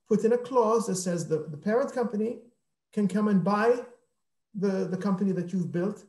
put 0.08 0.24
in 0.24 0.32
a 0.32 0.38
clause 0.38 0.86
that 0.86 0.96
says 0.96 1.28
the, 1.28 1.46
the 1.50 1.56
parent 1.56 1.92
company 1.92 2.38
can 2.92 3.08
come 3.08 3.28
and 3.28 3.42
buy 3.42 3.80
the, 4.54 4.86
the 4.86 4.96
company 4.96 5.32
that 5.32 5.52
you've 5.52 5.72
built 5.72 6.04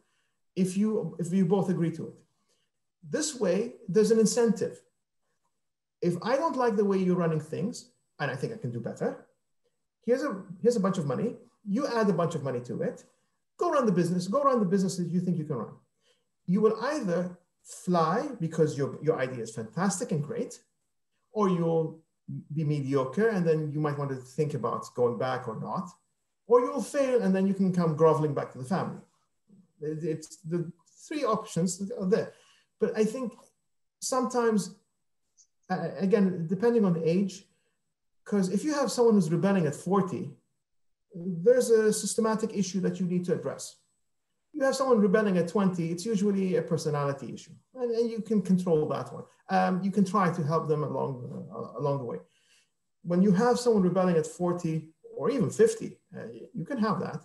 if 0.56 0.76
you 0.76 1.16
if 1.20 1.32
you 1.32 1.46
both 1.46 1.70
agree 1.70 1.92
to 1.92 2.08
it. 2.08 2.14
This 3.10 3.40
way, 3.40 3.74
there's 3.88 4.12
an 4.12 4.20
incentive. 4.20 4.82
If 6.02 6.16
I 6.22 6.36
don't 6.36 6.58
like 6.58 6.76
the 6.76 6.86
way 6.86 6.98
you're 6.98 7.16
running 7.16 7.40
things, 7.40 7.92
and 8.20 8.30
I 8.30 8.36
think 8.36 8.54
I 8.54 8.58
can 8.58 8.72
do 8.72 8.80
better, 8.80 9.26
here's 10.06 10.24
a 10.24 10.44
here's 10.62 10.76
a 10.76 10.80
bunch 10.80 10.98
of 10.98 11.06
money. 11.06 11.36
You 11.66 11.88
add 11.88 12.10
a 12.10 12.14
bunch 12.14 12.36
of 12.36 12.44
money 12.44 12.60
to 12.62 12.82
it. 12.82 13.04
Go 13.58 13.72
run 13.72 13.86
the 13.86 13.92
business. 13.92 14.28
Go 14.28 14.42
run 14.44 14.60
the 14.60 14.66
business 14.66 14.98
that 14.98 15.08
you 15.08 15.20
think 15.20 15.38
you 15.38 15.46
can 15.46 15.58
run. 15.58 15.74
You 16.48 16.62
will 16.62 16.78
either 16.84 17.38
fly 17.64 18.28
because 18.40 18.78
your 18.78 18.98
your 19.02 19.20
idea 19.20 19.44
is 19.44 19.56
fantastic 19.56 20.12
and 20.12 20.24
great, 20.24 20.60
or 21.32 21.50
you'll 21.50 22.00
be 22.54 22.64
mediocre 22.64 23.30
and 23.30 23.46
then 23.46 23.72
you 23.72 23.80
might 23.80 23.98
want 23.98 24.10
to 24.10 24.16
think 24.16 24.54
about 24.54 24.86
going 24.96 25.18
back 25.18 25.48
or 25.48 25.60
not, 25.60 25.90
or 26.48 26.62
you'll 26.62 26.82
fail 26.82 27.22
and 27.22 27.36
then 27.36 27.46
you 27.48 27.54
can 27.54 27.74
come 27.74 27.96
groveling 27.96 28.34
back 28.34 28.52
to 28.52 28.58
the 28.58 28.64
family. 28.64 29.02
It's 29.82 30.38
the 30.38 30.72
three 31.08 31.24
options 31.24 31.92
are 32.00 32.06
there. 32.06 32.34
But 32.80 32.98
I 32.98 33.04
think 33.04 33.34
sometimes, 34.00 34.76
again, 35.70 36.48
depending 36.48 36.86
on 36.86 36.94
the 36.94 37.08
age, 37.08 37.46
because 38.24 38.50
if 38.50 38.64
you 38.64 38.74
have 38.74 38.92
someone 38.92 39.16
who's 39.16 39.32
rebelling 39.32 39.66
at 39.66 39.76
40, 39.76 40.32
there's 41.16 41.70
a 41.70 41.92
systematic 41.92 42.56
issue 42.56 42.80
that 42.82 43.00
you 43.00 43.06
need 43.06 43.26
to 43.26 43.34
address. 43.34 43.78
You 44.54 44.64
have 44.64 44.76
someone 44.76 45.00
rebelling 45.00 45.38
at 45.38 45.48
20, 45.48 45.92
it's 45.92 46.06
usually 46.06 46.56
a 46.58 46.62
personality 46.62 47.34
issue, 47.34 47.52
and, 47.76 47.92
and 47.92 48.10
you 48.10 48.22
can 48.22 48.42
control 48.42 48.88
that 48.90 49.12
one. 49.14 49.24
Um, 49.50 49.82
you 49.84 49.92
can 49.92 50.06
try 50.06 50.32
to 50.32 50.44
help 50.44 50.68
them 50.68 50.84
along, 50.84 51.48
uh, 51.54 51.80
along 51.80 52.00
the 52.00 52.06
way. 52.06 52.18
When 53.04 53.22
you 53.22 53.32
have 53.32 53.60
someone 53.60 53.84
rebelling 53.84 54.18
at 54.18 54.28
40 54.28 54.90
or 55.16 55.30
even 55.32 55.50
50, 55.50 55.98
uh, 56.16 56.20
you 56.54 56.66
can 56.66 56.78
have 56.78 57.00
that. 57.00 57.22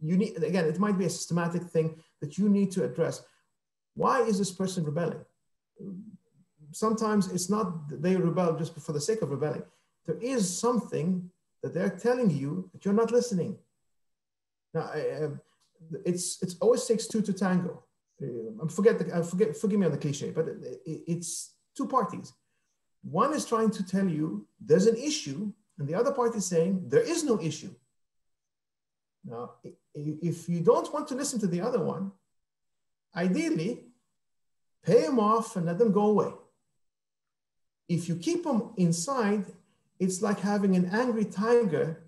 You 0.00 0.16
need, 0.16 0.42
again, 0.42 0.64
it 0.64 0.78
might 0.78 0.98
be 0.98 1.06
a 1.06 1.10
systematic 1.10 1.62
thing 1.64 1.96
that 2.20 2.38
you 2.38 2.48
need 2.48 2.70
to 2.72 2.84
address. 2.84 3.22
Why 3.94 4.22
is 4.22 4.38
this 4.38 4.52
person 4.52 4.84
rebelling? 4.84 5.24
Sometimes 6.72 7.32
it's 7.32 7.50
not 7.50 7.88
they 8.02 8.16
rebel 8.16 8.56
just 8.56 8.78
for 8.78 8.92
the 8.92 9.00
sake 9.00 9.22
of 9.22 9.30
rebelling. 9.30 9.62
There 10.06 10.18
is 10.20 10.58
something 10.58 11.30
that 11.62 11.74
they're 11.74 11.90
telling 11.90 12.30
you 12.30 12.70
that 12.72 12.84
you're 12.84 12.94
not 12.94 13.10
listening. 13.10 13.58
Now, 14.74 14.90
it's 16.04 16.42
it's 16.42 16.56
always 16.60 16.84
takes 16.84 17.06
two 17.06 17.22
to 17.22 17.32
tango. 17.32 17.84
Um, 18.22 18.60
I 18.64 18.68
forget 18.68 18.98
the, 18.98 19.16
I 19.16 19.22
forget 19.22 19.56
forgive 19.56 19.78
me 19.78 19.86
on 19.86 19.92
the 19.92 19.98
cliche, 19.98 20.30
but 20.30 20.46
it's 20.84 21.54
two 21.76 21.86
parties. 21.86 22.32
One 23.02 23.32
is 23.34 23.44
trying 23.44 23.70
to 23.70 23.86
tell 23.86 24.08
you 24.08 24.46
there's 24.60 24.86
an 24.86 24.96
issue, 24.96 25.52
and 25.78 25.88
the 25.88 25.94
other 25.94 26.12
party 26.12 26.38
is 26.38 26.46
saying 26.46 26.88
there 26.88 27.00
is 27.00 27.24
no 27.24 27.40
issue. 27.40 27.70
Now, 29.24 29.54
if 29.94 30.48
you 30.48 30.60
don't 30.60 30.92
want 30.92 31.08
to 31.08 31.14
listen 31.14 31.38
to 31.40 31.46
the 31.46 31.60
other 31.60 31.80
one, 31.80 32.12
ideally, 33.14 33.84
pay 34.82 35.02
them 35.02 35.18
off 35.18 35.56
and 35.56 35.66
let 35.66 35.78
them 35.78 35.92
go 35.92 36.06
away. 36.06 36.32
If 37.88 38.08
you 38.08 38.16
keep 38.16 38.44
them 38.44 38.72
inside, 38.76 39.44
it's 39.98 40.22
like 40.22 40.40
having 40.40 40.76
an 40.76 40.90
angry 40.92 41.24
tiger 41.24 42.02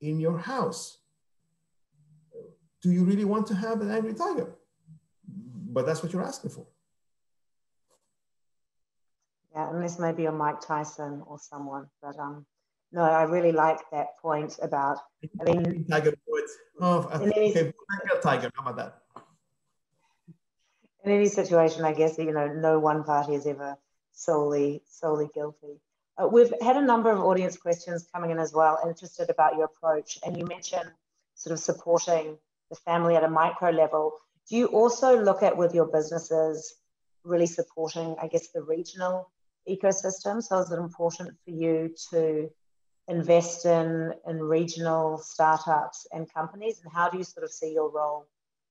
in 0.00 0.20
your 0.20 0.38
house. 0.38 0.98
Do 2.82 2.90
you 2.90 3.04
really 3.04 3.24
want 3.24 3.46
to 3.48 3.54
have 3.54 3.80
an 3.80 3.90
angry 3.90 4.14
tiger? 4.14 4.54
But 5.70 5.86
that's 5.86 6.02
what 6.02 6.12
you're 6.12 6.24
asking 6.24 6.50
for. 6.50 6.66
Yeah, 9.54 9.70
unless 9.70 9.98
maybe 9.98 10.22
you're 10.22 10.32
Mike 10.32 10.60
Tyson 10.60 11.22
or 11.26 11.38
someone. 11.38 11.86
But 12.00 12.18
um, 12.18 12.46
no, 12.92 13.02
I 13.02 13.24
really 13.24 13.52
like 13.52 13.78
that 13.90 14.18
point 14.22 14.58
about. 14.62 14.98
I 15.40 15.44
mean, 15.44 15.84
Tiger 15.90 16.14
Woods. 16.26 16.52
Oh, 16.80 17.08
okay, 17.12 17.72
Tiger. 18.22 18.50
How 18.54 18.70
about 18.70 18.76
that? 18.76 19.02
In 21.04 21.12
any 21.12 21.26
situation, 21.26 21.84
I 21.84 21.92
guess 21.92 22.18
you 22.18 22.32
know, 22.32 22.48
no 22.48 22.78
one 22.78 23.04
party 23.04 23.34
is 23.34 23.46
ever 23.46 23.76
solely 24.12 24.82
solely 24.88 25.28
guilty. 25.34 25.80
Uh, 26.16 26.26
we've 26.26 26.52
had 26.60 26.76
a 26.76 26.82
number 26.82 27.10
of 27.10 27.20
audience 27.20 27.56
questions 27.56 28.06
coming 28.12 28.30
in 28.30 28.38
as 28.38 28.52
well, 28.52 28.78
interested 28.84 29.30
about 29.30 29.54
your 29.56 29.66
approach, 29.66 30.18
and 30.24 30.36
you 30.36 30.44
mentioned 30.46 30.90
sort 31.34 31.52
of 31.52 31.60
supporting 31.60 32.36
the 32.70 32.76
family 32.76 33.16
at 33.16 33.24
a 33.24 33.28
micro 33.28 33.70
level. 33.70 34.12
Do 34.48 34.56
you 34.56 34.66
also 34.66 35.22
look 35.22 35.42
at 35.42 35.56
with 35.56 35.74
your 35.74 35.86
businesses 35.86 36.74
really 37.24 37.46
supporting, 37.46 38.16
I 38.20 38.28
guess, 38.28 38.48
the 38.48 38.62
regional 38.62 39.30
ecosystem? 39.68 40.42
So 40.42 40.58
is 40.60 40.70
it 40.70 40.78
important 40.78 41.36
for 41.44 41.50
you 41.50 41.94
to 42.10 42.50
invest 43.08 43.64
in, 43.64 44.12
in 44.26 44.38
regional 44.38 45.18
startups 45.18 46.06
and 46.12 46.32
companies? 46.32 46.80
And 46.82 46.92
how 46.92 47.08
do 47.08 47.18
you 47.18 47.24
sort 47.24 47.44
of 47.44 47.50
see 47.50 47.72
your 47.72 47.90
role 47.90 48.26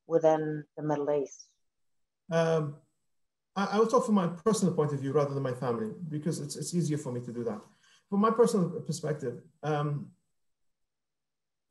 within 0.07 0.63
the 0.75 0.83
Middle 0.83 1.11
East? 1.11 1.45
Um, 2.31 2.75
I, 3.55 3.65
I, 3.65 3.79
will 3.79 3.87
talk 3.87 4.05
from 4.05 4.15
my 4.15 4.27
personal 4.27 4.73
point 4.73 4.93
of 4.93 4.99
view 4.99 5.11
rather 5.11 5.33
than 5.33 5.43
my 5.43 5.53
family 5.53 5.91
because 6.09 6.39
it's, 6.39 6.55
it's 6.55 6.73
easier 6.73 6.97
for 6.97 7.11
me 7.11 7.21
to 7.21 7.31
do 7.31 7.43
that. 7.45 7.61
From 8.09 8.21
my 8.21 8.31
personal 8.31 8.69
perspective, 8.69 9.41
um, 9.63 10.11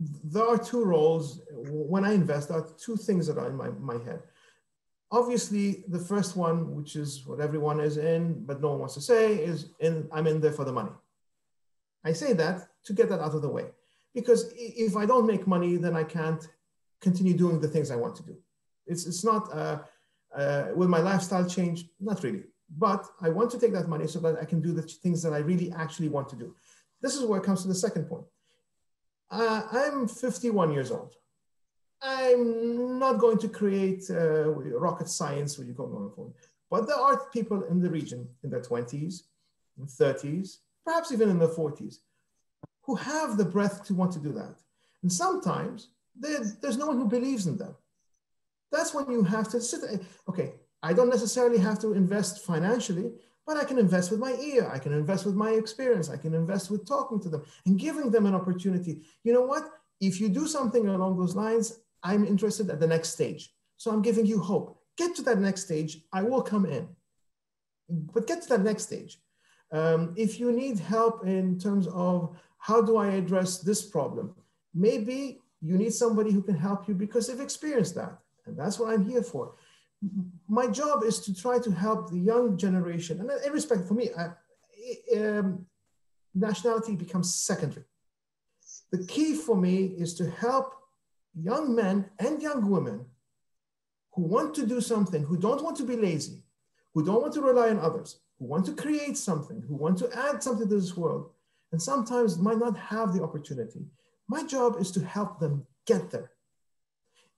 there 0.01 0.47
are 0.47 0.59
two 0.59 0.85
roles. 0.85 1.41
When 1.51 2.05
I 2.05 2.13
invest, 2.13 2.49
there 2.49 2.59
are 2.59 2.69
two 2.79 2.97
things 2.97 3.27
that 3.27 3.39
are 3.39 3.49
in 3.49 3.57
my, 3.57 3.71
my 3.71 4.03
head. 4.05 4.23
Obviously, 5.11 5.85
the 5.89 5.99
first 5.99 6.37
one, 6.37 6.75
which 6.75 6.97
is 6.97 7.25
what 7.27 7.41
everyone 7.41 7.81
is 7.81 7.97
in, 7.97 8.45
but 8.45 8.61
no 8.61 8.71
one 8.71 8.81
wants 8.81 8.95
to 8.95 9.01
say, 9.01 9.37
is 9.37 9.71
in, 9.81 10.09
I'm 10.13 10.27
in 10.27 10.41
there 10.41 10.53
for 10.53 10.65
the 10.65 10.73
money. 10.73 10.91
I 12.05 12.13
say 12.13 12.33
that 12.35 12.69
to 12.85 12.93
get 12.93 13.09
that 13.09 13.21
out 13.21 13.35
of 13.35 13.43
the 13.43 13.49
way. 13.49 13.67
Because 14.15 14.53
if 14.57 14.97
I 14.97 15.07
don't 15.07 15.27
make 15.27 15.47
money, 15.47 15.77
then 15.77 15.95
I 15.95 16.05
can't 16.05 16.47
continue 17.01 17.35
doing 17.35 17.61
the 17.61 17.69
things 17.69 17.91
I 17.91 17.97
want 17.97 18.17
to 18.17 18.23
do. 18.23 18.37
It's, 18.87 19.07
it's 19.07 19.25
not, 19.25 19.53
uh, 19.53 19.79
uh, 20.35 20.69
will 20.75 20.89
my 20.89 21.01
lifestyle 21.01 21.49
change? 21.49 21.87
Not 22.01 22.23
really. 22.23 22.45
But 22.77 23.07
I 23.21 23.29
want 23.29 23.51
to 23.53 23.59
take 23.59 23.73
that 23.73 23.89
money 23.89 24.07
so 24.07 24.19
that 24.21 24.39
I 24.41 24.45
can 24.45 24.61
do 24.61 24.73
the 24.73 24.83
things 24.83 25.23
that 25.23 25.33
I 25.33 25.39
really 25.39 25.73
actually 25.73 26.09
want 26.09 26.29
to 26.31 26.37
do. 26.37 26.55
This 27.01 27.15
is 27.15 27.25
where 27.25 27.41
it 27.41 27.45
comes 27.45 27.63
to 27.63 27.69
the 27.69 27.75
second 27.75 28.05
point. 28.05 28.25
Uh, 29.31 29.63
I'm 29.73 30.09
51 30.09 30.73
years 30.73 30.91
old. 30.91 31.15
I'm 32.03 32.99
not 32.99 33.19
going 33.19 33.39
to 33.39 33.49
create 33.49 34.05
uh, 34.11 34.51
rocket 34.51 35.09
science 35.09 35.59
where 35.59 35.67
you 35.67 35.73
going 35.73 36.11
forward. 36.11 36.35
But 36.71 36.87
there 36.87 36.97
are 36.97 37.29
people 37.33 37.65
in 37.65 37.81
the 37.81 37.91
region 37.91 38.29
in 38.43 38.51
their 38.51 38.61
20s, 38.61 39.23
30s, 39.81 40.59
perhaps 40.85 41.13
even 41.13 41.31
in 41.31 41.39
their 41.39 41.49
40s, 41.49 41.97
who 42.83 42.95
have 42.97 43.37
the 43.37 43.45
breath 43.45 43.85
to 43.87 43.95
want 43.95 44.13
to 44.13 44.19
do 44.19 44.33
that. 44.33 44.57
And 45.03 45.13
sometimes 45.13 45.89
there's 46.19 46.77
no 46.77 46.87
one 46.87 46.99
who 46.99 47.09
believes 47.09 47.47
in 47.47 47.57
them. 47.57 47.75
That's 48.73 48.95
when 48.95 49.11
you 49.11 49.23
have 49.23 49.49
to 49.51 49.61
sit. 49.61 49.81
Okay, 50.29 50.55
I 50.83 50.93
don't 50.93 51.09
necessarily 51.09 51.59
have 51.59 51.79
to 51.81 51.93
invest 51.93 52.45
financially, 52.45 53.13
but 53.47 53.57
I 53.57 53.65
can 53.65 53.79
invest 53.79 54.11
with 54.11 54.19
my 54.19 54.33
ear. 54.35 54.69
I 54.73 54.79
can 54.79 54.93
invest 54.93 55.25
with 55.25 55.37
my 55.37 55.53
experience. 55.53 56.11
I 56.11 56.17
can 56.17 56.35
invest 56.35 56.71
with 56.71 56.87
talking 56.87 57.21
to 57.21 57.29
them 57.29 57.45
and 57.65 57.79
giving 57.79 58.11
them 58.11 58.27
an 58.27 58.35
opportunity. 58.35 59.03
You 59.23 59.33
know 59.33 59.43
what? 59.43 59.71
If 60.01 60.21
you 60.21 60.29
do 60.29 60.47
something 60.47 60.89
along 60.89 61.17
those 61.17 61.37
lines, 61.37 61.81
I'm 62.03 62.27
interested 62.27 62.69
at 62.71 62.81
the 62.81 62.87
next 62.87 63.11
stage. 63.11 63.55
So 63.77 63.91
I'm 63.91 64.03
giving 64.03 64.27
you 64.27 64.41
hope. 64.41 64.79
Get 64.99 65.15
to 65.17 65.23
that 65.23 65.39
next 65.39 65.63
stage. 65.65 65.99
I 66.13 66.23
will 66.23 66.43
come 66.43 66.67
in. 66.67 66.89
But 67.89 68.27
get 68.27 68.43
to 68.43 68.49
that 68.51 68.63
next 68.63 68.85
stage. 68.85 69.21
Um, 69.73 70.15
if 70.17 70.41
you 70.41 70.51
need 70.51 70.79
help 70.81 71.25
in 71.25 71.59
terms 71.59 71.87
of 71.89 72.37
how 72.59 72.83
do 72.83 72.97
I 72.97 73.09
address 73.09 73.59
this 73.59 73.83
problem, 73.83 74.35
maybe 74.75 75.41
you 75.61 75.77
need 75.77 75.95
somebody 75.95 76.33
who 76.33 76.43
can 76.43 76.57
help 76.57 76.89
you 76.89 76.95
because 76.95 77.27
they've 77.27 77.41
experienced 77.41 77.95
that. 77.95 78.19
And 78.47 78.57
that's 78.59 78.79
what 78.79 78.93
I'm 78.93 79.05
here 79.09 79.23
for 79.23 79.55
my 80.49 80.67
job 80.69 81.03
is 81.03 81.21
to 81.21 81.35
try 81.35 81.59
to 81.59 81.71
help 81.71 82.11
the 82.11 82.19
young 82.19 82.57
generation. 82.57 83.21
And 83.21 83.31
in 83.45 83.53
respect 83.53 83.87
for 83.89 83.95
me, 83.95 84.11
I, 84.17 85.19
um, 85.19 85.67
nationality 86.35 86.97
becomes 86.97 87.35
secondary. 87.35 87.85
The 88.93 89.05
key 89.07 89.35
for 89.35 89.57
me 89.57 89.95
is 89.99 90.15
to 90.15 90.31
help 90.31 90.75
young 91.35 91.75
men 91.75 92.07
and 92.19 92.41
young 92.41 92.71
women 92.71 93.05
who 94.13 94.23
want 94.23 94.55
to 94.55 94.67
do 94.67 94.81
something, 94.81 95.23
who 95.23 95.37
don't 95.37 95.63
want 95.63 95.77
to 95.77 95.85
be 95.85 95.97
lazy, 95.97 96.43
who 96.95 97.05
don't 97.05 97.21
want 97.21 97.35
to 97.35 97.43
rely 97.43 97.69
on 97.69 97.79
others, 97.79 98.21
who 98.39 98.47
want 98.47 98.65
to 98.67 98.73
create 98.73 99.17
something, 99.17 99.63
who 99.69 99.75
want 99.75 99.99
to 99.99 100.11
add 100.17 100.43
something 100.43 100.69
to 100.69 100.75
this 100.75 100.97
world, 100.97 101.31
and 101.73 101.83
sometimes 101.83 102.39
might 102.39 102.59
not 102.59 102.77
have 102.77 103.13
the 103.13 103.23
opportunity. 103.23 103.85
My 104.29 104.43
job 104.45 104.77
is 104.81 104.91
to 104.93 105.05
help 105.05 105.39
them 105.39 105.67
get 105.87 106.11
there. 106.11 106.31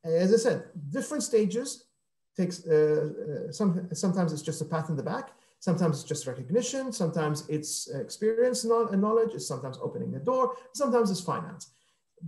As 0.05 0.33
I 0.33 0.37
said, 0.37 0.65
different 0.91 1.25
stages 1.25 1.85
takes, 2.39 2.57
uh, 2.67 3.09
uh, 3.49 3.53
some, 3.59 3.71
sometimes 4.05 4.33
it's 4.33 4.47
just 4.51 4.63
a 4.63 4.69
pat 4.73 4.89
in 4.89 4.97
the 4.97 5.09
back, 5.13 5.27
sometimes 5.69 5.95
it's 5.99 6.09
just 6.13 6.27
recognition, 6.33 6.85
sometimes 7.03 7.39
it's 7.49 7.73
experience 8.07 8.59
and 8.65 9.03
knowledge, 9.07 9.33
it's 9.35 9.49
sometimes 9.53 9.79
opening 9.87 10.11
the 10.13 10.25
door, 10.31 10.45
sometimes 10.83 11.11
it's 11.11 11.25
finance. 11.33 11.65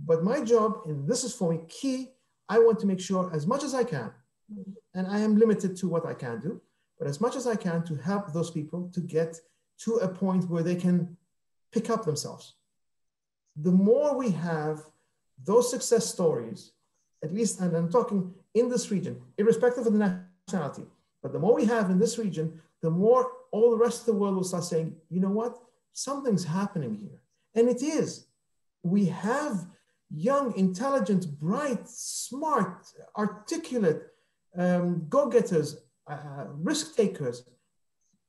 But 0.09 0.23
my 0.31 0.39
job, 0.53 0.69
and 0.85 1.07
this 1.11 1.23
is 1.23 1.33
for 1.33 1.47
me 1.51 1.59
key, 1.79 1.99
I 2.55 2.57
want 2.65 2.77
to 2.79 2.87
make 2.91 3.01
sure 3.09 3.23
as 3.33 3.43
much 3.47 3.63
as 3.63 3.73
I 3.81 3.85
can, 3.95 4.09
and 4.95 5.05
I 5.15 5.19
am 5.19 5.37
limited 5.43 5.71
to 5.77 5.87
what 5.87 6.05
I 6.05 6.13
can 6.13 6.39
do, 6.47 6.61
but 6.99 7.07
as 7.07 7.21
much 7.25 7.35
as 7.35 7.47
I 7.47 7.55
can 7.55 7.83
to 7.85 7.95
help 7.95 8.25
those 8.33 8.51
people 8.51 8.89
to 8.95 9.01
get 9.17 9.31
to 9.83 9.91
a 9.95 10.07
point 10.07 10.49
where 10.49 10.63
they 10.63 10.75
can 10.75 10.95
pick 11.71 11.89
up 11.89 12.03
themselves. 12.05 12.45
The 13.67 13.71
more 13.71 14.09
we 14.17 14.29
have 14.31 14.77
those 15.43 15.71
success 15.71 16.05
stories, 16.05 16.73
at 17.23 17.33
least, 17.33 17.59
and 17.59 17.75
I'm 17.75 17.89
talking 17.89 18.33
in 18.53 18.69
this 18.69 18.91
region, 18.91 19.21
irrespective 19.37 19.85
of 19.85 19.93
the 19.93 20.21
nationality, 20.47 20.85
but 21.21 21.33
the 21.33 21.39
more 21.39 21.55
we 21.55 21.65
have 21.65 21.89
in 21.89 21.99
this 21.99 22.17
region, 22.17 22.59
the 22.81 22.89
more 22.89 23.31
all 23.51 23.71
the 23.71 23.77
rest 23.77 24.01
of 24.01 24.05
the 24.07 24.13
world 24.13 24.35
will 24.35 24.43
start 24.43 24.63
saying, 24.63 24.95
you 25.09 25.19
know 25.19 25.29
what, 25.29 25.57
something's 25.93 26.43
happening 26.43 26.95
here. 26.95 27.21
And 27.55 27.69
it 27.69 27.83
is. 27.83 28.25
We 28.83 29.05
have 29.05 29.67
young, 30.09 30.57
intelligent, 30.57 31.39
bright, 31.39 31.87
smart, 31.87 32.87
articulate 33.15 34.03
um, 34.57 35.05
go 35.09 35.29
getters, 35.29 35.77
uh, 36.07 36.45
risk 36.55 36.95
takers. 36.95 37.43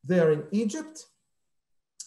They're 0.05 0.33
in 0.33 0.45
Egypt, 0.51 1.07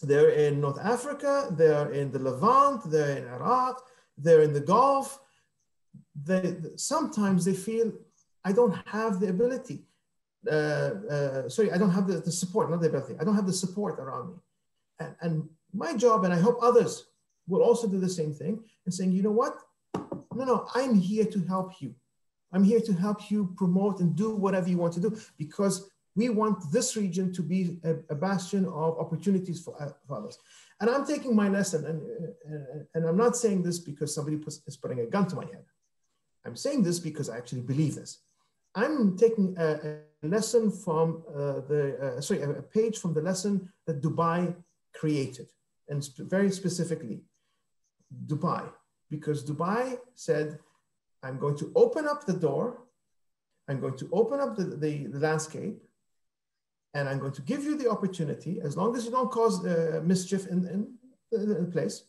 they're 0.02 0.30
in 0.30 0.60
North 0.60 0.78
Africa, 0.80 1.48
they're 1.50 1.90
in 1.92 2.12
the 2.12 2.18
Levant, 2.18 2.90
they're 2.90 3.16
in 3.16 3.26
Iraq, 3.28 3.82
they're 4.18 4.42
in 4.42 4.52
the 4.52 4.60
Gulf. 4.60 5.18
They, 6.24 6.56
sometimes 6.76 7.44
they 7.44 7.54
feel, 7.54 7.92
I 8.44 8.52
don't 8.52 8.74
have 8.86 9.20
the 9.20 9.28
ability. 9.28 9.84
Uh, 10.50 10.90
uh, 11.10 11.48
sorry, 11.48 11.72
I 11.72 11.78
don't 11.78 11.90
have 11.90 12.06
the, 12.06 12.18
the 12.20 12.32
support, 12.32 12.70
not 12.70 12.80
the 12.80 12.88
ability. 12.88 13.16
I 13.20 13.24
don't 13.24 13.34
have 13.34 13.46
the 13.46 13.52
support 13.52 13.98
around 13.98 14.30
me. 14.30 14.34
And, 15.00 15.14
and 15.20 15.48
my 15.72 15.94
job, 15.94 16.24
and 16.24 16.32
I 16.32 16.38
hope 16.38 16.58
others 16.62 17.06
will 17.46 17.62
also 17.62 17.86
do 17.86 18.00
the 18.00 18.08
same 18.08 18.32
thing, 18.32 18.62
and 18.84 18.94
saying, 18.94 19.12
you 19.12 19.22
know 19.22 19.32
what? 19.32 19.58
No, 20.34 20.44
no, 20.44 20.66
I'm 20.74 20.94
here 20.94 21.24
to 21.24 21.40
help 21.40 21.80
you. 21.80 21.94
I'm 22.52 22.64
here 22.64 22.80
to 22.80 22.92
help 22.92 23.30
you 23.30 23.52
promote 23.56 24.00
and 24.00 24.14
do 24.14 24.34
whatever 24.34 24.68
you 24.68 24.78
want 24.78 24.94
to 24.94 25.00
do 25.00 25.16
because 25.36 25.90
we 26.14 26.30
want 26.30 26.72
this 26.72 26.96
region 26.96 27.32
to 27.34 27.42
be 27.42 27.78
a, 27.84 27.96
a 28.10 28.14
bastion 28.14 28.64
of 28.64 28.98
opportunities 28.98 29.60
for, 29.60 29.80
uh, 29.80 29.90
for, 30.06 30.16
others. 30.16 30.38
And 30.80 30.88
I'm 30.88 31.06
taking 31.06 31.36
my 31.36 31.48
lesson, 31.48 31.84
and, 31.84 32.02
and, 32.46 32.86
and 32.94 33.06
I'm 33.06 33.16
not 33.16 33.36
saying 33.36 33.62
this 33.62 33.78
because 33.78 34.14
somebody 34.14 34.38
is 34.66 34.76
putting 34.76 35.00
a 35.00 35.06
gun 35.06 35.26
to 35.28 35.36
my 35.36 35.44
head. 35.44 35.64
I'm 36.46 36.56
saying 36.56 36.82
this 36.84 37.00
because 37.00 37.28
I 37.28 37.36
actually 37.36 37.62
believe 37.62 37.96
this. 37.96 38.20
I'm 38.74 39.16
taking 39.16 39.56
a, 39.58 40.00
a 40.24 40.28
lesson 40.34 40.70
from 40.70 41.22
uh, 41.28 41.60
the, 41.70 42.14
uh, 42.18 42.20
sorry, 42.20 42.42
a, 42.42 42.50
a 42.50 42.62
page 42.62 42.98
from 42.98 43.14
the 43.14 43.22
lesson 43.22 43.68
that 43.86 44.02
Dubai 44.02 44.54
created, 44.94 45.48
and 45.88 46.02
sp 46.06 46.16
very 46.34 46.50
specifically, 46.50 47.18
Dubai, 48.30 48.64
because 49.10 49.44
Dubai 49.50 49.98
said, 50.14 50.58
I'm 51.22 51.38
going 51.38 51.56
to 51.62 51.72
open 51.74 52.06
up 52.06 52.26
the 52.26 52.38
door, 52.46 52.66
I'm 53.68 53.80
going 53.80 53.96
to 53.96 54.08
open 54.12 54.38
up 54.40 54.56
the, 54.56 54.64
the, 54.64 55.06
the 55.06 55.18
landscape, 55.18 55.78
and 56.94 57.08
I'm 57.08 57.18
going 57.18 57.32
to 57.32 57.42
give 57.42 57.64
you 57.64 57.76
the 57.76 57.90
opportunity, 57.90 58.60
as 58.62 58.76
long 58.76 58.96
as 58.96 59.04
you 59.04 59.10
don't 59.10 59.30
cause 59.30 59.64
uh, 59.66 60.00
mischief 60.04 60.46
in, 60.46 60.58
in, 60.68 60.80
in 61.32 61.48
the 61.48 61.70
place, 61.76 62.04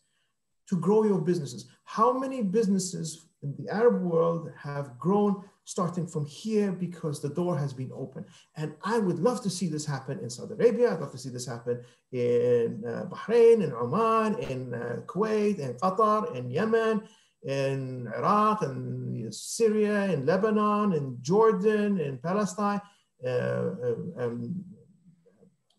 to 0.69 0.75
grow 0.77 1.03
your 1.03 1.19
businesses. 1.19 1.67
How 1.85 2.17
many 2.17 2.41
businesses 2.41 3.26
in 3.43 3.55
the 3.57 3.69
Arab 3.73 4.01
world 4.01 4.51
have 4.57 4.97
grown 4.97 5.43
starting 5.63 6.07
from 6.07 6.25
here 6.25 6.71
because 6.71 7.21
the 7.21 7.29
door 7.29 7.57
has 7.57 7.73
been 7.73 7.91
open. 7.93 8.25
And 8.55 8.73
I 8.83 8.99
would 8.99 9.19
love 9.19 9.41
to 9.43 9.49
see 9.49 9.67
this 9.67 9.85
happen 9.85 10.17
in 10.19 10.29
Saudi 10.29 10.53
Arabia. 10.53 10.93
I'd 10.93 11.01
love 11.01 11.11
to 11.11 11.17
see 11.17 11.29
this 11.29 11.45
happen 11.45 11.81
in 12.11 12.83
uh, 12.87 13.05
Bahrain, 13.11 13.61
in 13.63 13.73
Oman, 13.73 14.39
in 14.39 14.73
uh, 14.73 15.01
Kuwait, 15.05 15.59
in 15.59 15.73
Qatar, 15.73 16.33
in 16.35 16.49
Yemen, 16.49 17.03
in 17.43 18.07
Iraq, 18.17 18.63
in 18.63 19.27
Syria, 19.29 20.05
in 20.05 20.25
Lebanon, 20.25 20.93
in 20.93 21.17
Jordan, 21.21 21.99
in 21.99 22.17
Palestine, 22.17 22.81
uh, 23.25 23.29
uh 23.29 23.95
um, 24.19 24.63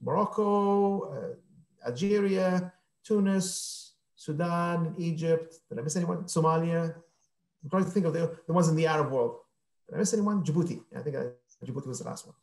Morocco, 0.02 1.14
uh, 1.14 1.88
Algeria, 1.88 2.72
Tunis, 3.04 3.94
Sudan, 4.14 4.94
Egypt. 4.98 5.54
Did 5.68 5.78
I 5.78 5.82
miss 5.82 5.96
anyone? 5.96 6.24
Somalia. 6.24 6.94
I'm 7.62 7.70
trying 7.70 7.84
to 7.84 7.90
think 7.90 8.06
of 8.06 8.12
the, 8.12 8.36
the 8.46 8.52
ones 8.52 8.68
in 8.68 8.76
the 8.76 8.86
Arab 8.86 9.10
world. 9.10 9.36
Did 9.88 9.96
I 9.96 9.98
miss 9.98 10.12
anyone? 10.12 10.44
Djibouti. 10.44 10.80
I 10.96 11.00
think 11.00 11.16
I, 11.16 11.24
Djibouti 11.64 11.86
was 11.86 11.98
the 11.98 12.04
last 12.04 12.26
one. 12.26 12.34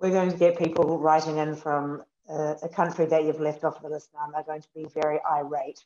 We're 0.00 0.10
going 0.10 0.30
to 0.30 0.36
get 0.36 0.58
people 0.58 0.98
writing 0.98 1.38
in 1.38 1.56
from 1.56 2.02
uh, 2.28 2.54
a 2.62 2.68
country 2.68 3.06
that 3.06 3.24
you've 3.24 3.40
left 3.40 3.64
off 3.64 3.82
the 3.82 3.88
list 3.88 4.10
now, 4.14 4.28
they're 4.32 4.42
going 4.42 4.62
to 4.62 4.68
be 4.74 4.86
very 4.86 5.20
irate. 5.30 5.82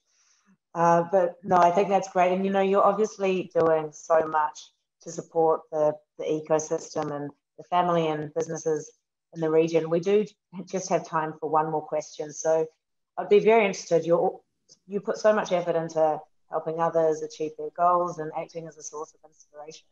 Uh, 0.75 1.05
but 1.11 1.37
no, 1.43 1.57
I 1.57 1.71
think 1.71 1.89
that's 1.89 2.11
great. 2.11 2.33
And 2.33 2.45
you 2.45 2.53
know, 2.53 2.61
you're 2.61 2.85
obviously 2.85 3.51
doing 3.55 3.91
so 3.93 4.27
much 4.27 4.71
to 5.03 5.11
support 5.11 5.63
the, 5.73 5.95
the 6.19 6.25
ecosystem 6.25 7.15
and 7.15 7.31
the 7.59 7.65
family 7.65 8.09
and 8.09 8.33
businesses 8.35 8.93
in 9.35 9.41
the 9.41 9.51
region. 9.51 9.91
We 9.91 10.01
do 10.01 10.25
just 10.67 10.89
have 10.89 11.07
time 11.07 11.35
for 11.41 11.49
one 11.51 11.71
more 11.71 11.83
question. 11.83 12.33
So 12.33 12.67
I'd 13.19 13.29
be 13.29 13.41
very 13.41 13.67
interested. 13.67 14.07
You 14.07 14.41
you 14.87 15.01
put 15.01 15.19
so 15.19 15.33
much 15.33 15.53
effort 15.53 15.77
into 15.77 16.19
helping 16.51 16.81
others 16.81 17.23
achieve 17.23 17.53
their 17.57 17.71
goals 17.77 18.19
and 18.19 18.31
acting 18.37 18.67
as 18.67 18.77
a 18.77 18.83
source 18.83 19.15
of 19.15 19.31
inspiration. 19.31 19.87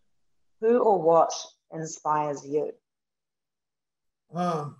Who 0.61 0.79
or 0.79 1.01
what 1.01 1.33
inspires 1.73 2.45
you? 2.47 2.73
Um, 4.35 4.77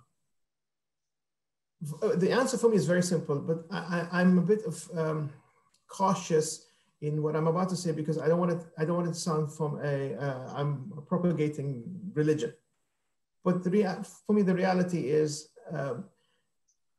the 2.15 2.31
answer 2.31 2.57
for 2.57 2.69
me 2.69 2.75
is 2.75 2.85
very 2.85 3.01
simple, 3.01 3.39
but 3.39 3.65
I, 3.71 4.21
am 4.21 4.37
a 4.37 4.41
bit 4.41 4.65
of 4.65 4.89
um, 4.97 5.29
cautious 5.87 6.65
in 7.01 7.23
what 7.23 7.35
I'm 7.35 7.47
about 7.47 7.69
to 7.69 7.77
say 7.77 7.93
because 7.93 8.17
I 8.17 8.27
don't 8.27 8.39
want 8.39 8.51
it. 8.51 8.61
I 8.77 8.83
don't 8.83 8.97
want 8.97 9.07
it 9.07 9.13
to 9.13 9.19
sound 9.19 9.53
from 9.53 9.79
a. 9.81 10.17
am 10.57 10.91
uh, 10.97 11.01
propagating 11.01 11.83
religion, 12.13 12.53
but 13.45 13.63
the 13.63 13.69
rea- 13.69 14.03
for 14.27 14.33
me 14.33 14.41
the 14.41 14.53
reality 14.53 15.09
is 15.09 15.49
um, 15.71 16.03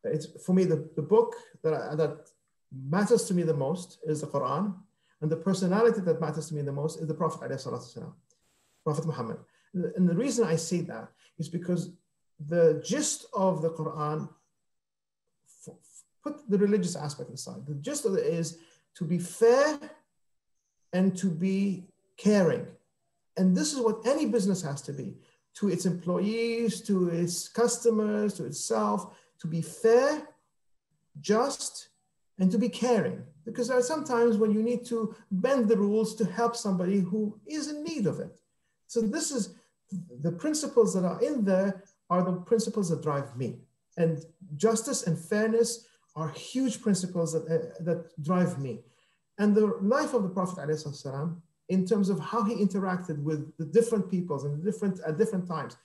it's 0.05 0.27
for 0.45 0.55
me 0.55 0.65
the, 0.65 0.89
the 0.97 1.03
book 1.03 1.35
that 1.63 1.75
I, 1.75 1.95
that 1.97 2.31
matters 2.72 3.26
to 3.26 3.34
me 3.34 3.44
the 3.44 3.54
most 3.54 4.00
is 4.06 4.22
the 4.22 4.28
Quran, 4.28 4.74
and 5.22 5.32
the 5.32 5.38
personality 5.38 6.02
that 6.02 6.22
matters 6.22 6.50
to 6.50 6.56
me 6.56 6.62
the 6.62 6.72
most 6.72 7.00
is 7.00 7.08
the 7.08 7.14
Prophet 7.14 7.50
والسلام, 7.50 8.14
Prophet 8.84 9.06
Muhammad. 9.06 9.38
And 9.74 10.08
the 10.08 10.16
reason 10.16 10.46
I 10.46 10.56
say 10.56 10.82
that 10.82 11.10
is 11.38 11.50
because 11.50 11.92
the 12.40 12.82
gist 12.86 13.26
of 13.34 13.62
the 13.62 13.72
Quran, 13.72 14.30
put 16.24 16.50
the 16.50 16.58
religious 16.58 16.96
aspect 16.96 17.30
aside, 17.30 17.66
the 17.68 17.76
gist 17.76 18.06
of 18.06 18.16
it 18.16 18.26
is 18.26 18.58
to 18.96 19.04
be 19.04 19.20
fair 19.20 19.80
and 20.94 21.16
to 21.18 21.28
be 21.30 21.88
caring. 22.18 22.66
And 23.38 23.56
this 23.56 23.74
is 23.74 23.80
what 23.80 24.06
any 24.06 24.26
business 24.26 24.62
has 24.62 24.82
to 24.84 24.94
be 24.94 25.18
to 25.56 25.70
its 25.70 25.86
employees, 25.86 26.82
to 26.82 27.10
its 27.10 27.48
customers, 27.48 28.34
to 28.36 28.46
itself, 28.46 29.16
to 29.40 29.48
be 29.48 29.62
fair, 29.62 30.28
just, 31.22 31.89
and 32.41 32.51
to 32.51 32.59
be 32.59 32.69
caring. 32.69 33.23
Because 33.45 33.69
there 33.69 33.79
are 33.79 33.83
sometimes 33.83 34.37
when 34.37 34.51
you 34.51 34.63
need 34.63 34.85
to 34.87 35.15
bend 35.31 35.69
the 35.69 35.77
rules 35.77 36.15
to 36.17 36.25
help 36.25 36.57
somebody 36.57 37.01
who 37.01 37.39
is 37.47 37.69
in 37.69 37.85
need 37.85 38.07
of 38.07 38.19
it. 38.19 38.35
So 38.87 39.01
this 39.01 39.31
is 39.31 39.55
the 40.21 40.33
principles 40.33 40.95
that 40.95 41.05
are 41.05 41.21
in 41.23 41.45
there 41.45 41.85
are 42.09 42.25
the 42.25 42.33
principles 42.33 42.89
that 42.91 43.03
drive 43.03 43.37
me. 43.37 43.59
And 43.97 44.25
justice 44.57 45.07
and 45.07 45.19
fairness 45.19 45.87
are 46.17 46.31
huge 46.31 46.83
principles 46.83 47.33
that, 47.33 47.45
uh, 47.45 47.83
that 47.85 48.23
drive 48.23 48.59
me. 48.59 48.81
And 49.39 49.55
the 49.55 49.67
life 49.81 50.13
of 50.15 50.23
the 50.23 50.29
Prophet 50.29 50.59
ﷺ, 50.59 51.37
in 51.69 51.87
terms 51.87 52.09
of 52.09 52.19
how 52.19 52.43
he 52.45 52.55
interacted 52.55 53.23
with 53.23 53.57
the 53.57 53.65
different 53.65 54.11
peoples 54.11 54.45
and 54.45 54.63
different 54.65 55.01
at 55.07 55.19
different 55.19 55.47
times, 55.47 55.77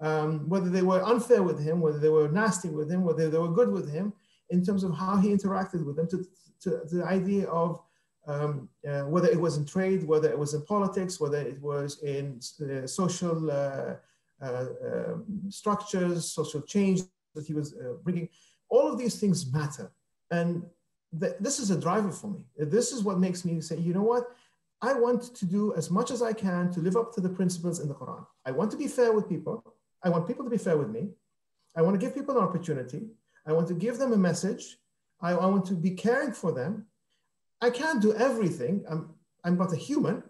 um, 0.00 0.48
whether 0.48 0.68
they 0.68 0.82
were 0.82 1.02
unfair 1.04 1.42
with 1.42 1.60
him, 1.62 1.80
whether 1.80 1.98
they 1.98 2.08
were 2.08 2.28
nasty 2.28 2.68
with 2.68 2.90
him, 2.90 3.04
whether 3.04 3.28
they 3.30 3.38
were 3.38 3.50
good 3.50 3.70
with 3.70 3.90
him, 3.90 4.12
in 4.50 4.64
terms 4.64 4.84
of 4.84 4.96
how 4.96 5.16
he 5.16 5.28
interacted 5.28 5.84
with 5.84 5.96
them, 5.96 6.08
to, 6.08 6.24
to, 6.60 6.80
the 6.90 7.04
idea 7.04 7.46
of 7.48 7.80
um, 8.26 8.68
uh, 8.88 9.02
whether 9.02 9.28
it 9.28 9.40
was 9.40 9.56
in 9.56 9.64
trade, 9.64 10.06
whether 10.06 10.28
it 10.28 10.38
was 10.38 10.54
in 10.54 10.62
politics, 10.62 11.18
whether 11.20 11.38
it 11.38 11.60
was 11.60 12.02
in 12.02 12.40
uh, 12.62 12.86
social 12.86 13.50
uh, 13.50 13.94
uh 14.40 14.66
um, 14.86 15.24
structures, 15.48 16.30
social 16.30 16.60
change 16.60 17.00
that 17.34 17.46
he 17.46 17.54
was 17.54 17.74
uh, 17.74 17.94
bringing 18.04 18.28
all 18.68 18.86
of 18.92 18.98
these 18.98 19.18
things 19.18 19.50
matter. 19.52 19.90
And 20.30 20.62
th- 21.18 21.34
this 21.40 21.58
is 21.58 21.70
a 21.70 21.80
driver 21.80 22.10
for 22.10 22.28
me. 22.28 22.44
This 22.56 22.92
is 22.92 23.02
what 23.02 23.18
makes 23.18 23.44
me 23.44 23.60
say, 23.60 23.78
you 23.78 23.94
know 23.94 24.02
what? 24.02 24.24
I 24.80 24.92
want 24.92 25.34
to 25.34 25.44
do 25.44 25.74
as 25.74 25.90
much 25.90 26.10
as 26.10 26.22
I 26.22 26.32
can 26.32 26.70
to 26.72 26.80
live 26.80 26.96
up 26.96 27.12
to 27.14 27.20
the 27.20 27.28
principles 27.28 27.80
in 27.80 27.88
the 27.88 27.94
Quran. 27.94 28.24
I 28.44 28.52
want 28.52 28.70
to 28.70 28.76
be 28.76 28.86
fair 28.86 29.12
with 29.12 29.28
people. 29.28 29.64
I 30.02 30.08
want 30.08 30.28
people 30.28 30.44
to 30.44 30.50
be 30.50 30.58
fair 30.58 30.76
with 30.76 30.90
me. 30.90 31.08
I 31.76 31.82
want 31.82 31.98
to 31.98 32.04
give 32.04 32.14
people 32.14 32.36
an 32.38 32.44
opportunity. 32.44 33.02
I 33.48 33.52
want 33.52 33.66
to 33.68 33.74
give 33.74 33.96
them 33.98 34.12
a 34.12 34.16
message. 34.16 34.76
I, 35.22 35.30
I 35.32 35.46
want 35.46 35.64
to 35.66 35.74
be 35.74 35.92
caring 35.92 36.32
for 36.32 36.52
them. 36.52 36.86
I 37.62 37.70
can't 37.70 38.02
do 38.02 38.14
everything. 38.14 38.84
I'm, 38.88 39.14
I'm 39.42 39.56
not 39.56 39.72
a 39.72 39.76
human, 39.76 40.22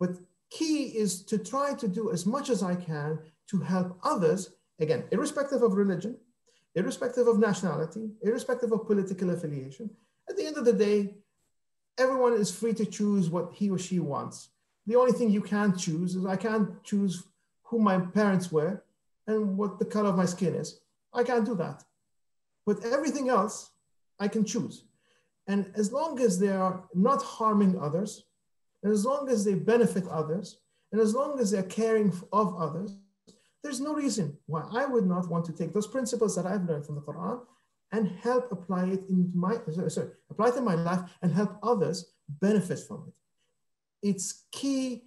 but 0.00 0.16
key 0.50 0.84
is 0.84 1.22
to 1.24 1.36
try 1.38 1.74
to 1.74 1.86
do 1.86 2.10
as 2.10 2.24
much 2.24 2.48
as 2.48 2.62
I 2.62 2.74
can 2.74 3.18
to 3.50 3.58
help 3.60 3.98
others, 4.02 4.54
again, 4.80 5.04
irrespective 5.12 5.62
of 5.62 5.74
religion, 5.74 6.16
irrespective 6.74 7.28
of 7.28 7.38
nationality, 7.38 8.08
irrespective 8.22 8.72
of 8.72 8.86
political 8.86 9.30
affiliation. 9.30 9.90
At 10.28 10.38
the 10.38 10.46
end 10.46 10.56
of 10.56 10.64
the 10.64 10.72
day, 10.72 11.14
everyone 11.98 12.32
is 12.32 12.50
free 12.50 12.72
to 12.74 12.86
choose 12.86 13.28
what 13.28 13.52
he 13.52 13.70
or 13.70 13.78
she 13.78 13.98
wants. 13.98 14.48
The 14.86 14.96
only 14.96 15.12
thing 15.12 15.30
you 15.30 15.42
can't 15.42 15.78
choose 15.78 16.16
is 16.16 16.24
I 16.24 16.36
can't 16.36 16.82
choose 16.82 17.24
who 17.64 17.78
my 17.78 17.98
parents 17.98 18.50
were 18.50 18.82
and 19.26 19.58
what 19.58 19.78
the 19.78 19.84
color 19.84 20.08
of 20.08 20.16
my 20.16 20.26
skin 20.26 20.54
is. 20.54 20.80
I 21.12 21.24
can't 21.24 21.44
do 21.44 21.54
that. 21.56 21.84
But 22.66 22.84
everything 22.84 23.28
else, 23.28 23.70
I 24.18 24.28
can 24.28 24.44
choose. 24.44 24.84
And 25.46 25.70
as 25.74 25.92
long 25.92 26.20
as 26.20 26.38
they 26.38 26.48
are 26.48 26.84
not 26.94 27.22
harming 27.22 27.78
others, 27.78 28.24
and 28.82 28.92
as 28.92 29.04
long 29.04 29.28
as 29.28 29.44
they 29.44 29.54
benefit 29.54 30.06
others, 30.08 30.58
and 30.92 31.00
as 31.00 31.14
long 31.14 31.40
as 31.40 31.50
they're 31.50 31.62
caring 31.62 32.12
of 32.32 32.54
others, 32.56 32.96
there's 33.62 33.80
no 33.80 33.94
reason 33.94 34.36
why 34.46 34.62
I 34.70 34.84
would 34.86 35.06
not 35.06 35.28
want 35.28 35.44
to 35.46 35.52
take 35.52 35.72
those 35.72 35.86
principles 35.86 36.36
that 36.36 36.46
I've 36.46 36.68
learned 36.68 36.86
from 36.86 36.96
the 36.96 37.00
Quran 37.00 37.40
and 37.92 38.08
help 38.08 38.52
apply 38.52 38.86
it 38.86 39.04
in 39.08 39.30
my 39.34 39.58
sorry, 39.88 40.10
apply 40.30 40.48
it 40.48 40.56
in 40.56 40.64
my 40.64 40.74
life 40.74 41.00
and 41.22 41.32
help 41.32 41.58
others 41.62 42.12
benefit 42.28 42.80
from 42.80 43.04
it. 43.08 44.08
It's 44.08 44.44
key 44.52 45.04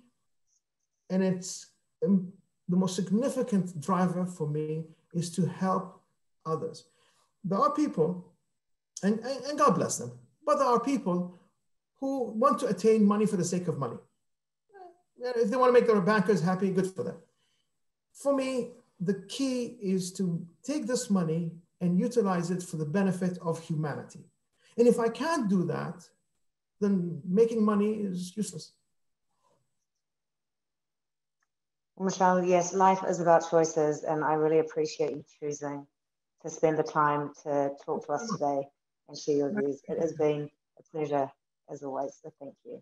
and 1.09 1.23
it's 1.23 1.67
um, 2.05 2.31
the 2.67 2.77
most 2.77 2.95
significant 2.95 3.79
driver 3.79 4.25
for 4.25 4.47
me 4.47 4.85
is 5.13 5.29
to 5.35 5.45
help 5.45 6.01
others. 6.45 6.85
There 7.47 7.59
are 7.59 7.71
people, 7.71 8.25
and, 9.03 9.19
and 9.19 9.57
God 9.57 9.75
bless 9.75 9.97
them, 9.97 10.11
but 10.45 10.57
there 10.57 10.67
are 10.67 10.79
people 10.81 11.33
who 11.99 12.31
want 12.31 12.59
to 12.59 12.67
attain 12.67 13.05
money 13.05 13.25
for 13.25 13.37
the 13.37 13.45
sake 13.45 13.69
of 13.69 13.77
money. 13.77 13.97
If 15.19 15.49
they 15.49 15.55
want 15.55 15.69
to 15.69 15.79
make 15.79 15.87
their 15.87 16.01
bankers 16.01 16.41
happy, 16.41 16.69
good 16.71 16.93
for 16.93 17.03
them. 17.03 17.17
For 18.13 18.35
me, 18.35 18.71
the 18.99 19.13
key 19.29 19.77
is 19.81 20.11
to 20.13 20.45
take 20.63 20.87
this 20.87 21.09
money 21.09 21.51
and 21.79 21.97
utilize 21.97 22.51
it 22.51 22.61
for 22.61 22.75
the 22.75 22.85
benefit 22.85 23.37
of 23.41 23.61
humanity. 23.61 24.25
And 24.77 24.87
if 24.87 24.99
I 24.99 25.07
can't 25.07 25.49
do 25.49 25.63
that, 25.65 26.03
then 26.81 27.21
making 27.25 27.63
money 27.63 27.93
is 27.93 28.35
useless. 28.35 28.73
Mishal, 31.97 32.47
yes, 32.47 32.73
life 32.73 32.99
is 33.07 33.21
about 33.21 33.49
choices, 33.49 34.03
and 34.03 34.23
I 34.23 34.33
really 34.33 34.59
appreciate 34.59 35.11
you 35.11 35.23
choosing 35.39 35.87
to 36.47 36.53
spend 36.53 36.77
the 36.77 36.83
time 36.83 37.31
to 37.43 37.71
talk 37.85 38.05
to 38.05 38.13
us 38.13 38.29
today 38.31 38.67
and 39.09 39.17
share 39.17 39.35
your 39.35 39.51
views. 39.51 39.81
It 39.87 39.99
has 39.99 40.13
been 40.13 40.49
a 40.79 40.83
pleasure 40.91 41.29
as 41.69 41.83
always, 41.83 42.17
so 42.21 42.31
thank 42.39 42.55
you. 42.63 42.81